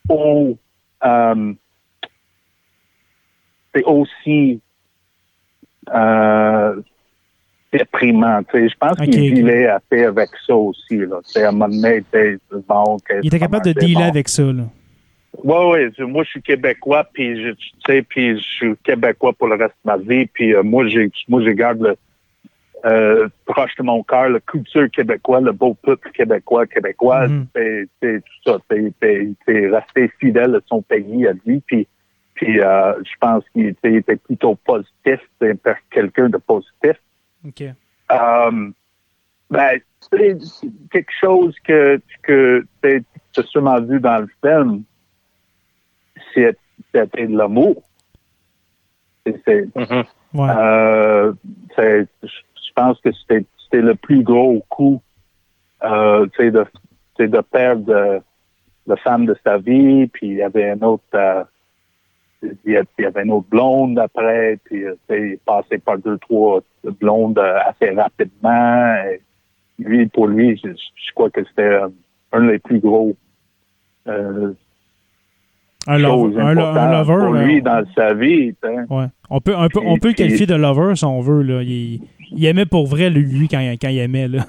au 0.10 0.58
euh, 1.04 1.54
c'est 3.74 3.84
aussi 3.84 4.62
euh, 5.94 6.82
déprimant. 7.72 8.42
tu 8.44 8.60
sais. 8.60 8.70
Je 8.70 8.76
pense 8.78 8.98
qu'il 9.00 9.34
dealait 9.34 9.68
assez 9.68 10.04
avec 10.04 10.30
ça 10.46 10.56
aussi. 10.56 10.98
Là. 10.98 11.20
À 11.36 11.48
un 11.48 11.52
moment 11.52 11.68
donné, 11.68 12.04
bon, 12.68 12.98
Il 13.22 13.28
était 13.28 13.40
capable 13.40 13.66
de 13.66 13.74
dealer 13.74 13.96
bon. 13.96 14.10
avec 14.10 14.28
ça. 14.30 14.44
Là. 14.44 14.64
Oui, 15.44 15.90
oui. 15.98 16.06
Moi, 16.06 16.24
je 16.24 16.30
suis 16.30 16.42
québécois, 16.42 17.08
puis 17.14 17.42
je, 17.42 17.52
tu 17.52 17.70
sais, 17.86 18.02
puis 18.02 18.38
je 18.38 18.44
suis 18.44 18.76
québécois 18.84 19.34
pour 19.34 19.48
le 19.48 19.56
reste 19.56 19.76
de 19.86 19.92
ma 19.92 19.98
vie. 19.98 20.26
Puis 20.26 20.54
euh, 20.54 20.64
moi, 20.64 20.88
j'ai, 20.88 21.12
moi, 21.28 21.42
je 21.44 21.50
garde 21.52 21.82
le, 21.82 21.96
euh, 22.86 23.28
proche 23.46 23.76
de 23.78 23.84
mon 23.84 24.04
cœur 24.04 24.30
la 24.30 24.40
culture 24.40 24.90
québécoise, 24.90 25.44
le 25.44 25.52
beau 25.52 25.74
peuple 25.74 26.12
québécois, 26.12 26.66
québécoise. 26.66 27.30
Mhm. 27.30 27.48
C'est, 27.56 27.88
c'est 28.02 28.20
tout 28.20 28.52
ça. 28.52 28.58
C'est, 28.70 30.12
fidèle 30.20 30.56
à 30.56 30.60
son 30.68 30.82
pays, 30.82 31.28
à 31.28 31.34
lui. 31.46 31.62
Puis, 31.66 31.88
puis 32.36 32.60
euh, 32.60 32.94
je 33.04 33.12
pense 33.20 33.44
qu'il 33.54 33.68
était, 33.68 34.16
plutôt 34.16 34.56
positif. 34.56 35.20
Quelqu'un 35.92 36.30
de 36.30 36.38
positif. 36.38 36.96
OK. 37.45 37.62
Euh, 37.62 38.71
ben, 39.49 39.80
c'est 40.12 40.38
quelque 40.91 41.12
chose 41.19 41.56
que, 41.63 42.02
que 42.23 42.65
tu 42.82 43.06
as 43.38 43.43
sûrement 43.43 43.80
vu 43.82 43.99
dans 43.99 44.19
le 44.19 44.30
film. 44.43 44.84
C'est- 46.34 46.58
C'était 46.93 47.28
de 47.28 47.38
l'amour. 47.38 47.84
C'est- 49.25 49.67
Mhm. 49.75 50.04
Ouais. 50.34 50.49
euh, 50.49 51.34
je 51.78 52.71
pense 52.75 52.99
que 53.02 53.12
c'était 53.12 53.45
c'était 53.63 53.82
le 53.84 53.93
plus 53.95 54.23
gros 54.23 54.65
coup 54.69 55.02
euh, 55.84 56.25
de, 56.39 56.65
de 57.19 57.41
perdre 57.41 57.93
euh, 57.93 58.19
la 58.88 58.95
femme 58.97 59.25
de 59.28 59.36
sa 59.43 59.58
vie, 59.60 60.08
puis 60.08 60.28
il 60.28 60.34
y 60.38 60.41
avait 60.41 60.71
un 60.71 60.82
autre 60.82 61.04
euh, 61.13 61.43
il 62.43 62.71
y 62.71 62.78
a- 62.78 62.84
il 62.97 63.04
y 63.04 63.06
avait 63.06 63.23
une 63.23 63.32
autre 63.32 63.47
blonde 63.49 63.99
après, 63.99 64.58
puis 64.63 64.84
euh, 64.86 64.95
il 65.10 65.15
est 65.34 65.43
passé 65.45 65.78
par 65.78 65.97
deux, 65.97 66.17
trois 66.19 66.62
blondes 66.99 67.38
euh, 67.39 67.58
assez 67.65 67.91
rapidement. 67.91 68.95
Et 69.06 69.21
lui, 69.80 70.08
pour 70.08 70.28
lui, 70.28 70.60
je, 70.63 70.69
je 70.71 71.13
crois 71.13 71.30
que 71.30 71.43
c'était 71.45 71.62
euh, 71.63 71.88
un 72.32 72.47
des 72.47 72.60
plus 72.60 72.80
gros 72.80 73.15
euh, 74.08 74.54
un, 75.88 75.97
lover, 75.97 76.39
un, 76.41 76.45
un 76.58 76.91
lover. 76.91 77.25
pour 77.25 77.36
euh, 77.36 77.43
lui 77.45 77.62
dans 77.62 77.84
sa 77.95 78.13
vie. 78.13 78.54
ouais. 78.89 79.06
On 79.30 79.39
peut, 79.41 79.56
un 79.56 79.67
peu, 79.69 79.80
on 79.84 79.97
peut 79.97 80.10
le 80.10 80.13
qualifier 80.13 80.45
de 80.45 80.56
lover 80.56 80.95
si 80.95 81.06
on 81.06 81.21
veut. 81.21 81.41
Là. 81.41 81.62
Il, 81.63 82.02
il 82.32 82.45
aimait 82.45 82.65
pour 82.65 82.88
vrai 82.88 83.10
lui, 83.10 83.47
quand, 83.47 83.60
quand 83.82 83.89
il 83.89 83.99
aimait. 83.99 84.28
Là. 84.28 84.45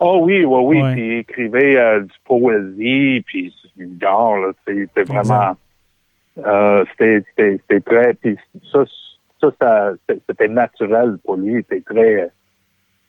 Oh 0.00 0.18
oui, 0.22 0.44
oui, 0.44 0.60
oui. 0.64 0.82
Ouais. 0.82 0.92
Puis 0.92 1.06
il 1.06 1.12
écrivait 1.18 1.76
euh, 1.78 2.00
du 2.00 2.12
poésie, 2.24 3.22
puis 3.26 3.54
du 3.76 3.88
genre, 4.00 4.36
C'était 4.66 5.04
vraiment. 5.04 5.56
Euh, 6.38 6.84
c'était- 6.90 7.22
C'était 7.30 7.58
c'était 7.62 7.80
très. 7.80 8.14
Puis 8.14 8.36
ça, 8.72 8.84
ça, 9.40 9.50
ça 9.60 9.92
c'était 10.28 10.48
naturel 10.48 11.18
pour 11.24 11.36
lui. 11.36 11.56
C'était 11.68 11.80
très. 11.82 12.30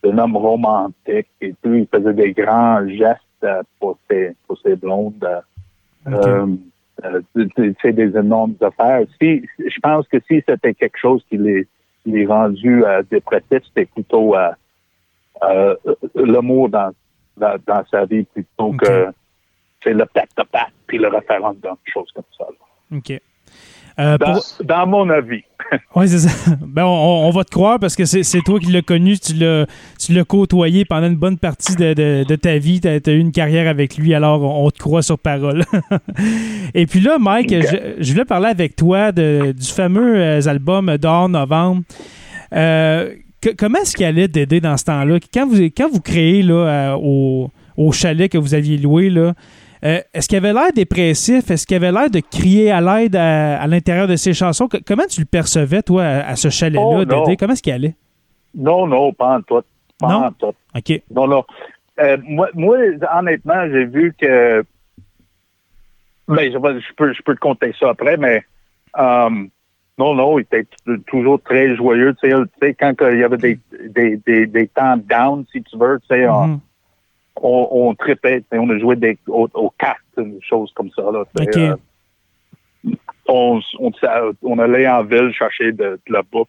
un 0.05 0.17
homme 0.19 0.37
romantique 0.37 1.27
et 1.41 1.53
tout. 1.61 1.73
Il 1.73 1.87
faisait 1.87 2.13
des 2.13 2.31
grands 2.31 2.87
gestes 2.87 3.19
euh, 3.43 3.61
pour 3.79 3.97
ses, 4.09 4.35
pour 4.47 4.57
ses 4.59 4.75
blondes. 4.75 5.23
euh. 5.25 5.41
Euh, 6.07 6.47
euh, 7.03 7.21
c'est 7.81 7.93
des 7.93 8.17
énormes 8.17 8.55
affaires. 8.61 9.05
Si, 9.21 9.43
je 9.59 9.79
pense 9.81 10.07
que 10.07 10.17
si 10.27 10.41
c'était 10.47 10.73
quelque 10.73 10.97
chose 10.97 11.23
qui 11.29 11.37
les, 11.37 11.67
les 12.05 12.25
rendu 12.25 12.83
euh, 12.85 13.03
dépressif, 13.11 13.61
c'était 13.67 13.85
plutôt 13.85 14.35
euh, 14.35 14.51
euh, 15.43 15.75
l'amour 16.15 16.69
dans, 16.69 16.91
dans, 17.35 17.57
dans, 17.67 17.83
sa 17.91 18.05
vie 18.05 18.23
plutôt 18.23 18.71
que 18.71 19.07
c'est 19.83 19.93
le 19.93 20.05
patte-patte 20.05 20.71
puis 20.87 20.97
le 20.97 21.09
référendum, 21.09 21.75
choses 21.85 22.11
comme 22.13 22.23
ça. 22.37 22.45
Là. 22.45 22.66
OK. 22.91 23.19
Euh, 24.00 24.17
dans, 24.19 24.39
dans, 24.63 24.88
mon 24.88 25.10
avis. 25.10 25.43
oui, 25.95 26.08
c'est 26.08 26.19
ça. 26.19 26.56
Ben, 26.62 26.86
on, 26.86 27.28
on, 27.28 27.32
va 27.32 27.43
te 27.43 27.50
croire 27.50 27.80
parce 27.80 27.95
que 27.95 28.06
c'est 28.06 28.41
toi 28.45 28.60
qui 28.60 28.71
l'as 28.71 28.84
connu, 28.84 29.17
tu 29.17 29.34
l'as 29.34 30.23
côtoyé 30.23 30.86
pendant 30.86 31.08
une 31.08 31.15
bonne 31.15 31.39
partie 31.39 31.76
de, 31.76 31.93
de, 31.93 32.23
de 32.23 32.36
ta 32.36 32.60
vie. 32.60 32.80
Tu 32.80 32.88
as, 32.88 33.00
as, 33.04 33.12
eu 33.12 33.17
une 33.17 33.32
carrière 33.32 33.67
avec 33.67 33.97
lui, 33.97 34.13
alors 34.13 34.43
on, 34.43 34.69
te 34.69 34.78
croit 34.78 35.02
sur 35.02 35.17
parole. 35.17 35.65
Et 36.76 36.86
puis 36.86 37.00
là, 37.00 37.17
Mike, 37.19 37.47
okay. 37.47 37.62
je, 37.62 38.04
je, 38.04 38.12
voulais 38.12 38.26
parler 38.26 38.50
avec 38.50 38.76
toi 38.76 39.12
de, 39.12 39.52
du 39.52 39.67
fameux 39.67 40.17
euh, 40.17 40.47
album 40.47 40.95
d'or 40.97 41.28
novembre. 41.28 41.82
Euh, 42.54 43.15
que, 43.41 43.50
comment 43.50 43.80
est-ce 43.80 43.97
qu'il 43.97 44.06
allait 44.06 44.28
t'aider 44.28 44.62
dans 44.62 44.78
ce 44.78 44.86
temps-là? 44.86 45.17
Quand 45.34 45.47
vous, 45.47 45.60
quand 45.76 45.89
vous 45.91 46.02
créez 46.02 46.43
là, 46.43 46.97
au, 46.97 47.50
au 47.78 47.91
chalet 47.91 48.32
que 48.32 48.38
vous 48.38 48.54
aviez 48.54 48.78
loué, 48.78 49.10
là, 49.10 49.34
euh, 49.83 49.99
est-ce 50.13 50.27
qu'il 50.27 50.37
avait 50.37 50.53
l'air 50.53 50.71
dépressif? 50.73 51.51
Est-ce 51.51 51.65
qu'il 51.67 51.75
avait 51.77 51.91
l'air 51.91 52.09
de 52.09 52.19
crier 52.19 52.71
à 52.71 52.81
l'aide 52.81 53.15
à, 53.15 53.61
à 53.61 53.67
l'intérieur 53.67 54.07
de 54.07 54.15
ses 54.15 54.33
chansons? 54.33 54.67
Que, 54.67 54.77
comment 54.77 55.05
tu 55.09 55.21
le 55.21 55.25
percevais, 55.25 55.81
toi, 55.81 56.03
à, 56.03 56.29
à 56.29 56.35
ce 56.35 56.49
chalet-là, 56.49 56.81
oh, 56.81 57.05
Dédé? 57.05 57.37
Comment 57.37 57.53
est-ce 57.53 57.61
qu'il 57.61 57.73
allait? 57.73 57.95
Non, 58.55 58.87
non, 58.87 59.13
pas 59.13 59.37
en 59.37 59.41
tout. 59.41 59.61
Pas 59.99 60.07
non? 60.07 60.25
en 60.25 60.31
tout. 60.31 60.53
OK. 60.75 61.01
Non, 61.11 61.27
non. 61.27 61.45
Euh, 61.99 62.17
moi, 62.23 62.49
moi, 62.53 62.77
honnêtement, 63.15 63.67
j'ai 63.71 63.85
vu 63.85 64.15
que. 64.19 64.63
Ben, 66.27 66.51
je, 66.51 66.93
peux, 66.95 67.13
je 67.13 67.21
peux 67.21 67.35
te 67.35 67.39
compter 67.39 67.73
ça 67.79 67.89
après, 67.89 68.17
mais. 68.17 68.43
Um, 68.97 69.49
non, 69.99 70.13
non, 70.13 70.37
il 70.37 70.43
était 70.43 70.67
toujours 71.07 71.41
très 71.41 71.75
joyeux. 71.75 72.15
Tu 72.21 72.29
sais, 72.61 72.73
quand 72.75 72.93
il 73.11 73.17
y 73.17 73.23
avait 73.23 73.37
des, 73.37 73.59
des, 73.89 74.17
des, 74.17 74.45
des 74.45 74.67
temps 74.67 74.97
down, 74.97 75.43
si 75.51 75.63
tu 75.63 75.75
veux, 75.75 75.99
tu 76.01 76.15
sais, 76.15 76.27
mm 76.27 76.29
-hmm 76.29 76.53
on, 76.53 76.61
on 77.41 77.95
tripait, 77.95 78.43
on 78.52 78.69
a 78.69 78.78
joué 78.80 78.95
des, 78.95 79.17
aux, 79.28 79.50
aux, 79.54 79.69
cartes, 79.78 80.00
des 80.17 80.39
choses 80.41 80.71
comme 80.73 80.89
ça. 80.91 81.04
Là, 81.04 81.23
okay. 81.39 81.69
euh, 81.69 81.76
on, 83.28 83.60
on, 83.80 83.91
on, 84.43 84.60
allait 84.60 84.88
en 84.88 85.04
ville 85.04 85.32
chercher 85.34 85.71
de, 85.71 86.00
de 86.08 86.13
la 86.13 86.21
bouffe, 86.23 86.47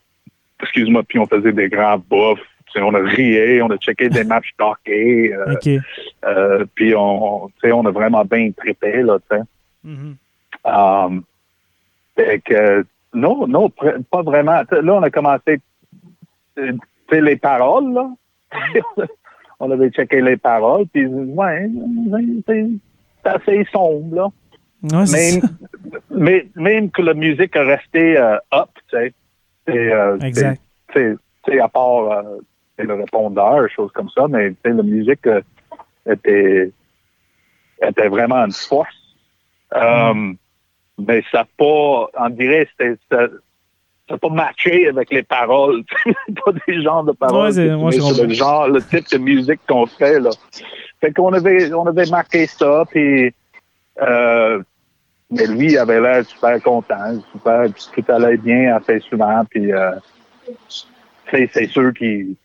excuse-moi, 0.63 1.03
puis 1.07 1.19
on 1.19 1.27
faisait 1.27 1.53
des 1.53 1.69
grands 1.69 1.99
bouffes. 1.99 2.41
On 2.77 2.95
a 2.95 2.99
rié, 2.99 3.63
on 3.63 3.71
a 3.71 3.77
checké 3.79 4.09
des 4.09 4.25
matchs 4.33 4.55
d'hockey. 4.59 5.33
Euh, 5.33 5.55
okay. 5.55 5.81
euh, 6.25 6.65
puis 6.75 6.95
on, 6.95 7.45
on, 7.47 7.51
on 7.65 7.87
a 7.87 7.91
vraiment 7.91 8.25
bien 8.25 8.51
trippé. 8.53 9.03
Là, 9.03 9.19
mm 9.83 9.97
-hmm. 9.97 11.07
um, 11.07 11.23
fait 12.15 12.41
que, 12.41 12.85
non, 13.15 13.47
non, 13.47 13.71
pas 14.11 14.23
vraiment. 14.23 14.63
Là, 14.71 14.95
on 14.95 15.03
a 15.03 15.11
commencé 15.11 15.61
les 17.11 17.37
paroles. 17.37 17.93
Là. 17.93 18.11
on 19.61 19.71
avait 19.71 19.91
checké 19.91 20.21
les 20.21 20.37
paroles, 20.37 20.87
puis 20.87 21.07
ouais, 21.07 21.69
c'est 22.47 22.71
assez 23.25 23.67
sombre, 23.73 24.15
là. 24.15 24.29
Ouais, 24.83 25.11
même, 25.11 25.43
mais, 26.11 26.47
même 26.55 26.91
que 26.91 27.03
la 27.03 27.15
musique 27.15 27.57
a 27.57 27.65
resté 27.65 28.17
euh, 28.17 28.37
up, 28.53 28.71
tu 28.89 28.97
sais. 28.97 29.13
Euh, 29.69 30.19
exact. 30.21 30.63
C'est 30.95 31.61
à 31.61 31.69
part 31.69 32.11
euh, 32.11 32.39
le 32.79 32.95
répondeur, 32.95 33.69
choses 33.75 33.91
comme 33.93 34.09
ça, 34.11 34.29
mais 34.29 34.55
la 34.65 34.83
musique 34.83 35.27
euh, 35.27 35.41
était, 36.09 36.71
était 37.83 38.09
vraiment 38.09 38.45
une 38.45 38.53
force. 38.53 38.95
Mm. 39.75 40.33
mais 41.07 41.23
ça 41.31 41.45
pas, 41.59 42.09
on 42.19 42.31
dirait, 42.31 42.67
c'était 42.79 42.97
ça 44.09 44.19
pas 44.19 44.29
matché 44.29 44.89
avec 44.89 45.11
les 45.11 45.23
paroles. 45.23 45.83
pas 46.45 46.53
des 46.67 46.83
genres 46.83 47.05
de 47.05 47.13
paroles. 47.13 47.53
Ouais, 47.53 47.77
moi, 47.77 47.93
c'est 47.93 48.27
le 48.27 48.33
genre, 48.33 48.69
le 48.69 48.83
type 48.83 49.09
de 49.11 49.19
musique 49.19 49.61
qu'on 49.69 49.87
fait, 49.87 50.21
là. 50.21 50.31
Fait 51.01 51.13
qu'on 51.13 51.33
avait, 51.33 51.73
on 51.73 51.87
avait 51.87 52.07
marqué 52.07 52.47
ça, 52.47 52.85
puis, 52.91 53.33
euh, 54.03 54.63
mais 55.31 55.47
lui, 55.47 55.73
il 55.73 55.79
avait 55.79 56.01
l'air 56.01 56.25
super 56.25 56.61
content, 56.63 57.21
super, 57.33 57.67
tout 57.95 58.05
allait 58.09 58.37
bien 58.37 58.77
assez 58.77 58.99
souvent, 59.01 59.45
puis, 59.49 59.73
euh, 59.73 59.93
c'est 61.31 61.67
sûr 61.69 61.93
qu'il, 61.93 62.37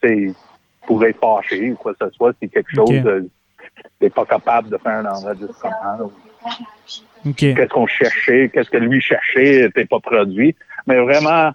pourrait 0.85 1.13
fâcher 1.13 1.71
ou 1.71 1.75
quoi 1.75 1.93
que 1.93 2.05
ce 2.05 2.13
soit, 2.13 2.33
si 2.41 2.49
quelque 2.49 2.75
chose 2.75 2.89
n'est 4.01 4.09
pas 4.09 4.25
capable 4.25 4.69
de 4.69 4.77
faire 4.77 4.97
un 4.97 5.05
enregistrement. 5.05 6.11
Okay. 7.25 7.53
Qu'est-ce 7.55 7.69
qu'on 7.69 7.87
cherchait, 7.87 8.51
qu'est-ce 8.53 8.69
que 8.69 8.77
lui 8.77 8.99
cherchait, 8.99 9.61
n'était 9.61 9.85
pas 9.85 10.01
produit. 10.01 10.55
Mais 10.87 10.99
vraiment, 10.99 11.51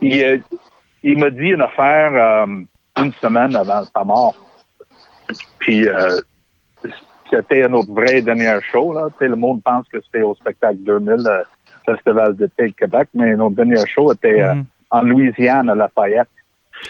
il, 0.00 0.42
il 1.02 1.18
m'a 1.18 1.30
dit 1.30 1.48
une 1.48 1.62
affaire 1.62 2.12
euh, 2.14 2.46
une 2.96 3.12
semaine 3.20 3.54
avant 3.56 3.84
sa 3.84 4.04
mort. 4.04 4.34
Puis 5.58 5.86
euh, 5.86 6.20
c'était 7.30 7.68
notre 7.68 7.92
vrai 7.92 8.22
dernier 8.22 8.58
show. 8.72 8.92
Là. 8.92 9.08
le 9.20 9.36
monde 9.36 9.62
pense 9.62 9.86
que 9.88 10.00
c'était 10.00 10.22
au 10.22 10.34
spectacle 10.34 10.78
2000, 10.78 11.16
le 11.16 11.44
Festival 11.84 12.36
d'été 12.36 12.68
de 12.68 12.74
Québec, 12.74 13.08
mais 13.14 13.36
notre 13.36 13.56
dernier 13.56 13.86
show 13.86 14.12
était 14.12 14.54
mm 14.54 14.64
en 14.90 15.02
Louisiane, 15.02 15.70
à 15.70 15.74
Lafayette. 15.74 16.28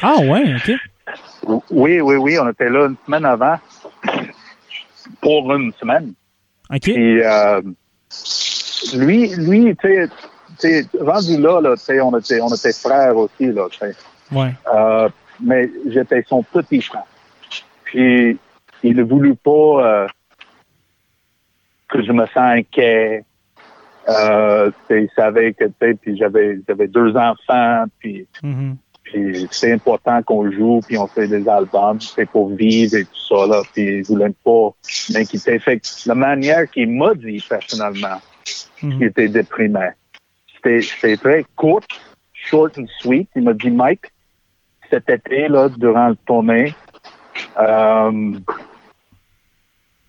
Ah 0.03 0.17
ouais, 0.19 0.55
OK. 0.55 1.63
Oui, 1.71 2.01
oui, 2.01 2.17
oui. 2.17 2.39
On 2.39 2.49
était 2.49 2.69
là 2.69 2.87
une 2.87 2.97
semaine 3.07 3.25
avant 3.25 3.57
pour 5.21 5.53
une 5.55 5.73
semaine. 5.75 6.13
OK. 6.71 6.81
Puis 6.81 7.23
euh, 7.23 7.63
lui, 8.95 9.35
lui, 9.37 9.77
tu 9.77 9.89
sais, 9.89 10.09
rendu 11.01 11.37
là, 11.41 11.61
là 11.61 11.75
on 12.05 12.19
était, 12.19 12.41
on 12.41 12.49
était 12.55 12.73
frères 12.73 13.17
aussi, 13.17 13.47
là, 13.47 13.67
ouais. 14.33 14.55
euh, 14.75 15.09
mais 15.41 15.71
j'étais 15.89 16.25
son 16.29 16.43
petit 16.43 16.83
frère. 16.83 17.05
Puis, 17.85 18.39
il 18.83 18.97
ne 18.97 19.03
voulut 19.03 19.37
pas 19.37 19.51
euh, 19.51 20.07
que 21.89 22.03
je 22.03 22.13
me 22.13 22.27
sens 22.27 22.37
inquiet. 22.37 23.25
Euh, 24.09 24.71
il 24.91 25.09
savait 25.15 25.53
que, 25.53 25.65
sais, 25.81 25.95
puis 25.95 26.17
j'avais, 26.17 26.59
j'avais 26.67 26.89
deux 26.89 27.15
enfants, 27.17 27.85
puis, 27.99 28.27
mm 28.43 28.53
-hmm. 28.53 28.77
puis 29.03 29.49
c'est 29.51 29.73
important 29.73 30.23
qu'on 30.23 30.51
joue, 30.51 30.81
puis 30.87 30.97
on 30.97 31.07
fait 31.07 31.29
des 31.29 31.47
albums, 31.49 32.01
c'est 32.01 32.29
pour 32.35 32.49
vivre 32.55 32.95
et 32.97 33.05
tout 33.05 33.25
ça, 33.29 33.47
là, 33.47 33.63
puis 33.73 33.99
il 33.99 34.05
voulait 34.05 34.35
pas 34.45 34.71
m'inquiéter. 35.13 35.59
Fait 35.59 35.79
que 35.81 35.87
la 36.07 36.15
manière 36.15 36.65
qu'il 36.71 36.91
m'a 36.91 37.13
dit, 37.15 37.45
personnellement, 37.49 38.19
Mhm. 38.83 38.99
qui 38.99 39.05
était 39.05 39.29
déprimé. 39.29 39.89
C'était 40.81 41.17
très 41.17 41.45
court, 41.57 41.87
short 42.33 42.79
and 42.79 42.87
sweet. 43.01 43.29
Il 43.35 43.43
m'a 43.43 43.55
dit, 43.55 43.71
Mike, 43.71 44.13
cet 44.91 45.09
été, 45.09 45.49
là, 45.49 45.69
durant 45.69 46.09
le 46.09 46.17
tournée, 46.27 46.75
euh, 47.59 48.39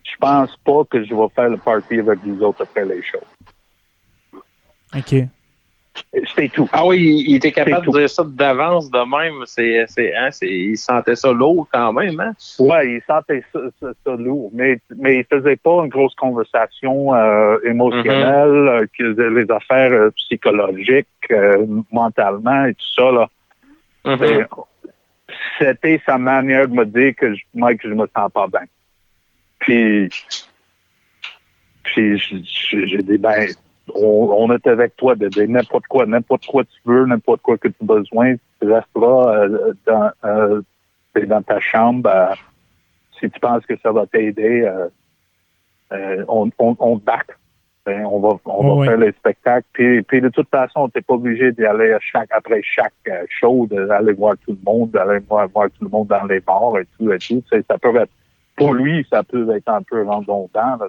je 0.04 0.18
pense 0.20 0.56
pas 0.58 0.84
que 0.90 1.04
je 1.04 1.14
vais 1.14 1.30
faire 1.36 1.50
le 1.50 1.58
party 1.58 2.00
avec 2.00 2.20
vous 2.20 2.42
autres 2.44 2.64
après 2.64 2.86
les 2.86 3.02
shows. 3.04 4.42
OK. 4.96 5.16
C'était 6.14 6.50
tout. 6.50 6.70
Ah 6.72 6.86
oui, 6.86 7.24
il 7.28 7.36
était 7.36 7.52
capable 7.52 7.86
de 7.86 8.00
dire 8.00 8.10
ça 8.10 8.24
d'avance 8.24 8.90
de 8.90 9.00
même. 9.00 9.44
C'est, 9.46 9.86
c'est, 9.88 10.16
hein, 10.16 10.30
il 10.42 10.78
sentait 10.78 11.16
ça 11.16 11.32
lourd 11.32 11.68
quand 11.72 11.94
même, 11.94 12.20
hein? 12.20 12.34
Oui, 12.60 12.96
il 12.96 13.02
sentait 13.06 13.44
ça, 13.52 13.60
ça, 13.80 13.88
ça, 14.06 14.16
lourd, 14.16 14.50
mais, 14.54 14.80
mais 14.98 15.18
il 15.20 15.26
faisait 15.26 15.56
pas 15.58 15.84
une 15.84 15.90
grosse 15.90 16.16
conversation 16.16 17.14
euh, 17.14 17.58
émotionnelle, 17.64 18.88
mm 19.00 19.04
-hmm. 19.04 19.40
les 19.40 19.52
affaires 19.52 19.92
euh, 19.92 20.10
psychologiques, 20.12 21.34
mentalement 21.92 22.66
et 22.66 22.74
tout 22.74 22.92
ça. 22.98 23.12
Là. 23.12 23.26
Mm 24.06 24.16
-hmm. 24.16 24.48
C'était 25.58 26.02
sa 26.06 26.18
manière 26.18 26.68
de 26.68 26.74
me 26.74 26.86
dire 26.86 27.14
que 27.16 27.28
je, 27.36 27.44
moi, 27.54 27.76
que 27.76 27.88
je 27.90 27.94
me 27.94 28.08
sens 28.16 28.32
pas 28.32 28.48
bien. 28.48 28.66
Puis, 29.60 30.10
puis 31.84 32.18
j'ai 32.18 33.04
dit, 33.10 33.18
ben, 33.18 33.50
on, 33.96 34.32
on, 34.32 34.54
est 34.54 34.68
avec 34.68 34.96
toi, 34.96 35.16
bébé. 35.16 35.48
N'importe 35.48 35.88
quoi, 35.88 36.06
n'importe 36.06 36.46
quoi 36.46 36.64
tu 36.64 36.80
veux, 36.86 37.06
n'importe 37.06 37.42
quoi 37.42 37.58
que 37.58 37.68
tu 37.68 37.76
as 37.82 37.86
besoin, 37.86 38.36
tu 38.62 38.72
resteras 38.72 39.36
euh, 39.38 39.74
dans, 39.86 40.12
euh, 40.26 40.62
dans 41.28 41.42
ta 41.42 41.60
chambre. 41.60 42.10
Euh, 42.10 42.34
si 43.20 43.30
tu 43.30 43.40
penses 43.40 43.66
que 43.66 43.78
ça 43.84 43.92
va 43.92 44.06
t'aider, 44.06 44.72
on, 45.92 46.50
on, 46.58 46.76
on 46.80 47.00
te 47.00 47.04
back. 47.04 47.28
Ben, 47.86 48.06
on 48.06 48.20
va, 48.20 48.30
on 48.30 48.40
oh, 48.46 48.64
va 48.64 48.74
oui. 48.76 48.88
faire 48.88 48.98
les 48.98 49.12
spectacles. 49.12 49.68
Puis, 49.74 50.02
puis 50.04 50.22
de 50.22 50.30
toute 50.30 50.50
façon, 50.50 50.90
tu 50.90 50.98
n'es 50.98 51.02
pas 51.02 51.16
obligé 51.16 51.52
d'y 51.52 51.66
aller 51.66 51.98
chaque, 52.02 52.30
après 52.32 52.62
chaque 52.64 52.94
show, 53.30 53.68
d'aller 53.68 54.14
voir 54.14 54.36
tout 54.46 54.52
le 54.52 54.60
monde, 54.66 54.92
d'aller 54.92 55.20
voir, 55.28 55.48
voir 55.50 55.70
tout 55.72 55.86
le 55.86 55.90
monde 55.90 56.08
dans 56.08 56.26
les 56.26 56.40
bars 56.40 56.78
et 56.80 56.86
tout 56.98 57.12
et 57.12 57.18
tout. 57.18 57.42
T'sais, 57.48 57.64
ça 57.70 57.78
peut 57.78 57.96
être, 57.96 58.12
pour 58.56 58.74
lui, 58.74 59.06
ça 59.10 59.24
peut 59.24 59.50
être 59.56 59.70
un 59.70 59.82
peu 59.82 60.08
redondant. 60.08 60.50
Là, 60.54 60.88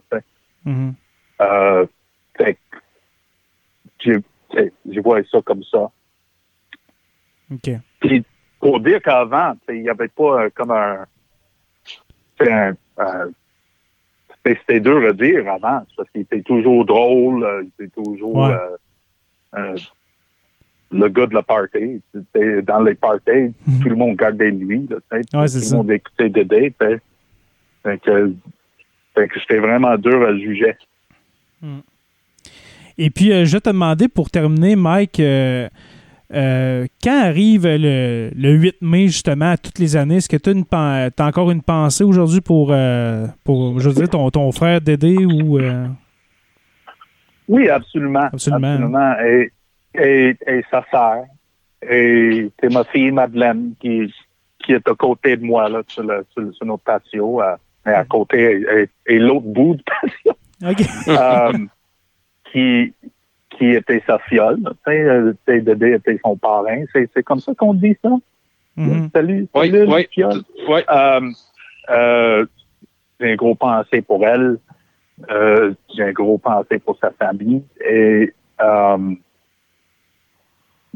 mm 0.65 0.91
-hmm. 0.91 1.87
Fait, 4.03 4.23
je, 4.87 4.93
je 4.95 5.01
vois 5.01 5.23
ça 5.25 5.41
comme 5.43 5.63
ça. 5.65 5.91
OK. 7.53 7.71
Puis, 8.01 8.25
pour 8.61 8.81
dire 8.81 9.01
qu'avant, 9.03 9.55
il 9.69 9.83
n'y 9.83 9.89
avait 9.89 10.09
pas 10.09 10.43
euh, 10.45 10.51
comme 10.55 10.71
un, 10.71 11.07
un, 12.41 12.75
euh, 12.99 13.31
c'était 14.45 14.81
dur 14.81 15.07
à 15.09 15.13
dire 15.13 15.49
avant, 15.53 15.85
parce 15.97 16.09
qu'il 16.11 16.23
était 16.23 16.43
toujours 16.43 16.85
drôle, 16.85 17.45
euh, 17.45 17.63
il 17.65 17.85
était 17.85 17.93
toujours 17.95 18.37
Ouais. 18.37 18.53
euh, 18.53 18.77
euh, 19.57 19.77
le 20.93 21.09
gars 21.09 21.27
de 21.27 21.35
la 21.35 21.43
party. 21.43 22.01
C'était 22.15 22.63
dans 22.63 22.81
les 22.83 22.95
parties, 22.95 23.53
tout 23.83 23.89
le 23.89 23.97
monde 23.97 24.17
gardait 24.17 24.51
lui. 24.51 24.87
Là. 24.89 24.97
Mhm. 25.13 25.19
Ouais, 25.41 25.47
tout 25.47 25.49
ça. 25.49 25.71
le 25.71 25.77
monde 25.77 25.91
écoutait 25.91 26.29
Dédé. 26.29 26.75
sais. 26.81 27.01
Fait 27.83 27.99
que, 27.99 28.33
fait 29.15 29.29
que 29.29 29.41
c'était 29.41 29.59
vraiment 29.59 29.97
dur 29.97 30.23
à 30.27 30.37
juger. 30.37 30.77
Et 32.99 33.11
puis, 33.11 33.33
euh, 33.33 33.45
je 33.45 33.53
vais 33.53 33.61
te 33.61 33.71
demander 33.71 34.09
pour 34.09 34.31
terminer, 34.31 34.77
Mike, 34.77 35.21
euh, 35.21 35.69
euh, 36.33 36.87
quand 37.03 37.23
arrive 37.25 37.67
le, 37.67 38.31
le 38.37 38.53
8 38.53 38.77
mai, 38.83 39.07
justement, 39.09 39.53
à 39.53 39.57
toutes 39.57 39.79
les 39.79 39.97
années, 39.97 40.17
est-ce 40.17 40.29
que 40.29 40.37
tu 40.37 40.51
as, 40.73 41.11
encore 41.27 41.51
une 41.51 41.63
pensée 41.63 42.05
aujourd'hui 42.05 42.41
pour, 42.41 42.69
euh, 42.71 43.27
pour, 43.45 43.81
je 43.81 43.89
veux 43.89 43.95
dire, 43.95 44.09
ton, 44.09 44.31
ton 44.31 44.53
frère 44.53 44.81
Dédé 44.81 45.17
ou. 45.17 45.59
euh, 45.59 45.87
Oui, 47.49 47.69
absolument. 47.69 48.29
Absolument. 48.33 48.69
Absolument. 48.75 49.15
Et, 49.25 49.53
et, 49.95 50.37
et 50.47 50.65
sa 50.71 50.85
sœur. 50.91 51.25
Et 51.91 52.51
c'est 52.61 52.73
ma 52.73 52.85
fille 52.85 53.11
Madeleine 53.11 53.73
qui, 53.81 54.13
qui 54.63 54.73
est 54.73 54.87
à 54.87 54.95
côté 54.95 55.37
de 55.37 55.45
moi 55.45 55.69
là, 55.69 55.83
sur, 55.89 56.03
le, 56.05 56.25
sur, 56.33 56.67
notre 56.67 56.85
patio. 56.85 57.41
mais 57.85 57.95
à 57.95 58.05
côté 58.05 58.63
et, 59.07 59.15
et 59.15 59.19
l'autre 59.19 59.47
bout 59.47 59.77
du 59.77 59.83
patio. 59.83 60.33
OK. 60.63 61.67
Qui, 62.53 62.93
qui 63.51 63.71
était 63.71 64.03
sa 64.07 64.19
fiole. 64.19 64.59
Tu 64.87 64.93
sais, 64.93 65.01
euh, 65.01 65.33
Dédé 65.47 65.93
était 65.95 66.19
son 66.25 66.37
parrain. 66.37 66.85
C'est, 66.93 67.09
c'est 67.15 67.23
comme 67.23 67.41
ça 67.41 67.53
qu'on 67.55 67.75
dit 67.75 67.97
ça? 68.03 68.11
Mhm. 68.77 69.11
Salut, 69.15 69.49
Oui, 69.55 69.71
salut, 69.71 69.93
oui. 69.93 70.09
fiole. 70.13 70.43
Oui. 70.69 70.81
Euh, 70.91 71.21
euh, 71.91 72.47
j'ai 73.19 73.33
un 73.33 73.37
gros 73.37 73.55
pensée 73.55 74.01
pour 74.03 74.27
elle. 74.27 74.59
Euh, 75.31 75.75
j'ai 75.95 76.05
un 76.05 76.13
gros 76.13 76.39
pensée 76.39 76.79
pour 76.79 76.97
sa 76.99 77.11
famille. 77.11 77.63
Et 77.87 78.33
euh, 78.63 78.99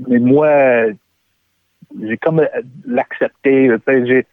mais 0.09 0.19
moi, 0.19 0.87
j'ai 2.01 2.17
comme 2.17 2.47
l'accepté. 2.87 3.69
tu 3.69 3.93
sais, 3.93 4.07
j'ai- 4.07 4.27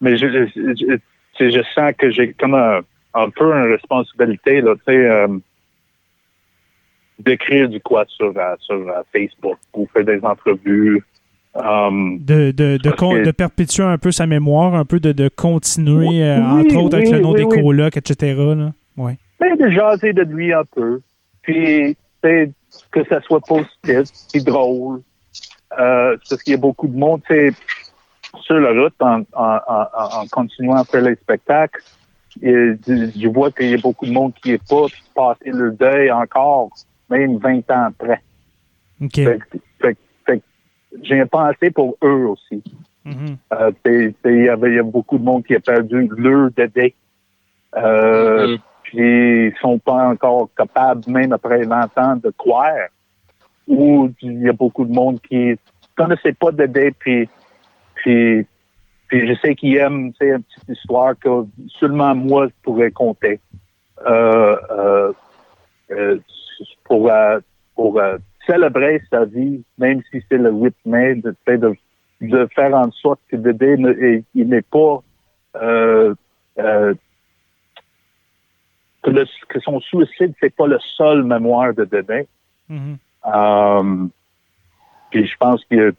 Mais 0.00 0.16
je, 0.16 0.26
je, 0.28 0.98
je- 1.38 1.50
je 1.50 1.62
sens 1.74 1.92
que 1.98 2.10
j'ai 2.10 2.32
comme 2.32 2.54
un, 2.54 2.80
un 3.14 3.30
peu 3.30 3.52
une 3.52 3.72
responsabilité 3.72 4.60
là, 4.60 4.74
tu 4.76 4.82
sais, 4.92 4.96
euh, 5.06 5.28
d'écrire 7.18 7.68
du 7.68 7.80
quoi 7.80 8.04
sur, 8.08 8.32
euh, 8.36 8.54
sur 8.60 8.74
euh, 8.76 9.02
Facebook 9.12 9.56
ou 9.74 9.86
faire 9.92 10.04
des 10.04 10.20
entrevues. 10.24 11.02
Euh, 11.56 11.90
De, 12.18 12.50
de, 12.50 12.78
de, 12.78 12.90
que- 12.90 13.30
perpétuer 13.30 13.84
un 13.84 13.98
peu 13.98 14.10
sa 14.10 14.26
mémoire, 14.26 14.74
un 14.74 14.84
peu 14.84 14.98
de, 14.98 15.12
de 15.12 15.28
continuer, 15.28 16.08
Oui, 16.08 16.22
euh, 16.22 16.38
oui, 16.38 16.66
entre 16.66 16.76
autres 16.82 16.96
avec 16.96 17.06
oui, 17.08 17.12
le 17.14 17.20
nom 17.20 17.32
des 17.32 17.44
colocs, 17.46 17.96
etc. 17.96 18.34
Là. 18.56 18.72
Ouais. 18.96 19.16
Ben, 19.38 19.56
de 19.56 19.68
jaser 19.70 20.12
de 20.12 20.22
lui 20.22 20.52
un 20.52 20.64
peu. 20.64 21.00
Puis, 21.42 21.96
que 22.22 23.04
ça 23.08 23.20
soit 23.20 23.40
positif, 23.40 24.08
puis 24.32 24.42
drôle. 24.42 25.02
Euh, 25.78 26.16
parce 26.28 26.42
qu'il 26.42 26.52
y 26.52 26.54
a 26.54 26.58
beaucoup 26.60 26.88
de 26.88 26.96
monde, 26.96 27.20
sur 28.42 28.54
la 28.58 28.70
route, 28.70 28.94
en, 29.00 29.20
en, 29.34 29.58
en, 29.68 29.86
en 30.22 30.26
continuant 30.30 30.76
à 30.76 30.84
faire 30.84 31.02
les 31.02 31.14
spectacles, 31.16 31.82
et 32.42 32.72
je 32.86 33.28
vois 33.28 33.52
qu'il 33.52 33.70
y 33.70 33.74
a 33.74 33.78
beaucoup 33.78 34.06
de 34.06 34.12
monde 34.12 34.32
qui 34.42 34.50
n'est 34.52 34.58
pas 34.58 34.86
passé 35.14 35.50
le 35.50 35.70
deuil 35.72 36.10
encore, 36.10 36.70
même 37.10 37.38
20 37.38 37.70
ans 37.70 37.84
après. 37.88 38.20
OK. 39.02 39.14
Fait, 39.14 39.38
que- 39.50 39.58
fait, 39.80 39.94
que- 39.94 40.00
fait 40.26 40.38
que 40.38 40.44
j'ai 41.02 41.16
une 41.16 41.26
pensée 41.28 41.70
pour 41.70 41.96
eux 42.02 42.26
aussi. 42.28 42.62
Mhm. 43.04 43.36
Euh, 43.52 43.70
t'sais, 43.82 44.14
t'sais, 44.22 44.34
Il 44.36 44.44
y 44.44 44.48
avait 44.48 44.70
il 44.70 44.76
y 44.76 44.78
a 44.78 44.82
beaucoup 44.82 45.18
de 45.18 45.24
monde 45.24 45.44
qui 45.44 45.54
a 45.54 45.60
perdu 45.60 46.08
leur 46.16 46.50
dédé. 46.52 46.94
Euh, 47.76 48.46
Mhm. 48.48 48.58
Puis 48.84 49.46
ils 49.48 49.54
sont 49.60 49.78
pas 49.78 50.08
encore 50.08 50.48
capables, 50.56 51.02
même 51.10 51.32
après 51.32 51.62
20 51.64 51.98
ans, 51.98 52.16
de 52.16 52.30
croire. 52.30 52.88
Ou 53.66 54.10
il 54.22 54.42
y 54.42 54.48
a 54.48 54.52
beaucoup 54.52 54.84
de 54.84 54.92
monde 54.92 55.20
qui 55.22 55.56
connaissait 55.96 56.34
pas 56.34 56.52
dédé, 56.52 56.92
puis, 56.98 57.28
puis, 57.96 58.46
puis 59.08 59.26
je 59.26 59.34
sais 59.40 59.54
qu'ils 59.54 59.76
aiment 59.76 60.12
tu 60.12 60.18
sais, 60.18 60.28
une 60.34 60.42
petite 60.42 60.68
histoire 60.68 61.14
que 61.18 61.44
seulement 61.80 62.14
moi 62.14 62.46
je 62.48 62.52
pourrais 62.62 62.90
compter. 62.90 63.40
Euh, 64.06 64.56
euh, 64.70 65.12
euh, 65.92 66.18
pour 66.84 67.10
euh, 67.10 67.38
pour 67.74 67.98
euh, 67.98 68.18
célébrer 68.46 69.02
sa 69.10 69.24
vie, 69.24 69.62
même 69.78 70.02
si 70.10 70.22
c'est 70.28 70.38
le 70.38 70.50
8 70.52 70.74
mai, 70.84 71.16
de, 71.16 71.34
faire 72.54 72.74
en 72.74 72.90
sorte 72.92 73.20
que 73.28 73.36
ne, 73.76 73.90
et- 73.92 74.24
il 74.34 74.48
n'est 74.48 74.62
pas 74.62 75.02
euh, 75.56 76.14
que, 79.02 79.10
le- 79.10 79.26
que 79.48 79.60
son 79.60 79.80
suicide, 79.80 80.34
c'est 80.40 80.54
pas 80.54 80.66
le 80.66 80.78
seul 80.96 81.22
mémoire 81.24 81.74
de 81.74 81.84
Dédé. 81.84 82.26
Mhm. 82.68 82.98
Puis 85.10 85.26
je 85.26 85.36
pense 85.36 85.64
que 85.70 85.94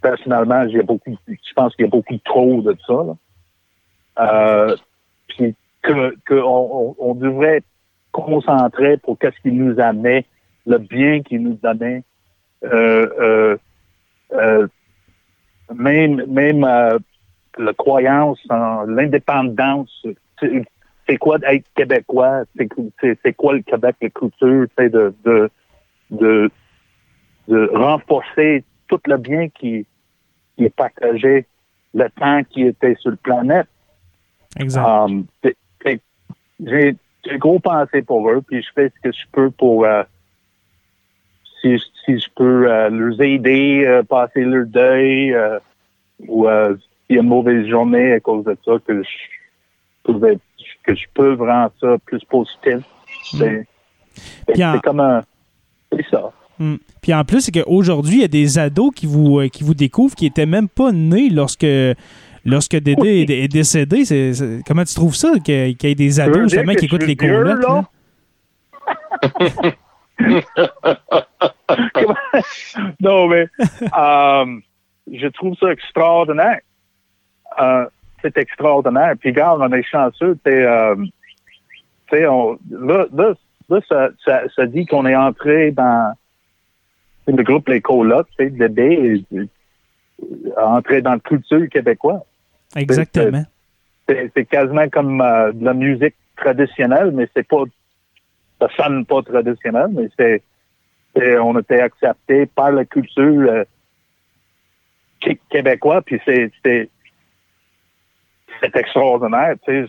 personnellement, 0.00 0.68
j'ai 0.68 0.82
beaucoup, 0.82 1.16
je 1.26 1.52
pense 1.54 1.74
qu'il 1.74 1.84
y 1.84 1.88
a 1.88 1.90
beaucoup 1.90 2.18
trop 2.24 2.60
de 2.62 2.76
ça. 2.86 3.04
Là. 3.04 4.74
Puis 5.28 5.54
que, 5.82 6.14
que 6.24 6.34
on, 6.34 6.88
on, 6.90 6.96
on 6.98 7.14
devrait 7.14 7.62
concentrer 8.12 8.96
pour 8.98 9.18
qu'est-ce 9.18 9.38
qu'il 9.42 9.56
nous 9.62 9.78
amenait, 9.80 10.24
le 10.66 10.78
bien 10.78 11.22
qu'il 11.22 11.42
nous 11.42 11.58
donnait. 11.62 12.02
Euh, 12.64 13.08
euh, 13.20 13.56
euh, 14.32 14.66
même 15.74 16.24
même 16.26 16.64
euh, 16.64 16.98
la 17.58 17.72
croyance 17.74 18.40
en 18.50 18.82
l'indépendance. 18.84 20.04
C'est 20.40 20.64
c'est 21.08 21.16
quoi 21.16 21.38
d'être 21.38 21.66
québécois? 21.74 22.44
C'est 22.56 22.68
c'est- 23.00 23.18
c'est 23.22 23.32
quoi 23.32 23.54
le 23.54 23.62
Québec, 23.62 23.96
la 24.02 24.10
culture, 24.10 24.66
tu 24.68 24.74
sais, 24.76 24.90
de, 24.90 25.14
de, 25.24 25.50
de, 26.10 26.50
de 27.48 27.70
renforcer 27.74 28.64
tout 28.88 29.00
le 29.06 29.16
bien 29.16 29.48
qui, 29.48 29.86
qui 30.56 30.64
est 30.64 30.74
partagé 30.74 31.46
le 31.94 32.08
temps 32.10 32.42
qui 32.44 32.62
était 32.62 32.94
sur 32.96 33.10
la 33.12 33.16
planète. 33.16 33.68
Exact. 34.58 34.84
Um, 34.84 35.26
j'ai 37.28 37.38
gros 37.38 37.58
pensé 37.58 38.02
pour 38.02 38.28
eux, 38.30 38.42
puis 38.46 38.62
je 38.62 38.68
fais 38.74 38.88
ce 38.94 39.08
que 39.08 39.12
je 39.14 39.24
peux 39.32 39.50
pour 39.50 39.84
euh, 39.84 40.02
si, 41.60 41.76
si 42.04 42.18
je 42.18 42.28
peux 42.36 42.70
euh, 42.70 42.88
leur 42.90 43.20
aider, 43.20 43.84
euh, 43.86 44.02
passer 44.02 44.42
leur 44.44 44.66
deuil, 44.66 45.32
euh, 45.34 45.58
ou 46.26 46.48
euh, 46.48 46.76
s'il 47.06 47.16
y 47.16 47.18
a 47.18 47.22
une 47.22 47.28
mauvaise 47.28 47.66
journée 47.66 48.12
à 48.12 48.20
cause 48.20 48.44
de 48.44 48.56
ça, 48.64 48.72
que 48.86 49.02
je 49.02 49.08
pouvais 50.04 50.38
que 50.84 50.94
je 50.94 51.04
peux 51.14 51.34
rendre 51.34 51.72
ça 51.80 51.96
plus 52.06 52.24
positif. 52.24 52.78
C'est 53.24 53.38
fait 53.38 53.66
que 54.46 54.52
Puis 54.52 54.64
en- 54.64 54.72
c'est 54.74 54.82
comme 54.82 55.00
un 55.00 55.22
c'est 55.92 56.06
ça. 56.10 56.32
Mm. 56.58 56.76
Puis 57.02 57.14
en 57.14 57.24
plus, 57.24 57.40
c'est 57.40 57.52
qu'aujourd'hui, 57.52 58.16
il 58.16 58.20
y 58.20 58.24
a 58.24 58.28
des 58.28 58.58
ados 58.58 58.90
qui 58.94 59.06
vous, 59.06 59.40
qui 59.52 59.62
vous 59.62 59.74
découvrent 59.74 60.14
qui 60.16 60.24
n'étaient 60.24 60.46
même 60.46 60.68
pas 60.68 60.92
nés 60.92 61.28
lorsque, 61.30 61.66
lorsque 62.44 62.76
Dédé 62.76 62.94
Oui. 63.00 63.26
est, 63.28 63.44
est 63.44 63.48
décédé. 63.48 64.04
C'est- 64.04 64.34
c'est- 64.34 64.60
comment 64.66 64.84
tu 64.84 64.94
trouves 64.94 65.14
ça 65.14 65.32
qu'il 65.44 65.76
y, 65.80 65.86
ait 65.86 65.94
des 65.94 66.20
ados 66.20 66.50
justement 66.50 66.74
qui 66.74 66.86
écoutent 66.86 67.06
les 67.06 67.16
colocs? 67.16 67.62
là? 67.62 67.84
non, 73.00 73.28
mais 73.28 73.46
euh, 73.96 74.60
je 75.12 75.26
trouve 75.28 75.54
ça 75.56 75.70
extraordinaire. 75.72 76.60
Euh, 77.60 77.86
c'est 78.22 78.36
extraordinaire. 78.38 79.14
Puis, 79.18 79.30
regarde, 79.30 79.60
on 79.62 79.72
est 79.72 79.82
chanceux. 79.82 80.38
t'es, 80.44 80.64
euh, 80.64 80.94
on, 82.12 82.58
là, 82.70 83.06
là, 83.12 83.34
là, 83.68 83.80
ça, 83.88 84.08
ça, 84.24 84.42
ça 84.54 84.66
dit 84.66 84.86
qu'on 84.86 85.06
est 85.06 85.16
entré 85.16 85.70
dans 85.70 86.12
le 87.26 87.42
groupe 87.42 87.68
Les 87.68 87.80
Colocs, 87.80 88.28
tu 88.38 88.48
sais, 88.48 88.54
le 88.56 88.68
B, 90.20 90.48
entré 90.56 91.02
dans 91.02 91.12
la 91.12 91.18
culture 91.20 91.68
québécoise. 91.68 92.20
Exactement. 92.76 93.44
C'est 94.08 94.44
quasiment 94.46 94.88
comme 94.88 95.20
euh, 95.20 95.52
de 95.52 95.64
la 95.64 95.74
musique 95.74 96.14
traditionnelle, 96.36 97.10
mais 97.12 97.28
c'est 97.34 97.46
pas, 97.46 97.64
ça 98.60 98.68
sonne 98.76 99.04
pas 99.04 99.22
traditionnel, 99.22 99.88
mais 99.90 100.08
c'est, 100.18 100.42
on 101.38 101.58
était 101.58 101.80
accepté 101.80 102.46
par 102.46 102.70
la 102.72 102.84
culture 102.84 103.50
euh, 103.50 103.64
qué- 105.20 105.38
québécoise, 105.50 106.02
puis 106.06 106.20
c'est, 106.24 106.50
c'est, 106.64 106.88
c'est 108.60 108.76
extraordinaire, 108.76 109.54
tu 109.64 109.86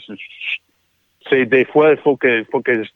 sais. 1.30 1.45
Des 1.45 1.65
fois, 1.65 1.91
il 1.91 1.97
faut 1.97 2.17
que, 2.17 2.39
il 2.39 2.45
faut 2.45 2.61
que, 2.61 2.84
je- 2.84 2.89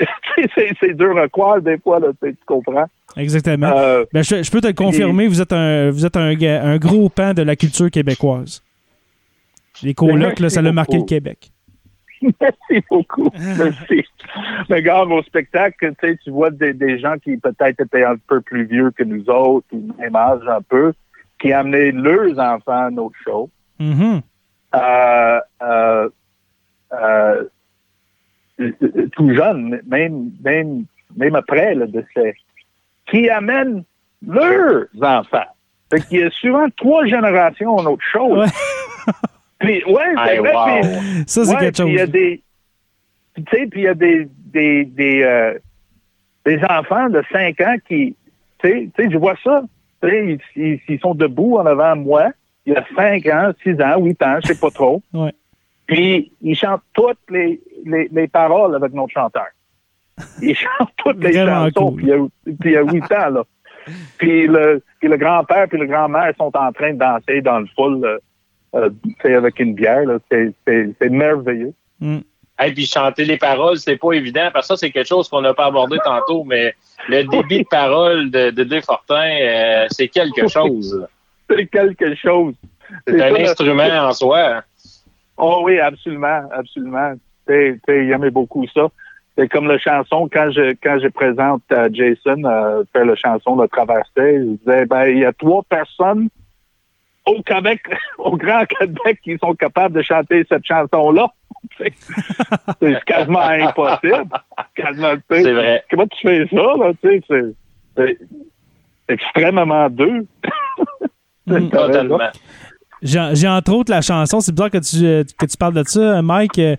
c'est, 0.54 0.94
dur 0.94 1.18
à 1.18 1.28
croire 1.28 1.60
des 1.60 1.78
fois, 1.78 2.00
là, 2.00 2.08
tu 2.22 2.34
comprends. 2.46 2.86
Exactement. 3.16 3.72
Euh, 3.76 4.04
Ben, 4.12 4.22
je, 4.22 4.42
je 4.42 4.50
peux 4.50 4.60
te 4.60 4.66
le 4.66 4.72
confirmer, 4.72 5.28
vous 5.28 5.40
êtes 5.40 5.52
un, 5.52 5.90
vous 5.90 6.06
êtes 6.06 6.16
un, 6.16 6.76
gros 6.78 7.08
pan 7.08 7.34
de 7.34 7.42
la 7.42 7.56
culture 7.56 7.90
québécoise. 7.90 8.62
Les 9.82 9.94
colocs, 9.94 10.40
là, 10.40 10.50
ça 10.50 10.62
l'a 10.62 10.72
marqué 10.72 10.98
le. 10.98 11.04
Québec. 11.04 11.50
Merci 12.40 12.84
beaucoup. 12.90 13.30
Merci. 13.58 14.04
Mais 14.68 14.76
regarde, 14.76 15.10
au 15.10 15.22
spectacle, 15.22 15.92
tu 16.22 16.30
vois 16.30 16.50
des, 16.50 16.74
des 16.74 16.98
gens 16.98 17.14
qui 17.22 17.38
peut-être 17.38 17.80
étaient 17.80 18.04
un 18.04 18.16
peu 18.28 18.42
plus 18.42 18.64
vieux 18.64 18.90
que 18.90 19.04
nous 19.04 19.28
autres, 19.30 19.66
ou 19.72 19.90
même 19.98 20.14
âge 20.16 20.46
un 20.46 20.60
peu, 20.60 20.92
qui 21.40 21.52
amenaient 21.52 21.92
leurs 21.92 22.38
enfants 22.38 22.86
à 22.86 22.90
nos 22.90 23.10
shows. 23.24 23.48
Mhm. 23.78 24.20
Euh, 24.74 25.40
euh, 25.62 26.08
euh, 26.92 27.44
tout 29.12 29.34
jeune, 29.34 29.80
même, 29.86 30.30
même, 30.44 30.84
même 31.16 31.34
après 31.34 31.74
le 31.74 31.86
décès, 31.86 32.34
qui 33.06 33.28
amènent 33.30 33.84
leurs 34.26 34.86
enfants. 35.00 35.46
Fait 35.92 36.00
qu'il 36.06 36.20
y 36.20 36.22
a 36.22 36.30
souvent 36.30 36.66
trois 36.76 37.04
générations 37.06 37.76
en 37.76 37.84
autre 37.86 38.04
chose. 38.12 38.38
Ouais. 38.38 39.12
Puis, 39.58 39.84
ouais, 39.84 40.14
c'est 40.26 40.38
vrai. 40.38 40.54
wow. 40.54 40.80
puis- 40.80 41.24
Ça, 41.26 41.44
c'est 41.44 41.52
ouais, 41.54 41.58
quelque 41.60 41.82
puis 41.82 41.92
Il 41.92 41.94
y 41.96 42.00
a 42.00 42.04
chose. 42.04 42.12
des, 42.12 42.42
tu 43.36 43.42
sais, 43.50 43.66
puis 43.66 43.80
il 43.80 43.84
y 43.84 43.88
a 43.88 43.94
des, 43.94 44.28
des, 44.46 44.84
des, 44.86 45.22
euh, 45.22 45.58
des 46.46 46.58
enfants 46.68 47.08
de 47.10 47.22
5 47.30 47.60
ans 47.60 47.76
qui, 47.86 48.16
tu 48.62 48.68
sais, 48.68 48.88
tu 48.96 49.02
sais, 49.04 49.10
je 49.10 49.18
vois 49.18 49.34
ça. 49.44 49.62
Tu 50.02 50.08
sais, 50.08 50.38
ils, 50.56 50.62
ils- 50.62 50.80
ils 50.88 50.98
sont 51.00 51.14
debout 51.14 51.56
en 51.58 51.66
avant 51.66 51.94
de 51.94 52.00
moi. 52.02 52.30
Il 52.64 52.72
y 52.72 52.76
a 52.76 52.84
5 52.96 53.26
ans, 53.26 53.52
6 53.62 53.80
ans, 53.82 53.98
8 54.00 54.22
ans, 54.22 54.38
je 54.42 54.48
sais 54.52 54.58
pas 54.60 54.70
trop. 54.70 55.02
Ouais. 55.12 55.32
Puis 55.90 56.32
ils 56.40 56.54
chantent 56.54 56.82
toutes 56.94 57.18
les, 57.30 57.60
les, 57.84 58.08
les 58.12 58.28
paroles 58.28 58.74
avec 58.74 58.92
notre 58.92 59.12
chanteur. 59.12 59.46
Ils 60.40 60.54
chantent 60.54 60.90
toutes 60.98 61.22
les 61.22 61.32
chansons. 61.72 61.90
cool. 61.92 61.96
Puis 61.96 62.06
il 62.06 62.10
y 62.10 62.12
a- 62.12 62.54
puis 62.60 62.70
il 62.70 62.72
y 62.72 62.76
a 62.76 62.82
8 62.82 63.12
ans, 63.12 63.30
là. 63.30 63.42
Puis 64.18 64.46
le, 64.46 64.82
puis 65.00 65.08
le 65.08 65.16
grand-père 65.16 65.66
puis 65.68 65.78
le 65.78 65.86
grand-mère 65.86 66.32
sont 66.38 66.54
en 66.56 66.70
train 66.72 66.92
de 66.92 66.98
danser 66.98 67.40
dans 67.40 67.60
le 67.60 67.66
foule, 67.74 68.04
euh, 68.04 68.18
euh, 68.76 68.90
tu 69.04 69.14
sais, 69.22 69.34
avec 69.34 69.58
une 69.58 69.74
bière. 69.74 70.04
là. 70.04 70.18
C'est- 70.30 70.52
C'est 70.66 70.90
c'est 71.00 71.08
merveilleux. 71.08 71.72
Mm. 72.00 72.18
Et 72.62 72.72
puis 72.72 72.84
chanter 72.84 73.24
les 73.24 73.38
paroles, 73.38 73.78
c'est 73.78 73.96
pas 73.96 74.12
évident, 74.12 74.50
parce 74.52 74.68
que 74.68 74.74
ça, 74.74 74.76
c'est 74.78 74.90
quelque 74.90 75.08
chose 75.08 75.28
qu'on 75.30 75.40
n'a 75.40 75.54
pas 75.54 75.64
abordé 75.66 75.96
tantôt, 76.04 76.44
mais 76.44 76.74
le 77.08 77.24
débit 77.24 77.60
de 77.62 77.68
parole 77.68 78.30
de 78.30 78.50
de 78.50 78.64
euh, 78.74 79.86
c'est 79.90 80.08
quelque 80.08 80.46
chose. 80.56 81.06
C'est 81.48 81.66
quelque 81.66 82.14
chose. 82.14 82.54
C'est 83.08 83.22
un 83.22 83.34
ça, 83.34 83.50
instrument 83.50 83.82
en 84.08 84.12
soi. 84.12 84.62
Oh 85.40 85.62
oui, 85.64 85.78
absolument, 85.80 86.42
absolument. 86.52 87.14
Sais, 87.48 87.78
il 87.88 88.10
aimait 88.12 88.30
beaucoup 88.30 88.66
ça. 88.68 88.88
C'est 89.36 89.48
comme 89.48 89.66
la 89.68 89.78
chanson, 89.78 90.28
quand 90.30 90.50
je 90.50 90.72
quand 90.82 90.98
je 91.00 91.08
présente 91.08 91.62
à 91.72 91.90
Jason 91.90 92.44
euh, 92.44 92.82
faire 92.92 93.06
la 93.06 93.14
chanson 93.14 93.56
de 93.56 93.66
Traversée, 93.66 94.04
je 94.16 94.56
disais, 94.58 94.84
ben, 94.86 95.06
il 95.06 95.18
y 95.18 95.24
a 95.24 95.32
trois 95.32 95.62
personnes 95.68 96.28
au 97.26 97.40
Québec, 97.42 97.80
au 98.18 98.36
Grand 98.36 98.64
Québec, 98.66 99.18
qui 99.22 99.38
sont 99.38 99.54
capables 99.54 99.94
de 99.96 100.02
chanter 100.02 100.44
cette 100.48 100.66
chanson-là. 100.66 101.28
C'est 101.78 103.04
quasiment 103.04 103.40
impossible. 103.40 104.24
Quasiment. 104.74 105.14
C'est 105.30 105.52
vrai. 105.52 105.84
Comment 105.90 106.06
tu 106.08 106.20
fais 106.20 106.46
ça, 106.48 106.56
là? 106.56 106.92
Tu 107.02 107.08
sais, 107.08 107.20
c'est- 107.28 107.54
c'est 107.96 108.18
extrêmement 109.14 109.88
deux. 109.88 110.26
Mm. 111.46 111.68
Totalement. 111.70 112.18
J'ai 113.02 113.48
entre 113.48 113.72
autres 113.72 113.90
la 113.90 114.02
chanson, 114.02 114.40
c'est 114.40 114.52
bizarre 114.52 114.70
que 114.70 114.78
tu, 114.78 115.04
euh, 115.06 115.24
que 115.38 115.46
tu 115.46 115.56
parles 115.56 115.74
de 115.74 115.82
ça, 115.84 116.20
Mike. 116.22 116.58
euh, 116.58 116.76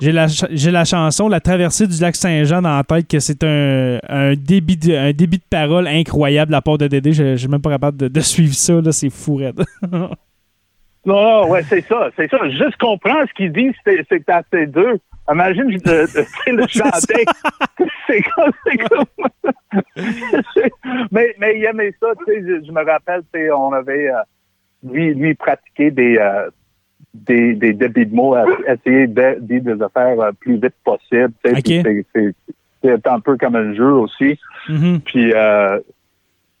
J'ai 0.00 0.12
la, 0.12 0.26
la 0.50 0.84
chanson 0.84 1.28
La 1.28 1.40
traversée 1.40 1.86
du 1.86 2.00
lac 2.00 2.14
Saint-Jean 2.16 2.62
dans 2.62 2.76
la 2.76 2.84
tête, 2.84 3.08
que 3.08 3.18
c'est 3.20 3.42
un, 3.44 3.98
un, 4.08 4.34
débit 4.34 4.76
de, 4.76 4.94
un 4.94 5.12
débit 5.12 5.38
de 5.38 5.44
parole 5.48 5.86
incroyable 5.86 6.48
de 6.50 6.52
la 6.56 6.62
part 6.62 6.78
de 6.78 6.86
Dédé. 6.86 7.12
Je 7.12 7.32
je 7.32 7.36
suis 7.36 7.48
même 7.48 7.62
pas 7.62 7.70
capable 7.70 7.96
de, 7.96 8.08
de 8.08 8.20
suivre 8.20 8.54
ça, 8.54 8.80
là, 8.80 8.92
c'est 8.92 9.10
fou, 9.10 9.36
raide. 9.36 9.62
Non, 11.06 11.22
non, 11.22 11.50
ouais, 11.50 11.62
c'est 11.64 11.86
ça, 11.86 12.08
c'est 12.16 12.30
ça. 12.30 12.38
Juste 12.48 12.78
comprends 12.80 13.26
ce 13.28 13.34
qu'il 13.34 13.52
dit, 13.52 13.70
c'est 13.84 14.26
assez 14.30 14.66
dur. 14.68 14.94
Imagine 15.30 15.66
de, 15.68 15.76
de, 15.76 16.06
tu 16.06 16.12
sais, 16.44 16.52
le 16.52 16.66
chanter. 16.66 17.24
c'est 18.06 18.22
comme, 18.22 18.52
c'est 18.64 18.78
comme. 18.78 19.04
mais, 21.12 21.34
mais 21.38 21.58
il 21.58 21.64
aimait 21.66 21.92
ça, 22.00 22.06
tu 22.26 22.32
sais, 22.32 22.40
je, 22.40 22.66
je 22.66 22.72
me 22.72 22.82
rappelle, 22.84 23.22
on 23.52 23.72
avait, 23.72 24.08
euh, 24.08 24.22
lui, 24.84 25.14
lui 25.14 25.34
pratiqué 25.34 25.90
des, 25.90 26.16
euh, 26.18 26.50
des, 27.14 27.54
des 27.54 27.72
débits 27.72 28.06
de 28.06 28.14
mots, 28.14 28.34
à 28.34 28.44
essayer 28.68 29.06
de 29.06 29.38
dire 29.40 29.62
des 29.62 29.82
affaires 29.82 30.20
euh, 30.20 30.32
plus 30.32 30.54
vite 30.54 30.74
possible. 30.84 31.32
tu 31.44 31.50
sais, 31.50 31.56
Ok. 31.58 31.62
puis 31.64 31.82
c'est- 31.82 32.06
c'est- 32.14 32.34
C'est 32.86 33.06
un 33.06 33.18
peu 33.18 33.38
comme 33.38 33.56
un 33.56 33.72
jeu 33.72 33.92
aussi. 33.94 34.38
Mhm. 34.68 35.00
Puis, 35.00 35.32
euh, 35.32 35.80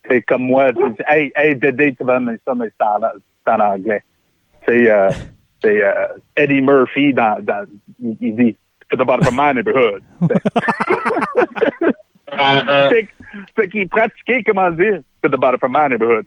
c'est 0.08 0.22
comme 0.22 0.44
moi, 0.44 0.72
tu 0.72 0.82
dis, 0.92 1.02
hey, 1.06 1.30
hey, 1.36 1.54
Dédé, 1.54 1.94
tu 1.94 2.02
vas 2.02 2.18
mettre 2.18 2.42
ça, 2.46 2.54
mais 2.54 2.68
c'est 2.80 2.86
en, 2.86 2.98
c'est 3.46 3.52
en 3.52 3.60
anglais. 3.60 4.02
C'est, 4.66 4.90
euh, 4.90 5.10
c'est 5.62 5.84
euh, 5.84 5.92
Eddie 6.34 6.62
Murphy 6.62 7.12
dans, 7.12 7.36
dans 7.44 7.66
il, 8.00 8.34
dit, 8.36 8.56
bottom 8.90 9.20
of 9.20 9.32
my 9.36 9.52
neighborhood. 9.54 10.02
Euh, 10.22 10.26
euh, 12.32 12.88
fait, 12.88 13.08
fait 13.54 13.68
qu'il 13.68 13.88
pratiquait, 13.90 14.42
comment 14.44 14.70
dire, 14.70 15.00
bottom 15.22 15.58
of 15.62 15.70
my 15.70 15.88
neighborhood. 15.90 16.24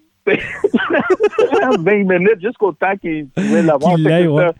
20 1.79 1.93
minutes 2.03 2.41
jusqu'au 2.41 2.71
temps 2.73 2.95
qu'il 2.99 3.27
pouvait 3.29 3.63
l'avoir. 3.63 3.93
Ouais. 3.95 4.27
Ouais, 4.27 4.53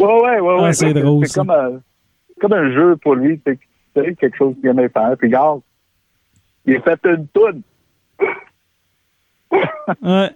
ouais, 0.00 0.40
ouais. 0.40 0.56
Ah, 0.60 0.72
c'est 0.72 0.92
drôle, 0.92 1.26
C'est 1.26 1.34
comme, 1.38 1.50
un- 1.50 1.80
comme 2.40 2.52
un 2.52 2.72
jeu 2.72 2.96
pour 2.96 3.14
lui. 3.14 3.40
C'est 3.44 3.58
quelque 4.16 4.36
chose 4.36 4.54
qu'il 4.60 4.68
aimait 4.70 4.88
faire. 4.88 5.14
Puis, 5.18 5.28
regarde, 5.28 5.60
il 6.66 6.76
a 6.76 6.80
fait 6.80 6.98
une 7.04 7.26
toune. 7.28 7.62
Ouais. 10.02 10.30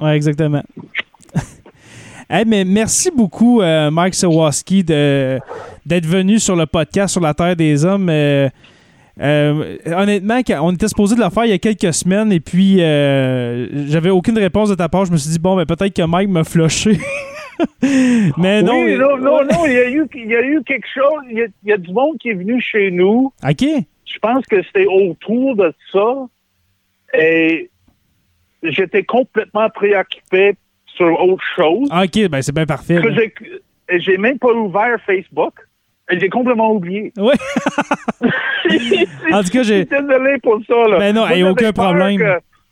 Ouais, 0.00 0.16
exactement. 0.16 0.62
Hey, 2.28 2.44
mais 2.44 2.64
merci 2.64 3.08
beaucoup, 3.12 3.60
euh, 3.60 3.88
Mike 3.88 4.14
Sawaski, 4.16 4.82
d'être 4.82 6.06
venu 6.06 6.40
sur 6.40 6.56
le 6.56 6.66
podcast 6.66 7.12
sur 7.12 7.20
la 7.20 7.32
Terre 7.34 7.54
des 7.54 7.84
Hommes. 7.84 8.08
Euh, 8.10 8.48
euh, 9.18 9.78
honnêtement, 9.86 10.40
on 10.60 10.72
était 10.72 10.88
supposé 10.88 11.16
de 11.16 11.22
le 11.22 11.30
faire 11.30 11.46
il 11.46 11.50
y 11.50 11.54
a 11.54 11.58
quelques 11.58 11.94
semaines 11.94 12.32
et 12.32 12.40
puis 12.40 12.82
euh, 12.82 13.66
j'avais 13.88 14.10
aucune 14.10 14.38
réponse 14.38 14.68
de 14.68 14.74
ta 14.74 14.88
part. 14.88 15.06
Je 15.06 15.12
me 15.12 15.16
suis 15.16 15.30
dit, 15.30 15.38
bon, 15.38 15.56
ben, 15.56 15.64
peut-être 15.64 15.94
que 15.94 16.02
Mike 16.02 16.28
m'a 16.28 16.44
flushé. 16.44 16.98
mais 18.36 18.62
non. 18.62 18.84
oui, 18.84 18.96
non, 18.96 19.16
non, 19.16 19.44
non, 19.44 19.64
il 19.66 19.72
y 19.72 19.78
a 19.78 19.88
eu, 19.88 20.06
il 20.14 20.26
y 20.26 20.36
a 20.36 20.42
eu 20.42 20.62
quelque 20.64 20.86
chose. 20.92 21.24
Il 21.30 21.38
y 21.38 21.42
a, 21.42 21.46
il 21.64 21.70
y 21.70 21.72
a 21.72 21.78
du 21.78 21.92
monde 21.92 22.18
qui 22.18 22.28
est 22.28 22.34
venu 22.34 22.60
chez 22.60 22.90
nous. 22.90 23.32
OK. 23.42 23.64
Je 24.04 24.18
pense 24.20 24.44
que 24.46 24.62
c'était 24.62 24.86
autour 24.86 25.56
de 25.56 25.72
ça. 25.92 26.26
Et 27.18 27.70
j'étais 28.62 29.04
complètement 29.04 29.70
préoccupé 29.70 30.56
sur 30.94 31.18
autre 31.22 31.44
chose. 31.56 31.88
Ah, 31.90 32.04
OK, 32.04 32.28
ben, 32.28 32.42
c'est 32.42 32.54
bien 32.54 32.66
parfait. 32.66 33.00
Que 33.00 33.14
j'ai, 33.14 33.32
j'ai 34.00 34.18
même 34.18 34.38
pas 34.38 34.52
ouvert 34.52 34.98
Facebook. 35.06 35.54
J'ai 36.10 36.28
complètement 36.28 36.72
oublié. 36.72 37.12
Ouais. 37.16 37.34
En 39.32 39.42
tout 39.42 39.50
cas, 39.50 39.62
Je 39.62 39.62
j'ai. 39.62 39.86
suis 39.86 39.86
désolé 39.86 40.38
pour 40.42 40.58
ça. 40.66 40.88
Là. 40.88 40.98
Ben 40.98 41.14
non, 41.14 41.22
Moi, 41.26 41.36
hey, 41.36 41.44
aucun 41.44 41.72
problème. 41.72 42.20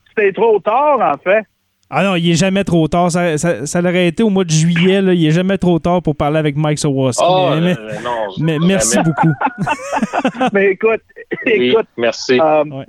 C'était 0.08 0.32
trop 0.32 0.58
tard, 0.60 0.98
en 1.00 1.16
fait. 1.18 1.42
Ah 1.90 2.02
non, 2.02 2.16
il 2.16 2.30
est 2.30 2.34
jamais 2.34 2.64
trop 2.64 2.88
tard. 2.88 3.10
Ça, 3.10 3.36
ça, 3.38 3.66
ça 3.66 3.80
l'aurait 3.82 4.08
été 4.08 4.22
au 4.22 4.30
mois 4.30 4.44
de 4.44 4.50
juillet. 4.50 5.00
Là. 5.02 5.12
Il 5.12 5.24
est 5.26 5.30
jamais 5.30 5.58
trop 5.58 5.78
tard 5.78 6.02
pour 6.02 6.16
parler 6.16 6.38
avec 6.38 6.56
Mike 6.56 6.78
Sawaski. 6.78 7.22
oh, 7.26 7.50
mais, 7.54 7.60
mais- 7.60 7.76
euh, 7.78 7.90
non, 8.02 8.26
mais 8.40 8.58
merci 8.58 8.98
beaucoup. 9.04 9.32
Mais 10.52 10.70
écoute, 10.70 11.02
Oui, 11.46 11.52
écoute, 11.70 11.86
merci. 11.96 12.40
Euh, 12.40 12.64
Ouais. 12.64 12.86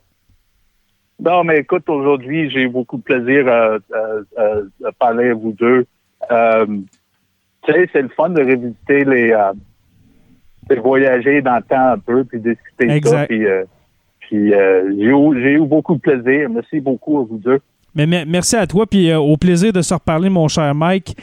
Non, 1.19 1.43
mais 1.45 1.59
écoute, 1.59 1.87
aujourd'hui, 1.89 2.49
j'ai 2.51 2.61
eu 2.63 2.67
beaucoup 2.69 2.97
de 2.97 3.01
plaisir 3.03 3.47
à, 3.47 3.75
à- 3.75 3.79
à- 4.41 4.87
à 4.87 4.91
parler 4.99 5.29
à 5.29 5.33
vous 5.33 5.53
deux. 5.53 5.85
Euh, 6.31 6.65
tu 7.65 7.73
sais, 7.73 7.89
c'est 7.93 8.01
le 8.01 8.09
fun 8.09 8.29
de 8.29 8.41
revisiter 8.41 9.05
les... 9.05 9.31
de 10.73 10.79
voyager 10.81 11.41
dans 11.41 11.57
le 11.57 11.61
temps 11.63 11.91
un 11.93 11.97
peu, 11.99 12.23
puis 12.23 12.39
discuter 12.39 12.87
ça. 12.87 12.95
Exact. 12.95 13.27
Puis, 13.27 13.45
euh, 13.45 13.63
puis 14.19 14.53
euh, 14.53 14.91
j'ai 14.97 15.51
eu, 15.53 15.59
beaucoup 15.59 15.95
de 15.95 16.01
plaisir. 16.01 16.49
Merci 16.49 16.79
beaucoup 16.79 17.19
à 17.19 17.23
vous 17.23 17.37
deux. 17.37 17.59
Mais 17.97 18.05
me- 18.07 18.25
merci 18.25 18.57
à 18.57 18.67
toi, 18.67 18.85
puis 18.85 19.09
euh, 19.09 19.19
au 19.19 19.37
plaisir 19.37 19.71
de 19.71 19.81
se 19.81 19.93
reparler, 19.93 20.29
mon 20.29 20.49
cher 20.49 20.75
Mike. 20.75 21.15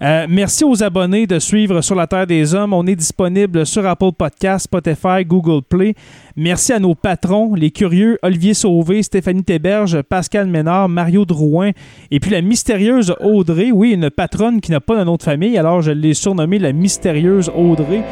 Merci 0.00 0.64
aux 0.64 0.80
abonnés 0.82 1.26
de 1.26 1.38
suivre 1.40 1.80
Sur 1.80 1.96
la 1.96 2.06
Terre 2.06 2.26
des 2.26 2.54
Hommes. 2.54 2.72
On 2.72 2.86
est 2.86 2.94
disponible 2.94 3.66
sur 3.66 3.84
Apple 3.84 4.12
Podcasts, 4.16 4.64
Spotify, 4.64 5.24
Google 5.26 5.62
Play. 5.68 5.94
Merci 6.36 6.72
à 6.72 6.78
nos 6.78 6.94
patrons, 6.94 7.54
les 7.54 7.70
curieux 7.70 8.16
Olivier 8.22 8.54
Sauvé, 8.54 9.02
Stéphanie 9.02 9.42
Théberge, 9.42 10.00
Pascal 10.02 10.46
Ménard, 10.46 10.88
Mario 10.88 11.24
Drouin, 11.24 11.72
et 12.10 12.20
puis 12.20 12.30
la 12.30 12.40
mystérieuse 12.42 13.14
Audrey. 13.20 13.72
Oui, 13.72 13.90
une 13.90 14.08
patronne 14.08 14.60
qui 14.60 14.70
n'a 14.70 14.80
pas 14.80 14.96
de 14.98 15.04
nom 15.04 15.16
de 15.16 15.22
famille, 15.22 15.58
alors 15.58 15.82
je 15.82 15.90
l'ai 15.90 16.14
surnommée 16.14 16.58
la 16.60 16.72
mystérieuse 16.72 17.50
Audrey. 17.54 18.02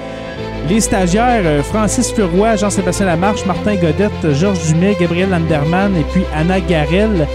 Les 0.69 0.81
stagiaires, 0.81 1.43
euh, 1.45 1.63
Francis 1.63 2.13
Furoy, 2.13 2.57
Jean-Sébastien 2.57 3.07
Lamarche, 3.07 3.47
Martin 3.47 3.77
Godette, 3.77 4.33
Georges 4.35 4.67
Dumais, 4.67 4.97
Gabriel 5.01 5.31
Landerman 5.31 5.97
et 5.97 6.05
puis 6.13 6.25
Anna 6.35 6.61
Garel, 6.61 7.27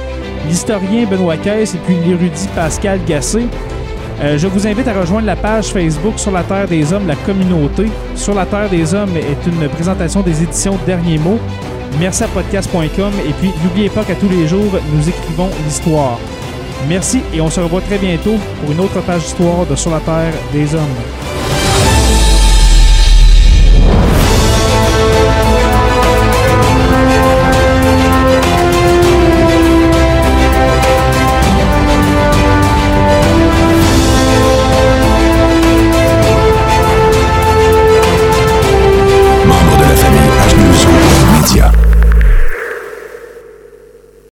l'historien 0.47 1.05
Benoît 1.05 1.37
Caisse 1.37 1.73
et 1.75 1.79
puis 1.79 1.95
l'érudit 2.05 2.47
Pascal 2.55 2.99
Gassé. 3.07 3.47
Euh, 4.21 4.37
je 4.37 4.47
vous 4.47 4.67
invite 4.67 4.87
à 4.87 4.93
rejoindre 4.93 5.25
la 5.25 5.35
page 5.35 5.67
Facebook 5.67 6.19
Sur 6.19 6.31
la 6.31 6.43
Terre 6.43 6.67
des 6.67 6.93
Hommes, 6.93 7.07
la 7.07 7.15
communauté. 7.15 7.87
Sur 8.15 8.35
la 8.35 8.45
Terre 8.45 8.69
des 8.69 8.93
Hommes 8.93 9.15
est 9.17 9.47
une 9.47 9.67
présentation 9.69 10.21
des 10.21 10.43
éditions 10.43 10.77
Derniers 10.85 11.17
mots. 11.17 11.39
Merci 11.99 12.23
à 12.23 12.27
podcast.com 12.27 13.13
et 13.27 13.33
puis 13.33 13.51
n'oubliez 13.63 13.89
pas 13.89 14.03
qu'à 14.03 14.15
tous 14.15 14.29
les 14.29 14.47
jours, 14.47 14.71
nous 14.93 15.09
écrivons 15.09 15.49
l'histoire. 15.65 16.19
Merci 16.87 17.21
et 17.33 17.41
on 17.41 17.49
se 17.49 17.59
revoit 17.59 17.81
très 17.81 17.97
bientôt 17.97 18.35
pour 18.61 18.71
une 18.71 18.79
autre 18.79 19.01
page 19.01 19.23
d'histoire 19.23 19.65
de 19.65 19.75
Sur 19.75 19.91
la 19.91 19.99
Terre 19.99 20.33
des 20.53 20.73
Hommes. 20.75 21.42